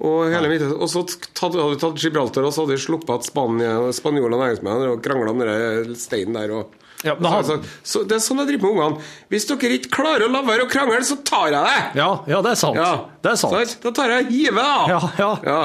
og 0.00 0.32
hele 0.32 0.50
Midtøsten. 0.50 0.80
Og 0.80 0.90
så 0.92 1.04
hadde 1.42 1.70
vi 1.70 1.80
tatt 1.84 2.02
Gibraltar, 2.02 2.48
og 2.48 2.54
så 2.54 2.64
hadde 2.64 2.76
vi 2.76 2.84
sluppet 2.88 3.14
at 3.16 3.28
spanjolene 3.28 3.86
og 3.86 4.44
engelskmennene 4.48 4.92
og 4.96 5.00
krangla 5.04 5.32
om 5.32 5.44
den 5.44 5.54
eh, 5.54 5.96
steinen 5.98 6.38
der. 6.40 6.54
og... 6.58 6.76
Ja, 7.06 7.14
han... 7.14 7.44
så, 7.46 7.60
så 7.86 8.00
det 8.10 8.16
er 8.16 8.22
sånn 8.24 8.40
jeg 8.42 8.48
driver 8.48 8.64
med 8.64 8.72
ungene. 8.74 9.04
Hvis 9.30 9.46
dere 9.46 9.76
ikke 9.76 9.92
klarer 10.00 10.26
å 10.26 10.32
la 10.32 10.42
være 10.42 10.66
å 10.66 10.70
krangle, 10.72 10.98
så 11.06 11.20
tar 11.22 11.52
jeg 11.52 11.62
det! 11.62 12.00
Ja, 12.00 12.08
ja 12.26 12.42
det 12.42 12.56
er 12.56 12.58
sant. 12.58 12.80
Ja. 12.80 12.90
Det 13.22 13.36
er 13.36 13.38
sant. 13.38 13.54
Så, 13.54 13.78
da 13.86 13.94
tar 13.94 14.16
jeg 14.16 14.26
hivet, 14.32 14.58
da! 14.58 14.98
Ja, 15.22 15.30
ja. 15.46 15.60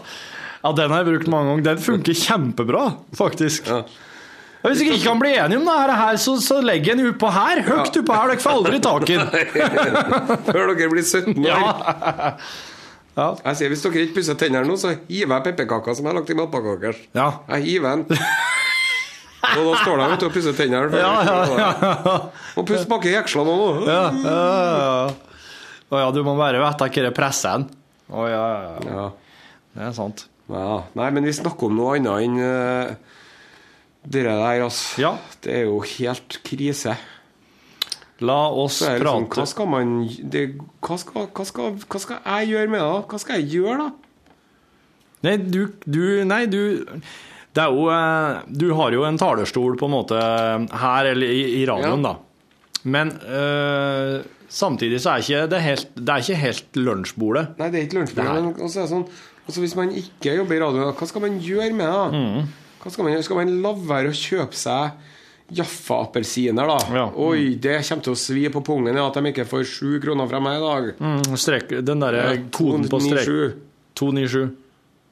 Ja. 0.58 0.68
Ja, 0.68 0.74
den 0.74 0.90
har 0.90 1.04
jeg 1.04 1.10
brukt 1.12 1.30
mange 1.30 1.52
ganger. 1.52 1.66
Den 1.70 1.82
funker 1.82 2.16
kjempebra, 2.18 2.84
faktisk. 3.16 3.68
Ja. 3.70 3.82
Hvis 4.64 4.80
dere 4.80 4.96
ikke 4.96 5.04
kan 5.04 5.20
bli 5.22 5.30
enige 5.38 5.60
om 5.60 5.68
det 5.68 5.96
her, 6.00 6.16
så, 6.18 6.32
så 6.42 6.58
legg 6.64 6.88
en 6.90 7.04
utpå 7.06 7.28
her. 7.30 7.60
Høyt 7.62 8.00
utpå 8.00 8.16
her. 8.16 8.32
Dere 8.32 8.42
får 8.42 8.56
aldri 8.56 8.80
tak 8.82 9.12
i 9.12 9.18
den. 9.20 9.28
Før 10.48 10.72
dere 10.72 10.88
blir 10.90 11.04
17 11.06 11.36
år. 11.38 11.46
Ja. 11.46 12.32
Ja. 13.18 13.28
Jeg 13.48 13.58
sier 13.58 13.72
Hvis 13.72 13.80
dere 13.82 14.02
ikke 14.04 14.18
pusser 14.20 14.36
tennene 14.38 14.66
nå, 14.66 14.76
så 14.78 14.92
hiver 15.08 15.38
jeg 15.38 15.46
pepperkaker 15.48 15.94
som 15.98 16.06
jeg 16.06 16.12
har 16.12 16.18
lagt 16.20 16.32
i 16.34 16.36
matpakka 16.38 16.74
deres. 16.82 17.04
Ja. 17.18 17.28
Jeg 17.54 17.64
hiver 17.68 18.02
den. 18.02 18.18
Og 19.48 19.62
da 19.62 19.78
står 19.80 20.02
de 20.02 20.08
ute 20.12 20.28
og 20.28 20.34
pusser 20.34 20.58
tennene. 20.58 21.00
Ja, 21.02 21.12
ja, 21.26 21.38
ja. 21.54 22.16
Og 22.58 22.66
puss 22.66 22.86
baki 22.90 23.14
jekslene 23.14 23.54
òg. 23.54 23.86
Ja, 23.86 24.02
ja, 24.26 24.38
ja. 24.82 25.44
Å 25.88 26.02
ja, 26.02 26.10
du 26.12 26.20
må 26.26 26.34
bare 26.38 26.60
vite 26.60 26.90
hva 26.90 27.06
det 27.06 27.14
presser 27.16 27.60
en. 27.60 27.68
Å 28.10 28.26
ja, 28.28 28.42
ja, 28.42 28.74
ja. 28.74 28.98
Ja. 28.98 29.06
Det 29.78 29.86
er 29.88 29.94
sant. 29.96 30.26
Ja. 30.48 30.82
Nei, 30.96 31.10
men 31.12 31.26
vi 31.28 31.34
snakker 31.36 31.68
om 31.68 31.76
noe 31.76 31.96
annet 31.98 32.24
enn 32.24 32.38
uh, 32.40 33.14
det 34.08 34.22
der, 34.24 34.62
altså. 34.64 35.00
Ja. 35.02 35.12
Det 35.44 35.52
er 35.60 35.64
jo 35.68 35.80
helt 35.84 36.38
krise. 36.46 36.94
La 38.24 38.38
oss 38.50 38.80
liksom, 38.82 39.28
hva 39.30 39.44
skal 39.46 39.68
man 39.70 39.90
det, 40.32 40.46
hva, 40.82 40.96
skal, 40.98 41.28
hva, 41.30 41.44
skal, 41.46 41.76
hva 41.84 42.00
skal 42.02 42.16
jeg 42.24 42.48
gjøre 42.50 42.72
med 42.72 42.80
det? 42.82 43.02
Hva 43.12 43.20
skal 43.22 43.38
jeg 43.38 43.52
gjøre, 43.60 43.84
da? 43.84 43.90
Nei, 45.28 45.34
du, 45.38 45.60
du 45.86 46.00
Nei, 46.26 46.40
du 46.50 46.58
Det 47.54 47.62
er 47.62 47.74
jo 47.74 47.86
eh, 47.90 48.40
Du 48.50 48.68
har 48.78 48.94
jo 48.94 49.04
en 49.06 49.16
talerstol 49.18 49.74
på 49.78 49.86
en 49.88 49.94
måte 49.94 50.18
her 50.18 51.08
eller 51.12 51.30
i, 51.30 51.44
i 51.60 51.62
radioen, 51.70 52.02
Ja. 52.02 52.12
da. 52.14 52.82
Men 52.90 53.10
eh, 53.22 54.18
samtidig 54.50 54.98
så 55.02 55.14
er 55.14 55.24
ikke 55.24 55.46
det 55.54 55.62
helt 55.64 55.94
Det 55.94 56.14
er 56.14 56.26
ikke 56.26 56.42
helt 56.42 56.78
lunsjbordet. 56.88 57.46
Nei, 57.58 57.70
det 57.74 57.80
er 57.80 57.86
ikke 57.88 58.00
lunsjbordet. 58.00 58.34
Men 58.34 58.50
også 58.66 58.80
er 58.82 58.86
det 58.88 58.92
sånn, 58.96 59.06
altså 59.48 59.62
Hvis 59.64 59.76
man 59.78 59.92
ikke 59.96 60.36
jobber 60.36 60.58
i 60.58 60.62
radio, 60.62 60.88
hva 60.92 61.08
skal 61.08 61.24
man 61.24 61.38
gjøre 61.42 61.72
med 61.74 61.88
det? 61.88 62.20
Mm. 62.20 62.48
Hva 62.78 62.92
skal, 62.92 63.04
man, 63.04 63.14
gjøre? 63.14 63.26
skal 63.26 63.40
man 63.40 63.54
la 63.64 63.72
være 63.90 64.12
å 64.12 64.16
kjøpe 64.16 64.58
seg 64.58 65.06
Jaffa-appelsiner, 65.58 66.68
da? 66.68 66.76
Ja. 66.92 67.04
Oi, 67.24 67.54
det 67.56 67.78
kommer 67.88 68.04
til 68.04 68.12
å 68.12 68.20
svi 68.20 68.42
på 68.52 68.60
pungen 68.66 68.92
ja, 68.92 69.06
at 69.08 69.16
de 69.16 69.30
ikke 69.30 69.46
får 69.48 69.64
sju 69.70 69.94
kroner 70.02 70.28
fra 70.28 70.42
meg 70.44 70.58
i 70.58 70.64
dag. 70.64 70.88
Mm, 71.00 71.36
strek, 71.40 71.72
den 71.88 72.04
derre 72.04 72.24
Ja, 72.26 72.34
koden 72.52 72.84
på 72.92 73.00
strek 73.00 73.24
297. 73.24 73.62
297. 73.96 74.42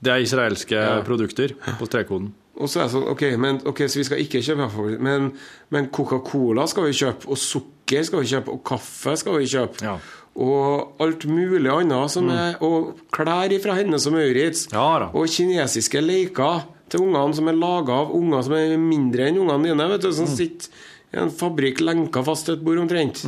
Det 0.04 0.12
er 0.12 0.26
israelske 0.26 0.82
produkter 1.08 1.56
på 1.80 1.88
strekkoden. 1.88 2.28
Og 2.56 2.70
så 2.72 2.80
er 2.80 2.86
det 2.86 2.92
sånn, 2.94 3.08
ok, 3.12 3.24
men, 3.40 3.58
ok, 3.68 3.82
så 3.84 4.00
vi 4.00 4.06
skal 4.08 4.20
ikke 4.22 4.40
kjøpe 4.44 4.64
Jaffa, 4.64 4.84
men, 5.04 5.26
men 5.74 5.88
Coca-Cola 5.92 6.64
skal 6.70 6.86
vi 6.88 6.94
kjøpe, 6.96 7.28
og 7.28 7.40
sukker 7.40 8.06
skal 8.08 8.22
vi 8.22 8.30
kjøpe, 8.30 8.54
og 8.54 8.62
kaffe 8.66 9.16
skal 9.20 9.36
vi 9.40 9.50
kjøpe. 9.52 9.84
Ja. 9.84 9.98
Og 10.36 11.00
alt 11.00 11.24
mulig 11.32 11.70
annet 11.72 12.12
som 12.12 12.26
er 12.28 12.58
Og 12.64 12.98
klær 13.14 13.54
fra 13.62 13.76
Hennes 13.78 14.04
og 14.08 14.12
Maurits. 14.12 14.66
Ja. 14.72 15.08
Og 15.16 15.30
kinesiske 15.32 16.02
leker 16.04 16.66
til 16.92 17.06
ungene 17.06 17.36
som 17.36 17.48
er 17.48 17.56
laga 17.56 18.02
av 18.02 18.12
unger 18.14 18.44
som 18.44 18.56
er 18.58 18.76
mindre 18.80 19.30
enn 19.30 19.40
ungene 19.40 19.70
dine. 19.70 19.88
Vet 19.94 20.04
du, 20.04 20.10
Som 20.12 20.28
sitter 20.28 20.68
i 21.14 21.22
en 21.22 21.32
fabrikk 21.32 21.80
lenka 21.80 22.20
fast 22.26 22.48
til 22.48 22.58
et 22.58 22.64
bord 22.66 22.82
omtrent. 22.84 23.22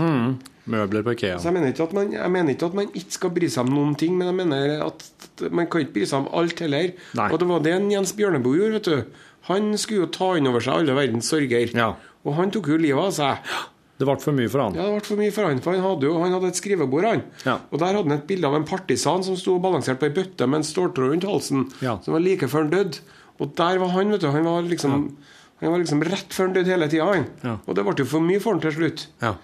Møbler 0.69 1.05
på 1.07 1.15
Ikea. 1.17 1.39
Så 1.41 1.49
jeg 1.49 1.57
mener, 1.57 1.93
man, 1.97 2.13
jeg 2.13 2.33
mener 2.35 2.55
ikke 2.55 2.67
at 2.69 2.77
man 2.77 2.91
ikke 2.93 3.15
skal 3.17 3.33
bry 3.39 3.49
seg 3.49 3.65
om 3.65 3.73
noen 3.75 3.95
ting, 4.01 4.19
men 4.19 4.29
jeg 4.31 4.37
mener 4.43 4.85
at 4.87 5.07
man 5.55 5.67
kan 5.71 5.85
ikke 5.87 5.95
bry 5.97 6.05
seg 6.11 6.21
om 6.21 6.29
alt 6.43 6.61
heller. 6.65 6.93
Nei. 7.19 7.31
Og 7.33 7.41
det 7.41 7.49
var 7.49 7.65
det 7.65 7.73
en 7.79 7.89
Jens 7.93 8.13
Bjørneboe 8.19 8.61
gjorde, 8.61 8.77
vet 8.79 8.91
du. 8.93 9.25
Han 9.49 9.73
skulle 9.81 10.05
jo 10.05 10.13
ta 10.13 10.35
inn 10.37 10.49
over 10.51 10.61
seg 10.65 10.75
alle 10.83 10.97
verdens 10.99 11.31
sorger. 11.33 11.73
Ja. 11.73 11.93
Og 12.29 12.35
han 12.37 12.51
tok 12.53 12.69
jo 12.69 12.77
livet 12.81 13.01
av 13.01 13.15
seg. 13.17 13.53
Det 13.99 14.07
ble 14.07 14.15
for 14.23 14.37
mye 14.37 14.51
for 14.53 14.63
han. 14.63 14.77
Ja, 14.79 14.85
det 14.87 14.99
ble 15.01 15.07
for 15.09 15.19
mye 15.19 15.33
for 15.35 15.49
han, 15.49 15.59
for 15.65 15.75
han 15.75 15.83
hadde 15.83 16.07
jo 16.07 16.19
han 16.23 16.35
hadde 16.37 16.51
et 16.53 16.59
skrivebord, 16.61 17.07
han. 17.09 17.23
Ja. 17.49 17.57
Og 17.73 17.81
der 17.83 17.97
hadde 17.97 18.05
han 18.13 18.19
et 18.21 18.29
bilde 18.29 18.47
av 18.47 18.55
en 18.61 18.67
partisan 18.69 19.25
som 19.27 19.35
sto 19.41 19.57
balansert 19.65 19.99
på 19.99 20.07
ei 20.07 20.15
bøtte 20.15 20.47
med 20.47 20.61
en 20.61 20.69
ståltråd 20.69 21.11
rundt 21.17 21.27
halsen, 21.27 21.65
Ja. 21.83 21.97
som 22.05 22.15
var 22.15 22.23
like 22.23 22.47
før 22.47 22.63
han 22.67 22.71
døde. 22.77 23.01
Og 23.43 23.57
der 23.59 23.81
var 23.83 23.91
han, 23.97 24.13
vet 24.15 24.23
du. 24.23 24.29
Han 24.35 24.45
var 24.47 24.63
liksom, 24.71 25.17
han 25.63 25.73
var 25.75 25.83
liksom 25.83 26.05
rett 26.07 26.31
før 26.37 26.47
han 26.47 26.55
døde 26.61 26.71
hele 26.71 26.89
tida, 26.93 27.09
han. 27.11 27.27
Ja. 27.43 27.57
Og 27.67 27.75
det 27.75 27.85
ble 27.89 27.97
jo 27.99 28.07
for 28.13 28.23
mye 28.23 28.39
for 28.45 28.55
han 28.55 28.63
til 28.63 28.77
slutt. 28.77 29.07
Ja. 29.25 29.35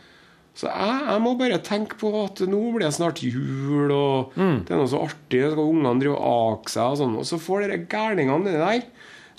Så 0.55 0.69
jeg, 0.71 0.99
jeg 1.11 1.21
må 1.25 1.33
bare 1.39 1.59
tenke 1.67 1.97
på 1.99 2.13
at 2.25 2.39
nå 2.47 2.61
blir 2.77 2.85
det 2.87 2.93
snart 2.95 3.19
jul, 3.27 3.91
og 3.91 4.37
Mm. 4.39 4.61
det 4.65 4.71
er 4.71 4.79
noe 4.79 4.87
så 4.93 5.01
artig. 5.09 5.41
Så 5.43 5.51
skal 5.57 5.65
ungene 5.73 5.99
drive 6.01 6.15
og 6.15 6.61
ake 6.61 6.71
seg 6.71 6.85
og 6.93 6.99
sånn. 7.01 7.17
Og 7.19 7.25
så 7.27 7.39
får 7.43 7.65
dere 7.65 7.81
gærningene 7.91 8.45
nedi 8.45 8.61
der 8.63 8.85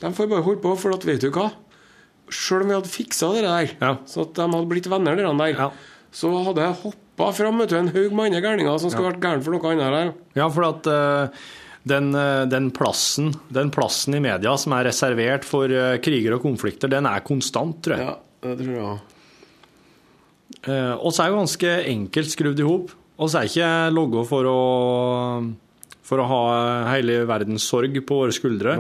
De 0.01 0.11
får 0.11 0.28
bare 0.28 0.43
holde 0.43 0.59
på, 0.61 0.74
for 0.78 0.91
at 0.91 1.05
vet 1.07 1.22
du 1.24 1.30
hva? 1.32 1.51
Sjøl 2.28 2.63
om 2.66 2.68
vi 2.68 2.76
hadde 2.76 2.89
fiksa 2.91 3.30
det 3.34 3.43
der, 3.45 3.70
Ja. 3.80 3.93
så 4.05 4.22
at 4.26 4.34
de 4.34 4.41
hadde 4.41 4.68
blitt 4.68 4.89
venner, 4.91 5.16
de 5.16 5.24
der, 5.24 5.53
Ja. 5.55 5.70
så 6.11 6.32
hadde 6.43 6.57
jeg 6.66 6.76
hoppa 6.84 7.32
fram 7.34 7.59
vet 7.59 7.70
du, 7.70 7.78
en 7.78 7.88
haug 7.88 8.11
med 8.11 8.26
andre 8.34 8.41
gærninger 8.43 8.78
som 8.80 8.89
skulle 8.89 9.13
vært 9.13 9.22
gærne 9.24 9.43
for 9.43 9.51
noe 9.51 9.72
annet 9.72 9.95
der. 9.95 10.13
Ja, 10.36 10.49
for 10.49 10.63
at 10.68 10.86
uh, 10.88 11.28
den, 11.88 12.13
eh, 12.13 12.45
den, 12.45 12.72
plassen, 12.72 13.34
den 13.53 13.70
plassen 13.72 14.16
i 14.16 14.20
media 14.20 14.57
som 14.57 14.74
er 14.74 14.84
reservert 14.89 15.45
for 15.45 15.66
eh, 15.72 15.97
kriger 15.99 16.34
og 16.36 16.41
konflikter, 16.43 16.89
den 16.89 17.05
er 17.05 17.22
konstant, 17.22 17.80
tror 17.86 17.95
jeg. 17.95 18.05
Ja, 18.05 18.16
det 18.41 18.57
tror 18.59 18.76
jeg. 18.76 18.84
Eh, 18.84 18.99
og 20.68 21.11
så 21.13 21.24
er 21.24 21.32
jo 21.32 21.41
ganske 21.41 21.74
enkelt 21.91 22.32
skrudd 22.34 22.61
i 22.61 22.66
hop. 22.68 22.93
Og 23.16 23.32
så 23.32 23.41
er 23.41 23.49
ikke 23.49 23.74
logga 23.95 24.26
for 24.28 24.49
for 26.05 26.22
å 26.22 26.26
ha 26.30 26.41
hele 26.91 27.24
verdens 27.26 27.66
sorg 27.66 27.95
på 28.05 28.18
våre 28.24 28.34
skuldre. 28.36 28.76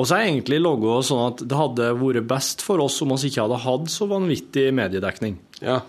Og 0.00 0.08
så 0.08 0.16
er 0.16 0.30
egentlig 0.30 0.60
logga 0.62 0.98
sånn 1.04 1.22
at 1.26 1.42
det 1.44 1.56
hadde 1.56 1.90
vært 2.00 2.26
best 2.28 2.64
for 2.64 2.80
oss 2.84 2.98
om 3.04 3.12
vi 3.16 3.28
ikke 3.28 3.44
hadde 3.44 3.60
hatt 3.64 3.92
så 3.92 4.08
vanvittig 4.08 4.70
mediedekning. 4.76 5.38
Ja. 5.60 5.80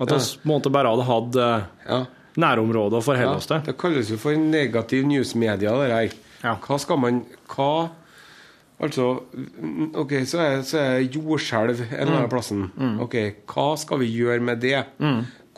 At 0.00 0.12
vi 0.12 0.18
ja. 0.18 0.56
en 0.56 0.72
bare 0.72 0.92
hadde 0.94 1.06
hatt 1.08 1.38
eh, 1.44 1.64
ja. 1.90 1.98
nærområdet 2.40 3.00
å 3.00 3.04
forholde 3.04 3.40
oss 3.40 3.48
Ja, 3.50 3.58
til. 3.58 3.64
det 3.68 3.76
kalles 3.80 4.12
jo 4.12 4.18
for 4.22 4.38
negativ 4.38 5.08
newsmedia, 5.08 5.74
det 5.82 5.90
her. 5.90 6.14
Ja. 6.44 6.54
Hva 6.62 6.78
skal 6.80 7.00
man 7.02 7.24
Hva 7.50 7.90
Altså, 8.80 9.06
mm, 9.36 9.90
OK, 10.00 10.12
så 10.24 10.38
er, 10.40 10.62
så 10.64 10.78
er 10.80 11.02
jordskjelv 11.12 11.82
en 11.84 11.94
eller 11.98 12.16
annen 12.22 12.30
plassen. 12.32 12.62
OK, 13.04 13.16
hva 13.52 13.66
skal 13.80 14.00
vi 14.00 14.08
gjøre 14.14 14.40
med 14.40 14.62
det? 14.64 14.78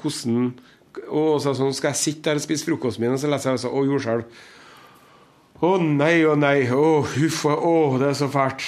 Hvordan 0.02 0.52
Og 1.08 1.38
så 1.40 1.54
sånn, 1.56 1.72
skal 1.72 1.92
jeg 1.94 2.00
sitte 2.02 2.28
der 2.30 2.40
og 2.40 2.42
spise 2.44 2.66
frokosten 2.66 3.04
min, 3.04 3.14
og 3.14 3.20
så 3.22 3.30
leser 3.30 3.52
jeg 3.52 3.58
altså, 3.60 3.70
Å, 3.72 3.84
jordskjelv. 3.88 4.24
Å 5.62 5.70
nei, 5.80 6.16
å 6.26 6.34
nei. 6.36 6.66
Å, 6.74 6.86
huff. 7.14 7.44
Å, 7.46 7.74
det 8.02 8.08
er 8.10 8.16
så 8.18 8.28
fælt. 8.32 8.64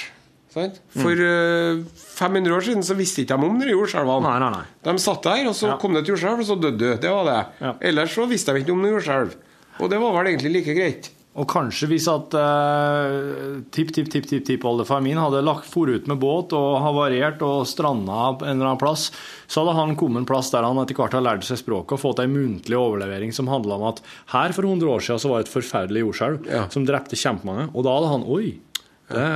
Sant? 0.55 0.77
For 0.95 1.19
eh, 1.19 1.81
500 2.15 2.53
år 2.55 2.63
siden 2.63 2.85
så 2.87 2.95
visste 2.95 3.25
ikke 3.25 3.35
de 3.35 3.49
om 3.49 3.57
de 3.59 3.67
jordskjelvene. 3.73 4.61
De 4.87 4.93
satt 5.03 5.27
der, 5.27 5.41
og 5.51 5.57
så 5.59 5.73
Ja. 5.73 5.75
kom 5.81 5.91
det 5.93 6.05
et 6.05 6.13
jordskjelv, 6.13 6.39
og 6.39 6.47
så 6.47 6.55
døde 6.55 6.79
du. 6.79 6.95
Det 7.03 7.11
var 7.11 7.27
det. 7.27 7.41
Ja. 7.59 7.73
Ellers 7.91 8.15
så 8.15 8.23
visste 8.31 8.55
de 8.55 8.63
ikke 8.63 8.71
om 8.71 8.79
noe 8.81 8.93
jordskjelv. 8.95 9.35
Og 9.83 9.91
det 9.91 9.99
var 9.99 10.15
vel 10.15 10.31
egentlig 10.31 10.53
like 10.55 10.77
greit. 10.77 11.11
Og 11.35 11.43
kanskje 11.51 11.89
hvis 11.91 12.05
at 12.07 12.31
eh, 12.39 13.57
tipp-tipp-tipp-tipp-oldefar 13.75 15.01
min 15.03 15.17
hadde 15.19 15.41
lagt 15.43 15.65
for 15.67 15.89
ut 15.91 16.05
med 16.07 16.19
båt 16.21 16.53
og 16.55 16.77
havarert 16.79 17.41
og 17.43 17.65
stranda 17.67 18.29
på 18.39 18.45
en 18.47 18.53
eller 18.55 18.69
annen 18.69 18.79
plass, 18.79 19.09
så 19.51 19.65
hadde 19.65 19.73
han 19.81 19.95
kommet 19.99 20.23
en 20.23 20.29
plass 20.29 20.51
der 20.53 20.63
han 20.63 20.79
etter 20.79 20.95
hvert 20.95 21.17
har 21.17 21.25
lært 21.25 21.43
seg 21.47 21.59
språket 21.59 21.97
og 21.97 22.03
fått 22.05 22.21
ei 22.23 22.29
muntlig 22.31 22.77
overlevering 22.79 23.35
som 23.35 23.49
handla 23.51 23.75
om 23.75 23.83
at 23.91 23.99
her 24.31 24.55
for 24.55 24.63
100 24.69 24.87
år 24.95 25.03
siden 25.03 25.19
så 25.25 25.33
var 25.33 25.43
det 25.43 25.49
et 25.49 25.55
forferdelig 25.57 26.05
jordskjelv 26.05 26.47
Ja. 26.55 26.63
som 26.71 26.87
drepte 26.87 27.19
kjempemange. 27.19 27.67
Og 27.75 27.83
da 27.83 27.97
hadde 27.99 28.13
han 28.15 28.25
Oi! 28.31 28.55
Det, 29.05 29.27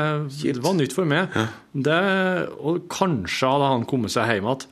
det 0.55 0.63
var 0.65 0.73
nytt 0.79 0.95
for 0.95 1.05
meg. 1.05 1.35
Det, 1.77 1.99
og 2.57 2.87
kanskje 2.89 3.51
hadde 3.51 3.67
han 3.75 3.83
kommet 3.85 4.09
seg 4.15 4.25
hjem 4.31 4.47
igjen 4.47 4.63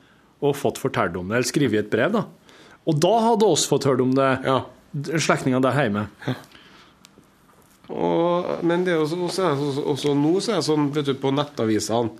og 0.42 0.56
fått 0.58 0.80
fortalt 0.80 1.14
om 1.20 1.28
det, 1.28 1.36
eller 1.38 1.46
skrevet 1.52 1.84
et 1.84 1.92
brev. 1.92 2.12
da. 2.16 2.24
Og 2.88 2.98
da 3.04 3.12
hadde 3.28 3.46
oss 3.46 3.68
fått 3.68 3.84
hørt 3.86 4.00
om 4.02 4.10
det, 4.16 4.32
Ja. 4.48 4.62
slektningene 4.96 5.62
der 5.62 5.76
hjemme. 5.84 6.08
Og, 7.88 8.64
men 8.68 8.82
det 8.84 8.92
er 8.92 9.00
også, 9.00 9.16
også, 9.24 9.82
også, 9.88 10.12
nå 10.18 10.34
så 10.44 10.52
er 10.52 10.60
det 10.60 10.66
sånn 10.66 10.90
vet 10.92 11.06
du, 11.08 11.14
på 11.16 11.30
nettavisene, 11.32 12.10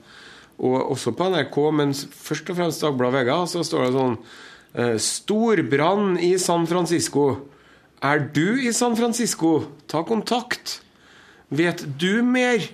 og 0.58 0.76
også 0.94 1.12
på 1.14 1.26
NRK, 1.30 1.58
men 1.76 1.92
først 1.94 2.48
og 2.50 2.56
fremst 2.58 2.82
Dagbladet 2.82 3.20
VG, 3.26 3.32
så 3.52 3.60
står 3.66 3.84
det 3.84 3.92
sånn 3.94 4.16
eh, 4.74 4.96
Storbrann 5.04 6.16
i 6.24 6.32
San 6.42 6.64
Francisco. 6.70 7.26
Er 8.02 8.24
du 8.34 8.56
i 8.64 8.72
San 8.74 8.96
Francisco? 8.98 9.52
Ta 9.90 10.00
kontakt. 10.08 10.78
Vet 11.54 11.84
du 12.00 12.22
mer? 12.26 12.64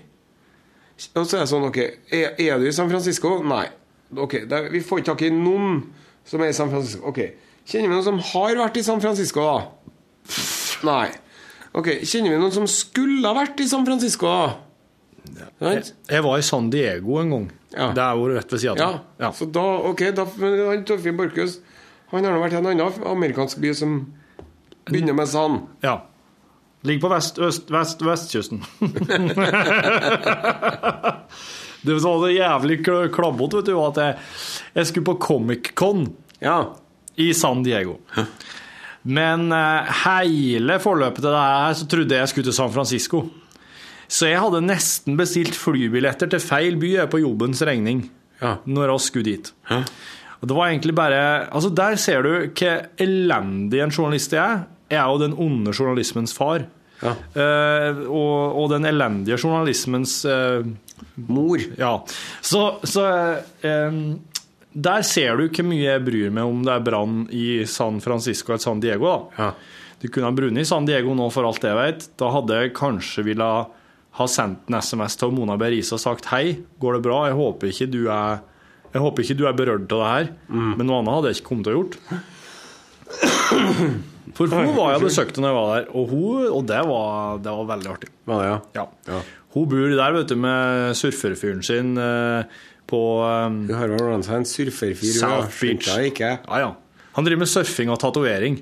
Og 1.18 1.26
så 1.26 1.40
er 1.40 1.44
det 1.44 1.50
sånn, 1.50 1.66
ok, 1.68 1.80
er, 2.14 2.38
er 2.40 2.62
du 2.62 2.68
i 2.70 2.74
San 2.76 2.88
Francisco? 2.92 3.36
Nei. 3.44 3.66
Ok, 4.14 4.38
er- 4.46 4.70
Vi 4.70 4.80
får 4.86 5.02
ikke 5.02 5.10
tak 5.10 5.26
i 5.26 5.32
noen 5.34 5.80
som 6.24 6.40
er 6.44 6.52
i 6.52 6.56
San 6.56 6.70
Francisco. 6.70 7.08
Ok, 7.10 7.20
Kjenner 7.64 7.88
vi 7.88 7.94
noen 7.96 8.04
som 8.04 8.18
har 8.20 8.58
vært 8.60 8.76
i 8.76 8.82
San 8.84 9.00
Francisco, 9.00 9.40
da? 9.40 9.62
Nei. 10.84 11.06
Ok, 11.74 11.88
Kjenner 12.06 12.30
vi 12.34 12.38
noen 12.38 12.52
som 12.54 12.66
skulle 12.70 13.26
ha 13.26 13.34
vært 13.34 13.58
i 13.60 13.66
San 13.70 13.84
Francisco? 13.86 14.26
da? 14.30 14.54
Sant? 15.58 15.88
Jeg 16.12 16.22
var 16.22 16.38
i 16.38 16.44
San 16.46 16.68
Diego 16.70 17.16
en 17.20 17.30
gang. 17.32 17.46
Ja. 17.74 17.88
Det 17.96 18.02
er 18.04 18.18
jo 18.20 18.28
rett 18.30 18.52
ved 18.54 18.60
sida 18.62 18.74
av. 18.86 18.98
Ja. 19.18 19.30
så 19.34 19.48
da, 19.50 19.64
ok, 19.90 20.02
da, 20.14 20.24
han 20.38 20.84
Torfinn 20.86 21.16
Borchhus 21.18 21.56
Han 22.12 22.22
har 22.28 22.34
nå 22.36 22.42
vært 22.44 22.54
i 22.54 22.58
en 22.60 22.68
annen 22.70 23.06
amerikansk 23.10 23.58
by 23.64 23.72
som 23.74 23.96
begynner 24.86 25.16
med 25.18 25.26
San. 25.32 25.62
ja. 25.82 25.96
Ligger 26.84 27.00
på 27.06 27.08
vest, 27.14 27.38
øst, 27.40 27.70
vest, 27.72 28.02
vestkysten. 28.04 28.58
det 31.82 31.92
var 31.94 32.00
så 32.04 32.28
jævlig 32.28 32.76
kl- 32.84 33.08
klabbete, 33.12 33.56
vet 33.56 33.70
du, 33.70 33.78
at 33.80 33.96
jeg, 34.02 34.18
jeg 34.76 34.86
skulle 34.90 35.06
på 35.08 35.14
Comic-Con 35.24 36.04
Ja. 36.44 36.58
i 37.16 37.30
San 37.32 37.62
Diego. 37.64 37.96
Men 39.04 39.50
eh, 39.52 39.90
hele 40.04 40.78
forløpet 40.80 41.20
til 41.20 41.30
det 41.34 41.40
her 41.44 41.74
så 41.76 41.86
trodde 41.92 42.16
jeg 42.20 42.28
skulle 42.30 42.48
til 42.48 42.56
San 42.56 42.72
Francisco. 42.72 43.24
Så 44.08 44.28
jeg 44.30 44.40
hadde 44.40 44.60
nesten 44.64 45.16
bestilt 45.18 45.56
flybilletter 45.56 46.28
til 46.30 46.40
feil 46.44 46.76
by 46.80 46.94
på 47.10 47.20
jobbens 47.24 47.62
regning 47.66 48.06
Ja. 48.42 48.56
når 48.66 48.90
jeg 48.92 49.00
skulle 49.00 49.24
dit. 49.24 49.52
Og 50.40 50.48
det 50.50 50.56
var 50.56 50.68
egentlig 50.68 50.94
bare 50.94 51.46
Altså, 51.54 51.70
der 51.72 51.96
ser 51.96 52.22
du 52.22 52.30
hva 52.52 52.74
elendig 53.00 53.80
en 53.80 53.90
journalist 53.94 54.32
jeg 54.32 54.42
er. 54.44 54.64
Jeg 54.90 54.98
er 55.00 55.08
jo 55.08 55.18
den 55.22 55.34
onde 55.40 55.72
journalismens 55.72 56.34
far. 56.36 56.66
Ja. 57.02 57.14
Uh, 57.36 58.02
og, 58.08 58.56
og 58.62 58.70
den 58.70 58.84
elendige 58.86 59.36
journalismens 59.40 60.24
uh, 60.24 60.64
Mor. 61.16 61.58
ja. 61.78 61.96
Så, 62.42 62.60
så 62.84 63.04
eh, 63.62 63.96
Der 64.74 65.04
ser 65.06 65.38
du 65.38 65.46
hvor 65.46 65.66
mye 65.68 65.84
jeg 65.84 66.02
bryr 66.02 66.32
meg 66.34 66.50
om 66.50 66.64
det 66.66 66.72
er 66.74 66.82
brann 66.82 67.24
i 67.30 67.62
San 67.70 68.00
Francisco 68.02 68.52
eller 68.52 68.62
San 68.64 68.80
Diego. 68.82 69.06
da. 69.06 69.44
Ja. 69.44 69.50
Du 70.02 70.08
kunne 70.12 70.28
ha 70.28 70.34
brunnet 70.36 70.64
i 70.64 70.68
San 70.68 70.84
Diego 70.88 71.14
nå, 71.16 71.28
for 71.32 71.46
alt 71.48 71.62
jeg 71.64 71.78
vet. 71.78 72.08
Da 72.20 72.28
hadde 72.34 72.58
jeg 72.58 72.74
kanskje 72.76 73.24
ville 73.24 73.50
ha 74.14 74.26
sendt 74.30 74.68
en 74.68 74.78
SMS 74.82 75.16
til 75.18 75.32
Mona 75.34 75.56
Berisa 75.58 75.96
og 75.96 76.02
sagt 76.02 76.28
hei, 76.30 76.58
går 76.82 76.98
det 76.98 77.04
bra? 77.06 77.20
Jeg 77.30 77.38
håper 77.38 77.70
ikke 77.70 77.88
du 77.90 78.02
er, 78.12 78.42
ikke 78.94 79.38
du 79.38 79.46
er 79.48 79.56
berørt 79.56 79.94
av 79.94 80.02
det 80.02 80.10
her. 80.10 80.28
Men 80.50 80.86
noe 80.90 81.00
annet 81.00 81.16
hadde 81.16 81.30
jeg 81.32 81.40
ikke 81.40 81.48
kommet 81.52 81.70
til 81.70 81.74
å 81.74 81.78
gjort. 81.80 81.96
For 84.34 84.50
hun 84.50 84.74
var 84.74 84.94
jeg 84.96 85.04
besøkte 85.04 85.42
når 85.42 85.50
jeg 85.50 85.56
var 85.60 85.66
der, 85.70 85.88
og, 85.94 86.04
hun, 86.10 86.44
og 86.50 86.62
det, 86.66 86.82
var, 86.90 87.40
det 87.44 87.52
var 87.54 87.66
veldig 87.70 87.90
artig. 87.92 88.12
Ja. 88.26 88.54
Ja. 88.74 89.18
Hun 89.54 89.68
bor 89.70 89.92
der 89.94 90.14
vet 90.16 90.30
du, 90.32 90.36
med 90.42 90.96
surferfyren 90.98 91.62
sin 91.62 91.92
eh, 92.00 92.62
på 92.90 93.00
um, 93.24 93.64
Du 93.68 93.74
har 93.76 93.92
ordnet 93.96 94.26
seg 94.26 94.40
en 94.42 94.46
surferfyr? 94.48 95.16
South. 95.16 95.58
Beach. 95.60 95.90
Ikke. 96.10 96.36
Ja, 96.44 96.62
ja. 96.62 96.70
Han 97.14 97.26
driver 97.26 97.44
med 97.44 97.50
surfing 97.50 97.92
og 97.94 98.00
tatovering. 98.02 98.60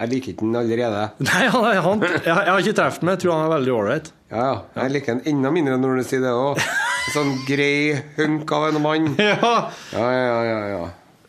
Jeg 0.00 0.08
liker 0.14 0.32
ikke 0.32 0.46
den 0.46 0.56
allerede. 0.56 1.02
Nei, 1.28 1.42
han, 1.52 1.66
han, 1.84 2.04
jeg, 2.06 2.22
jeg 2.24 2.36
har 2.48 2.62
ikke 2.62 2.76
truffet 2.78 3.04
ham, 3.04 3.10
jeg 3.12 3.22
tror 3.22 3.34
han 3.36 3.44
er 3.44 3.52
veldig 3.54 3.74
ålreit. 3.76 4.12
Ja, 4.30 4.44
ja. 4.46 4.54
Jeg 4.84 4.94
liker 4.94 5.18
den 5.18 5.34
enda 5.34 5.52
mindre 5.52 5.76
når 5.80 6.00
du 6.00 6.06
sier 6.08 6.24
det 6.24 6.32
òg. 6.32 6.62
Sånn 7.10 7.34
grei 7.48 7.98
hunk 8.16 8.54
av 8.56 8.70
en 8.70 8.80
mann. 8.84 9.10
Ja. 9.20 9.52
Ja, 9.92 10.06
ja, 10.14 10.38
ja. 10.46 10.60
ja. 10.72 10.86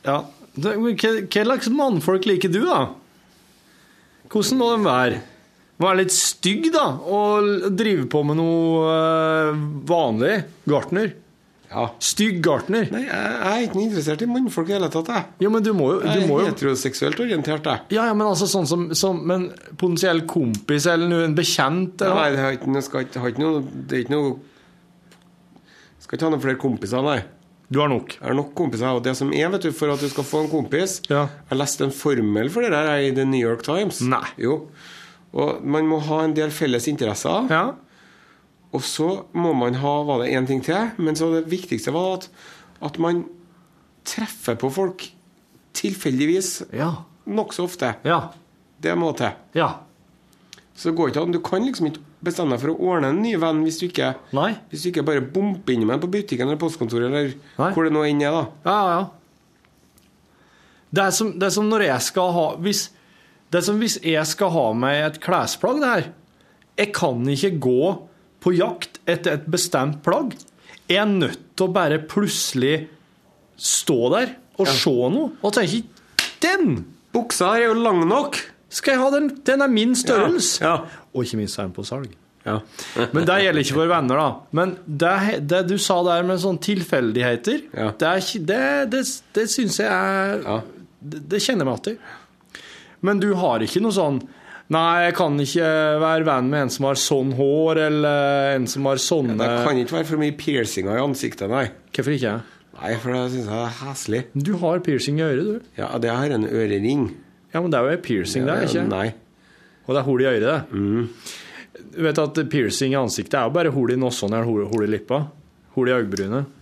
ja. 0.07 0.19
Hva 0.61 0.73
hva 0.75 1.43
slags 1.45 1.69
mannfolk 1.71 2.27
liker 2.27 2.51
du, 2.51 2.61
da? 2.67 2.85
Hvordan 4.31 4.59
må 4.59 4.71
de 4.71 4.81
være? 4.87 5.19
Må 5.81 5.89
være 5.89 6.03
litt 6.03 6.13
stygg, 6.15 6.69
da, 6.75 6.85
og 7.09 7.71
drive 7.75 8.05
på 8.11 8.21
med 8.27 8.37
noe 8.39 8.91
eh, 8.93 9.61
vanlig. 9.89 10.35
Gartner. 10.69 11.15
Ja. 11.71 11.85
Stygg 12.03 12.41
gartner. 12.43 12.89
Nei, 12.91 13.05
jeg, 13.05 13.31
jeg 13.31 13.51
er 13.51 13.65
ikke 13.67 13.79
interessert 13.79 14.23
i 14.25 14.27
mannfolk 14.27 14.67
i 14.67 14.73
det 14.73 14.77
hele 14.77 14.89
tatt. 14.91 15.11
Jeg, 15.15 15.27
Jo, 15.45 15.51
men 15.53 15.63
du 15.63 15.71
må 15.77 15.87
jo, 15.93 15.99
jeg 16.03 16.21
du 16.21 16.29
må 16.29 16.39
er 16.39 16.45
jo 16.45 16.51
heteroseksuelt 16.51 17.21
orientert, 17.23 17.69
jeg. 17.71 17.85
Ja, 17.95 18.09
ja, 18.09 18.15
men 18.17 18.27
altså 18.27 18.47
sånn 18.51 18.67
som, 18.67 18.87
som 18.97 19.21
Men 19.27 19.47
potensiell 19.79 20.25
kompis 20.29 20.87
eller 20.91 21.27
en 21.29 21.35
bekjent 21.37 22.03
eller 22.03 22.17
Nei, 22.19 22.29
det 22.35 22.41
er 22.43 22.57
ikke, 22.57 22.83
skal 22.83 23.07
har 23.23 23.31
ikke 23.31 23.43
noe 23.43 23.61
Det 23.63 23.97
er 23.97 24.03
ikke 24.03 24.15
noe 24.17 24.33
Skal 26.01 26.17
ikke 26.17 26.27
ha 26.27 26.33
noen 26.33 26.43
flere 26.43 26.59
kompiser, 26.61 27.05
nei. 27.05 27.19
Du 27.71 27.79
har 27.79 27.87
nok. 27.87 28.17
Jeg 28.17 28.25
har 28.27 28.35
nok 28.35 28.49
kompiser. 28.57 28.97
Og 28.97 29.05
det 29.05 29.13
som 29.15 29.29
er, 29.31 29.47
vet 29.53 29.63
du, 29.63 29.71
for 29.75 29.93
at 29.93 30.01
du 30.03 30.09
skal 30.11 30.27
få 30.27 30.41
en 30.43 30.51
kompis 30.51 30.97
Ja. 31.07 31.27
Jeg 31.51 31.61
leste 31.61 31.87
en 31.87 31.95
formel 31.95 32.51
for 32.51 32.65
det 32.67 32.73
der 32.75 32.91
i 32.99 33.13
The 33.15 33.23
New 33.23 33.39
York 33.39 33.63
Times. 33.63 34.01
Nei. 34.03 34.25
Jo. 34.41 34.65
Og 35.31 35.63
man 35.63 35.87
må 35.87 36.01
ha 36.09 36.25
en 36.25 36.35
del 36.35 36.51
felles 36.51 36.89
interesser. 36.91 37.47
Ja. 37.53 37.63
Og 38.73 38.83
så 38.87 39.07
må 39.35 39.51
man 39.57 39.75
ha 39.81 39.93
Var 40.07 40.21
det 40.23 40.29
én 40.37 40.45
ting 40.47 40.61
til? 40.63 40.91
Men 40.97 41.15
så 41.19 41.27
det 41.33 41.45
viktigste 41.51 41.91
var 41.91 42.13
at, 42.19 42.29
at 42.81 42.97
man 43.03 43.25
treffer 44.07 44.55
på 44.57 44.69
folk 44.73 45.09
tilfeldigvis 45.77 46.63
Ja. 46.73 46.91
nokså 47.27 47.63
ofte. 47.67 47.95
Ja. 48.07 48.29
Det 48.81 48.95
må 48.97 49.11
til. 49.17 49.31
Ja. 49.53 49.73
Så 50.75 50.89
det 50.89 50.95
går 50.97 51.11
ikke 51.11 51.21
an. 51.21 51.31
Du 51.35 51.39
kan 51.43 51.61
liksom 51.65 51.87
ikke 51.91 52.01
bestemme 52.23 52.55
deg 52.55 52.61
for 52.63 52.71
å 52.73 52.79
ordne 52.95 53.09
en 53.11 53.21
ny 53.21 53.35
venn 53.37 53.59
hvis 53.65 53.77
du 53.81 53.87
ikke 53.89 54.13
Nei. 54.33 54.55
Hvis 54.71 54.83
du 54.83 54.89
ikke 54.89 55.03
bare 55.05 55.21
bomper 55.21 55.73
innom 55.75 55.91
en 55.93 55.99
på 56.01 56.09
butikken 56.09 56.47
eller 56.47 56.57
postkontoret 56.61 57.09
eller 57.11 57.33
Nei. 57.59 57.71
hvor 57.75 57.83
det 57.85 57.91
nå 57.93 58.03
enn 58.07 58.21
er, 58.23 58.31
da. 58.31 58.45
Ja, 58.65 58.79
ja. 58.95 59.01
Det 60.91 61.03
er 61.05 61.13
som, 61.15 61.31
det 61.39 61.47
er 61.47 61.53
som 61.55 61.69
når 61.71 61.85
jeg 61.87 62.01
skal 62.07 62.31
ha 62.35 62.45
hvis, 62.63 62.81
Det 63.51 63.59
er 63.61 63.65
som 63.67 63.79
hvis 63.79 63.99
jeg 64.03 64.25
skal 64.27 64.49
ha 64.55 64.65
meg 64.73 64.97
et 65.05 65.19
klesplagg, 65.23 65.79
det 65.83 65.91
her. 65.91 66.09
Jeg 66.79 66.93
kan 66.95 67.21
ikke 67.27 67.53
gå 67.59 68.07
på 68.41 68.53
jakt 68.57 68.99
etter 69.09 69.37
et 69.39 69.45
bestemt 69.51 69.99
plagg. 70.05 70.33
Er 70.91 71.05
nødt 71.07 71.39
til 71.55 71.67
å 71.69 71.73
bare 71.73 71.99
plutselig 72.09 72.87
stå 73.61 73.99
der 74.15 74.33
og 74.59 74.67
se 74.67 74.91
noe 75.13 75.29
og 75.45 75.53
tenke 75.55 75.83
Den 76.41 76.81
Buksa 77.13 77.51
her 77.53 77.67
er 77.67 77.69
jo 77.73 77.77
lang 77.83 78.01
nok! 78.09 78.39
skal 78.71 78.95
jeg 78.95 79.01
ha! 79.01 79.07
Den, 79.11 79.25
den 79.45 79.61
er 79.65 79.67
min 79.71 79.93
størrelse! 79.99 80.61
Ja. 80.63 80.77
Og 81.11 81.25
ikke 81.27 81.41
minst 81.41 81.57
er 81.59 81.65
den 81.67 81.73
på 81.75 81.83
salg. 81.83 82.13
Ja. 82.47 82.55
Men 83.13 83.25
det 83.27 83.35
gjelder 83.43 83.65
ikke 83.65 83.75
for 83.81 83.89
venner, 83.91 84.21
da. 84.21 84.29
Men 84.57 84.71
det, 84.87 85.15
det 85.51 85.59
du 85.69 85.75
sa 85.81 85.97
der 86.07 86.23
med 86.25 86.39
sånne 86.41 86.63
tilfeldigheter, 86.63 87.65
Ja. 87.75 87.89
det, 87.99 88.13
det, 88.47 88.61
det, 88.95 89.01
det 89.35 89.45
syns 89.51 89.77
jeg 89.83 89.91
er 89.91 90.39
Ja. 90.47 90.55
det, 91.03 91.19
det 91.33 91.41
kjenner 91.43 91.67
jeg 91.67 91.71
meg 91.73 91.91
igjen 91.91 91.99
i. 91.99 92.63
Men 93.03 93.19
du 93.21 93.27
har 93.43 93.63
ikke 93.65 93.81
noe 93.83 93.93
sånn 93.95 94.21
Nei, 94.71 95.03
jeg 95.03 95.15
kan 95.17 95.35
ikke 95.43 95.69
være 95.99 96.23
venn 96.29 96.47
med 96.51 96.65
en 96.65 96.69
som 96.71 96.85
har 96.87 96.99
sånn 96.99 97.33
hår, 97.35 97.79
eller 97.89 98.53
en 98.53 98.67
som 98.71 98.85
har 98.87 99.01
sånne 99.03 99.35
Det 99.39 99.49
kan 99.65 99.79
ikke 99.81 99.97
være 99.97 100.07
for 100.07 100.21
mye 100.21 100.35
piercinger 100.39 100.95
i 100.95 101.01
ansiktet, 101.03 101.51
nei. 101.51 101.65
Hvorfor 101.91 102.15
ikke? 102.15 102.35
Nei, 102.77 102.91
for 103.01 103.13
det 103.13 103.23
syns 103.33 103.49
jeg 103.51 103.65
er 103.65 103.75
heslig. 103.81 104.21
Du 104.47 104.53
har 104.61 104.79
piercing 104.85 105.19
i 105.19 105.25
øret, 105.25 105.49
du. 105.49 105.73
Ja, 105.77 105.89
det 106.01 106.13
har 106.13 106.37
en 106.37 106.47
ørering. 106.47 107.03
Ja, 107.51 107.59
men 107.59 107.73
det 107.73 107.81
er 107.81 107.91
jo 107.97 107.99
piercing, 108.05 108.47
det 108.47 108.55
er 108.55 108.69
ikke? 108.69 108.85
Nei. 108.87 109.09
Og 109.83 109.91
det 109.91 109.99
er 109.99 110.07
hull 110.07 110.23
i 110.23 110.29
øret, 110.31 110.47
det. 110.47 111.91
Du 111.91 111.99
vet 112.07 112.23
at 112.23 112.41
piercing 112.53 112.95
i 112.95 112.99
ansiktet 113.01 113.35
er 113.41 113.49
jo 113.49 113.55
bare 113.59 113.75
hull 113.75 113.91
i 113.91 113.99
nossene 113.99 114.39
eller 114.39 114.71
hull 114.71 114.87
i 114.87 114.89
lippa. 114.93 115.25
Hull 115.75 115.91
i 115.91 115.97
øyebrynet. 115.97 116.57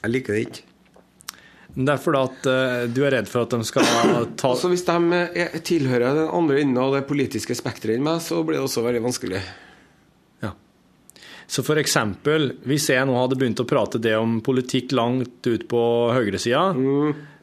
Jeg 0.00 0.14
liker 0.16 0.36
det 0.36 0.42
ikke. 0.46 0.66
Det 1.74 1.92
er 1.92 2.00
fordi 2.02 2.20
at 2.20 2.46
uh, 2.50 2.84
du 2.90 3.00
er 3.06 3.14
redd 3.14 3.28
for 3.30 3.46
at 3.46 3.54
de 3.54 3.66
skal 3.66 3.86
ta 4.40 4.52
Så 4.58 4.70
hvis 4.72 4.82
de 4.86 5.20
er, 5.30 5.56
tilhører 5.66 6.16
den 6.18 6.30
andre 6.34 6.60
enden 6.62 6.80
av 6.82 6.96
det 6.96 7.04
politiske 7.08 7.54
spekteret 7.58 7.98
enn 7.98 8.06
meg, 8.06 8.22
så 8.24 8.42
blir 8.46 8.58
det 8.58 8.64
også 8.66 8.84
veldig 8.86 9.02
vanskelig. 9.04 9.42
Ja. 10.42 10.54
Så 11.50 11.64
eksempel, 11.78 12.54
hvis 12.66 12.90
jeg 12.90 13.06
nå 13.06 13.14
hadde 13.18 13.38
begynt 13.38 13.62
å 13.62 13.68
prate 13.70 14.02
det 14.02 14.16
om 14.18 14.40
politikk 14.44 14.94
langt 14.98 15.46
ut 15.46 15.68
på 15.70 15.84
høyresida, 16.14 16.64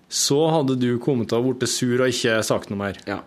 så 0.07 0.43
hadde 0.53 0.77
du 0.79 0.93
kommet 1.03 1.31
til 1.31 1.41
å 1.41 1.47
blitt 1.47 1.71
sur 1.71 1.99
og 1.99 2.11
ikke 2.11 2.39
sagt 2.47 2.71
noe 2.71 2.79
mer. 2.79 2.99
Ja. 3.07 3.21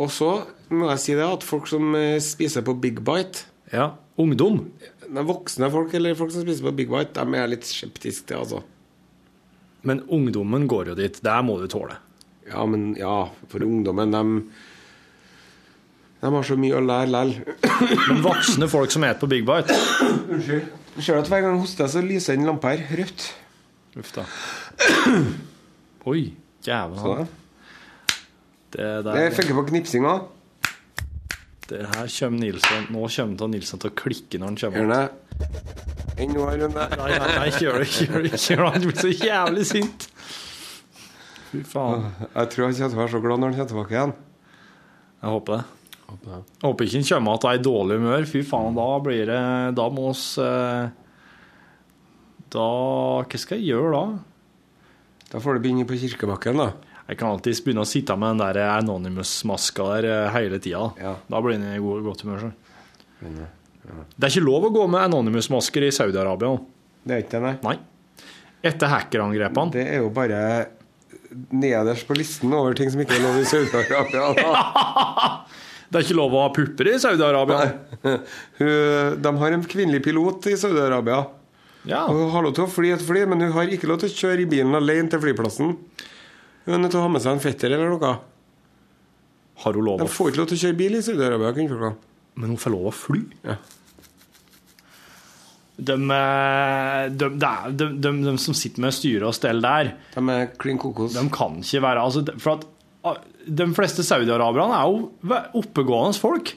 Og 0.00 0.10
så 0.14 0.30
må 0.72 0.88
jeg 0.92 1.02
si 1.02 1.16
det 1.18 1.26
at 1.26 1.44
folk 1.46 1.68
som 1.70 1.94
eh, 1.98 2.18
spiser 2.22 2.64
på 2.66 2.76
Big 2.80 3.02
Bite 3.04 3.46
Ja. 3.74 3.92
Ungdom. 4.20 4.64
Voksne 5.10 5.70
folk 5.72 5.94
eller 5.96 6.16
folk 6.18 6.32
som 6.34 6.44
spiser 6.44 6.66
på 6.66 6.74
Big 6.76 6.90
Bite, 6.92 7.18
de 7.18 7.38
er 7.38 7.50
litt 7.50 7.66
skeptiske 7.66 8.28
til, 8.28 8.42
altså. 8.42 8.62
Men 9.82 10.02
ungdommen 10.12 10.66
går 10.68 10.92
jo 10.92 10.94
dit. 10.98 11.20
Der 11.24 11.42
må 11.46 11.56
du 11.60 11.66
tåle. 11.70 11.96
Ja, 12.50 12.64
men 12.66 12.94
ja, 12.98 13.30
for 13.48 13.64
ungdommen, 13.64 14.10
de 14.12 14.24
De 16.20 16.28
har 16.34 16.44
så 16.44 16.56
mye 16.60 16.76
å 16.76 16.82
lære 16.84 17.08
likevel. 17.08 18.00
Men 18.10 18.22
voksne 18.26 18.68
folk 18.68 18.92
som 18.92 19.06
spiser 19.06 19.20
på 19.22 19.28
Big 19.30 19.46
Bite 19.48 19.76
Unnskyld. 20.28 20.66
Du 20.96 21.00
ser 21.06 21.20
at 21.20 21.28
hver 21.30 21.40
gang 21.44 21.54
jeg 21.54 21.62
hoster, 21.62 21.88
så 21.88 22.02
lyser 22.04 22.36
den 22.36 22.48
lampa 22.48 22.74
her 22.74 22.98
rødt. 22.98 23.28
Uff 24.00 24.10
da. 24.12 24.24
Oi, 26.10 26.32
jævla. 26.66 26.98
Sånn. 27.00 27.30
Det 28.74 28.90
Det 29.06 29.14
der 29.14 29.32
funker 29.34 29.56
på 29.62 29.64
knipsinga. 29.70 30.12
Det 31.70 31.84
her 31.86 32.08
kommer 32.10 32.42
Nilsson 32.42 32.86
Nå 32.90 33.06
kommer 33.14 33.36
til 33.38 33.50
Nilsson 33.52 33.82
til 33.82 33.92
å 33.92 33.96
klikke 34.00 34.40
når 34.42 34.50
han 34.50 34.60
kommer. 34.60 35.10
Enn 36.20 36.32
nå, 36.34 36.46
Rune. 36.50 36.70
Nei, 36.74 36.86
nei, 36.98 37.18
nei, 37.22 37.44
ikke 37.52 37.64
gjør 37.64 37.78
det. 37.80 37.90
Ikke 37.90 38.06
gjør 38.06 38.24
det. 38.24 38.30
Ikke 38.34 38.54
gjør 38.54 38.64
det. 38.64 38.72
Han 38.74 38.88
blir 38.88 38.98
så 39.00 39.12
jævlig 39.14 39.66
sint. 39.68 40.08
Fy 41.50 41.60
faen. 41.66 42.08
Jeg 42.34 42.50
tror 42.52 42.66
han 42.66 42.74
kommer 42.74 42.90
til 42.90 42.98
å 42.98 43.02
være 43.02 43.12
så 43.14 43.20
glad 43.22 43.40
når 43.40 43.52
han 43.52 43.56
kommer 43.60 43.70
tilbake 43.72 43.96
igjen. 43.96 44.16
Jeg 45.20 45.36
håper 45.36 45.56
det. 45.56 45.62
Jeg 46.10 46.66
håper 46.66 46.88
ikke 46.88 46.98
han 46.98 47.08
kommer 47.10 47.38
igjen 47.38 47.60
i 47.60 47.64
dårlig 47.68 48.00
humør. 48.00 48.28
Fy 48.34 48.42
faen, 48.50 48.76
da 48.78 48.88
blir 49.04 49.30
det 49.30 49.42
Da 49.78 49.86
må 49.94 50.08
oss 50.10 50.24
eh, 50.42 50.90
Da 52.50 52.66
Hva 53.22 53.38
skal 53.38 53.60
jeg 53.60 53.70
gjøre 53.70 53.92
da? 53.94 54.04
Da 55.30 55.38
får 55.38 55.56
du 55.56 55.62
begynne 55.62 55.86
på 55.86 55.98
kirkebakken, 56.02 56.58
da. 56.58 56.72
Jeg 57.10 57.18
kan 57.18 57.32
alltids 57.34 57.58
begynne 57.64 57.82
å 57.82 57.88
sitte 57.90 58.14
med 58.14 58.36
den 58.36 58.42
der 58.44 58.58
Anonymous-maska 58.78 59.86
der 59.96 60.06
eh, 60.10 60.26
hele 60.36 60.60
tida. 60.62 60.84
Ja. 61.02 61.16
Da 61.26 61.40
blir 61.42 61.56
han 61.58 61.64
i 61.74 61.80
god- 61.82 62.04
godt 62.06 62.22
humør. 62.22 62.44
Så. 62.44 62.50
Det 64.14 64.28
er 64.28 64.30
ikke 64.30 64.44
lov 64.46 64.68
å 64.68 64.74
gå 64.76 64.84
med 64.92 65.08
Anonymous-masker 65.08 65.88
i 65.88 65.90
Saudi-Arabia. 65.96 66.52
Det 67.02 67.16
er 67.16 67.24
ikke 67.24 67.40
det, 67.40 67.40
nei. 67.48 67.54
Nei. 67.66 68.28
Etter 68.70 68.92
hackerangrepene. 68.92 69.72
Det 69.74 69.86
er 69.96 70.04
jo 70.04 70.10
bare 70.14 70.40
nederst 71.54 72.06
på 72.06 72.14
listen 72.18 72.52
over 72.54 72.74
ting 72.78 72.90
som 72.92 73.00
ikke 73.02 73.16
er 73.18 73.24
lov 73.24 73.40
i 73.40 73.46
Saudi-Arabia. 73.48 74.24
Det 75.90 75.98
er 75.98 76.04
ikke 76.06 76.14
lov 76.20 76.34
å 76.38 76.42
ha 76.44 76.50
pupper 76.54 76.86
i 76.86 76.98
Saudi-Arabia. 77.02 77.64
De 79.26 79.30
har 79.42 79.56
en 79.56 79.64
kvinnelig 79.66 80.04
pilot 80.04 80.46
i 80.46 80.54
Saudi-Arabia. 80.60 81.24
Ja. 81.90 82.04
Hun 82.06 82.28
har 82.30 82.44
lov 82.46 82.54
til 82.54 82.68
å 82.68 82.70
fly 82.70 82.92
et 82.94 83.02
fly, 83.02 83.24
men 83.26 83.42
hun 83.42 83.50
har 83.56 83.66
ikke 83.74 83.88
lov 83.90 83.98
til 84.04 84.12
å 84.12 84.14
kjøre 84.20 84.44
i 84.44 84.48
bilen 84.52 84.76
alene 84.78 85.10
til 85.10 85.18
flyplassen. 85.24 85.72
Hun 86.66 86.76
er 86.76 86.82
nødt 86.84 86.92
til 86.94 87.00
å 87.00 87.06
ha 87.06 87.10
med 87.12 87.22
seg 87.24 87.36
en 87.36 87.42
fetter 87.42 87.72
eller 87.74 87.92
noe. 87.94 88.14
Har 89.64 89.76
hun 89.76 89.84
lov 89.84 90.00
De 90.00 90.08
får 90.08 90.30
ikke 90.30 90.40
lov 90.42 90.48
til 90.52 90.58
å 90.58 90.62
kjøre 90.64 90.78
bil 90.78 90.96
i 90.98 91.02
Saudi-Arabia. 91.04 91.52
kvinnfolkene. 91.56 91.94
Men 92.40 92.52
hun 92.54 92.60
får 92.60 92.72
lov 92.74 92.88
å 92.88 92.94
fly? 92.94 93.20
Ja. 93.44 93.56
De, 95.80 95.94
eh, 95.96 97.04
de, 97.16 97.28
de, 97.40 97.88
de, 97.88 98.10
de 98.26 98.32
som 98.42 98.56
sitter 98.56 98.84
med 98.84 98.92
styre 98.92 99.30
og 99.30 99.36
stell 99.36 99.62
der, 99.64 99.94
De 100.12 100.22
er 100.34 100.50
klin 100.60 100.76
kokos. 100.80 101.14
de 101.16 101.22
kan 101.32 101.56
ikke 101.62 101.80
være 101.86 102.02
altså, 102.04 102.20
For 102.36 102.58
at 102.58 102.66
ah, 103.08 103.20
de 103.48 103.66
fleste 103.76 104.04
saudiaraberne 104.04 104.76
er 104.76 104.90
jo 104.92 105.38
oppegående 105.62 106.20
folk. 106.20 106.52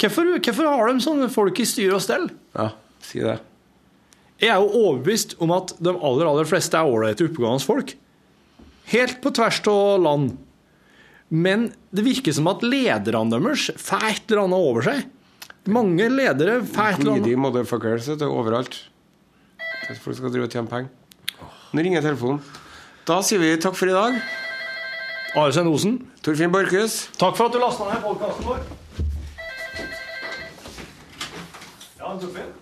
Hvorfor, 0.00 0.32
hvorfor 0.40 0.66
har 0.66 0.88
de 0.88 1.04
sånne 1.04 1.28
folk 1.30 1.60
i 1.62 1.66
styre 1.68 1.98
og 1.98 2.02
stell? 2.02 2.24
Ja, 2.56 2.70
si 3.04 3.20
det. 3.22 3.36
Jeg 4.42 4.50
er 4.50 4.64
jo 4.64 4.72
overbevist 4.88 5.36
om 5.44 5.52
at 5.54 5.76
de 5.78 5.92
aller, 5.92 6.26
aller 6.26 6.48
fleste 6.48 6.80
er 6.80 6.88
ålreite, 6.88 7.28
oppegående 7.28 7.62
folk. 7.62 7.92
Helt 8.90 9.20
på 9.22 9.30
tvers 9.30 9.60
av 9.70 10.00
land. 10.02 10.32
Men 11.28 11.70
det 11.94 12.04
virker 12.04 12.34
som 12.36 12.48
at 12.50 12.64
lederne 12.66 13.32
deres 13.32 13.70
får 13.80 14.08
et 14.10 14.30
eller 14.30 14.44
annet 14.44 14.66
over 14.70 14.86
seg. 14.88 15.04
Mange 15.72 16.08
ledere 16.10 16.58
får 16.66 16.88
et 16.88 17.00
eller 17.00 17.12
annet 17.14 17.24
Greedy 17.24 17.38
motherfuckers 17.38 18.10
er 18.12 18.26
overalt. 18.26 18.76
Folk 20.02 20.18
skal 20.18 20.32
drive 20.32 20.48
og 20.48 20.52
tjene 20.52 20.70
penger. 20.70 20.90
Nå 21.72 21.84
ringer 21.84 22.04
telefonen. 22.04 22.42
Da 23.08 23.20
sier 23.24 23.40
vi 23.42 23.54
takk 23.60 23.76
for 23.78 23.90
i 23.90 23.96
dag. 23.96 24.18
Arsen 25.40 25.70
Osen. 25.70 25.98
Torfinn 26.22 26.52
Borchhus. 26.52 27.06
Takk 27.18 27.38
for 27.38 27.48
at 27.48 27.56
du 27.56 27.62
lasta 27.62 27.88
ned 27.88 28.04
podkasten 28.04 28.50
vår. 28.50 28.60
Ja, 32.02 32.16
Torfinn. 32.20 32.52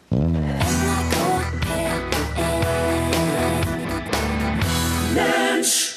lunch. 5.61 5.90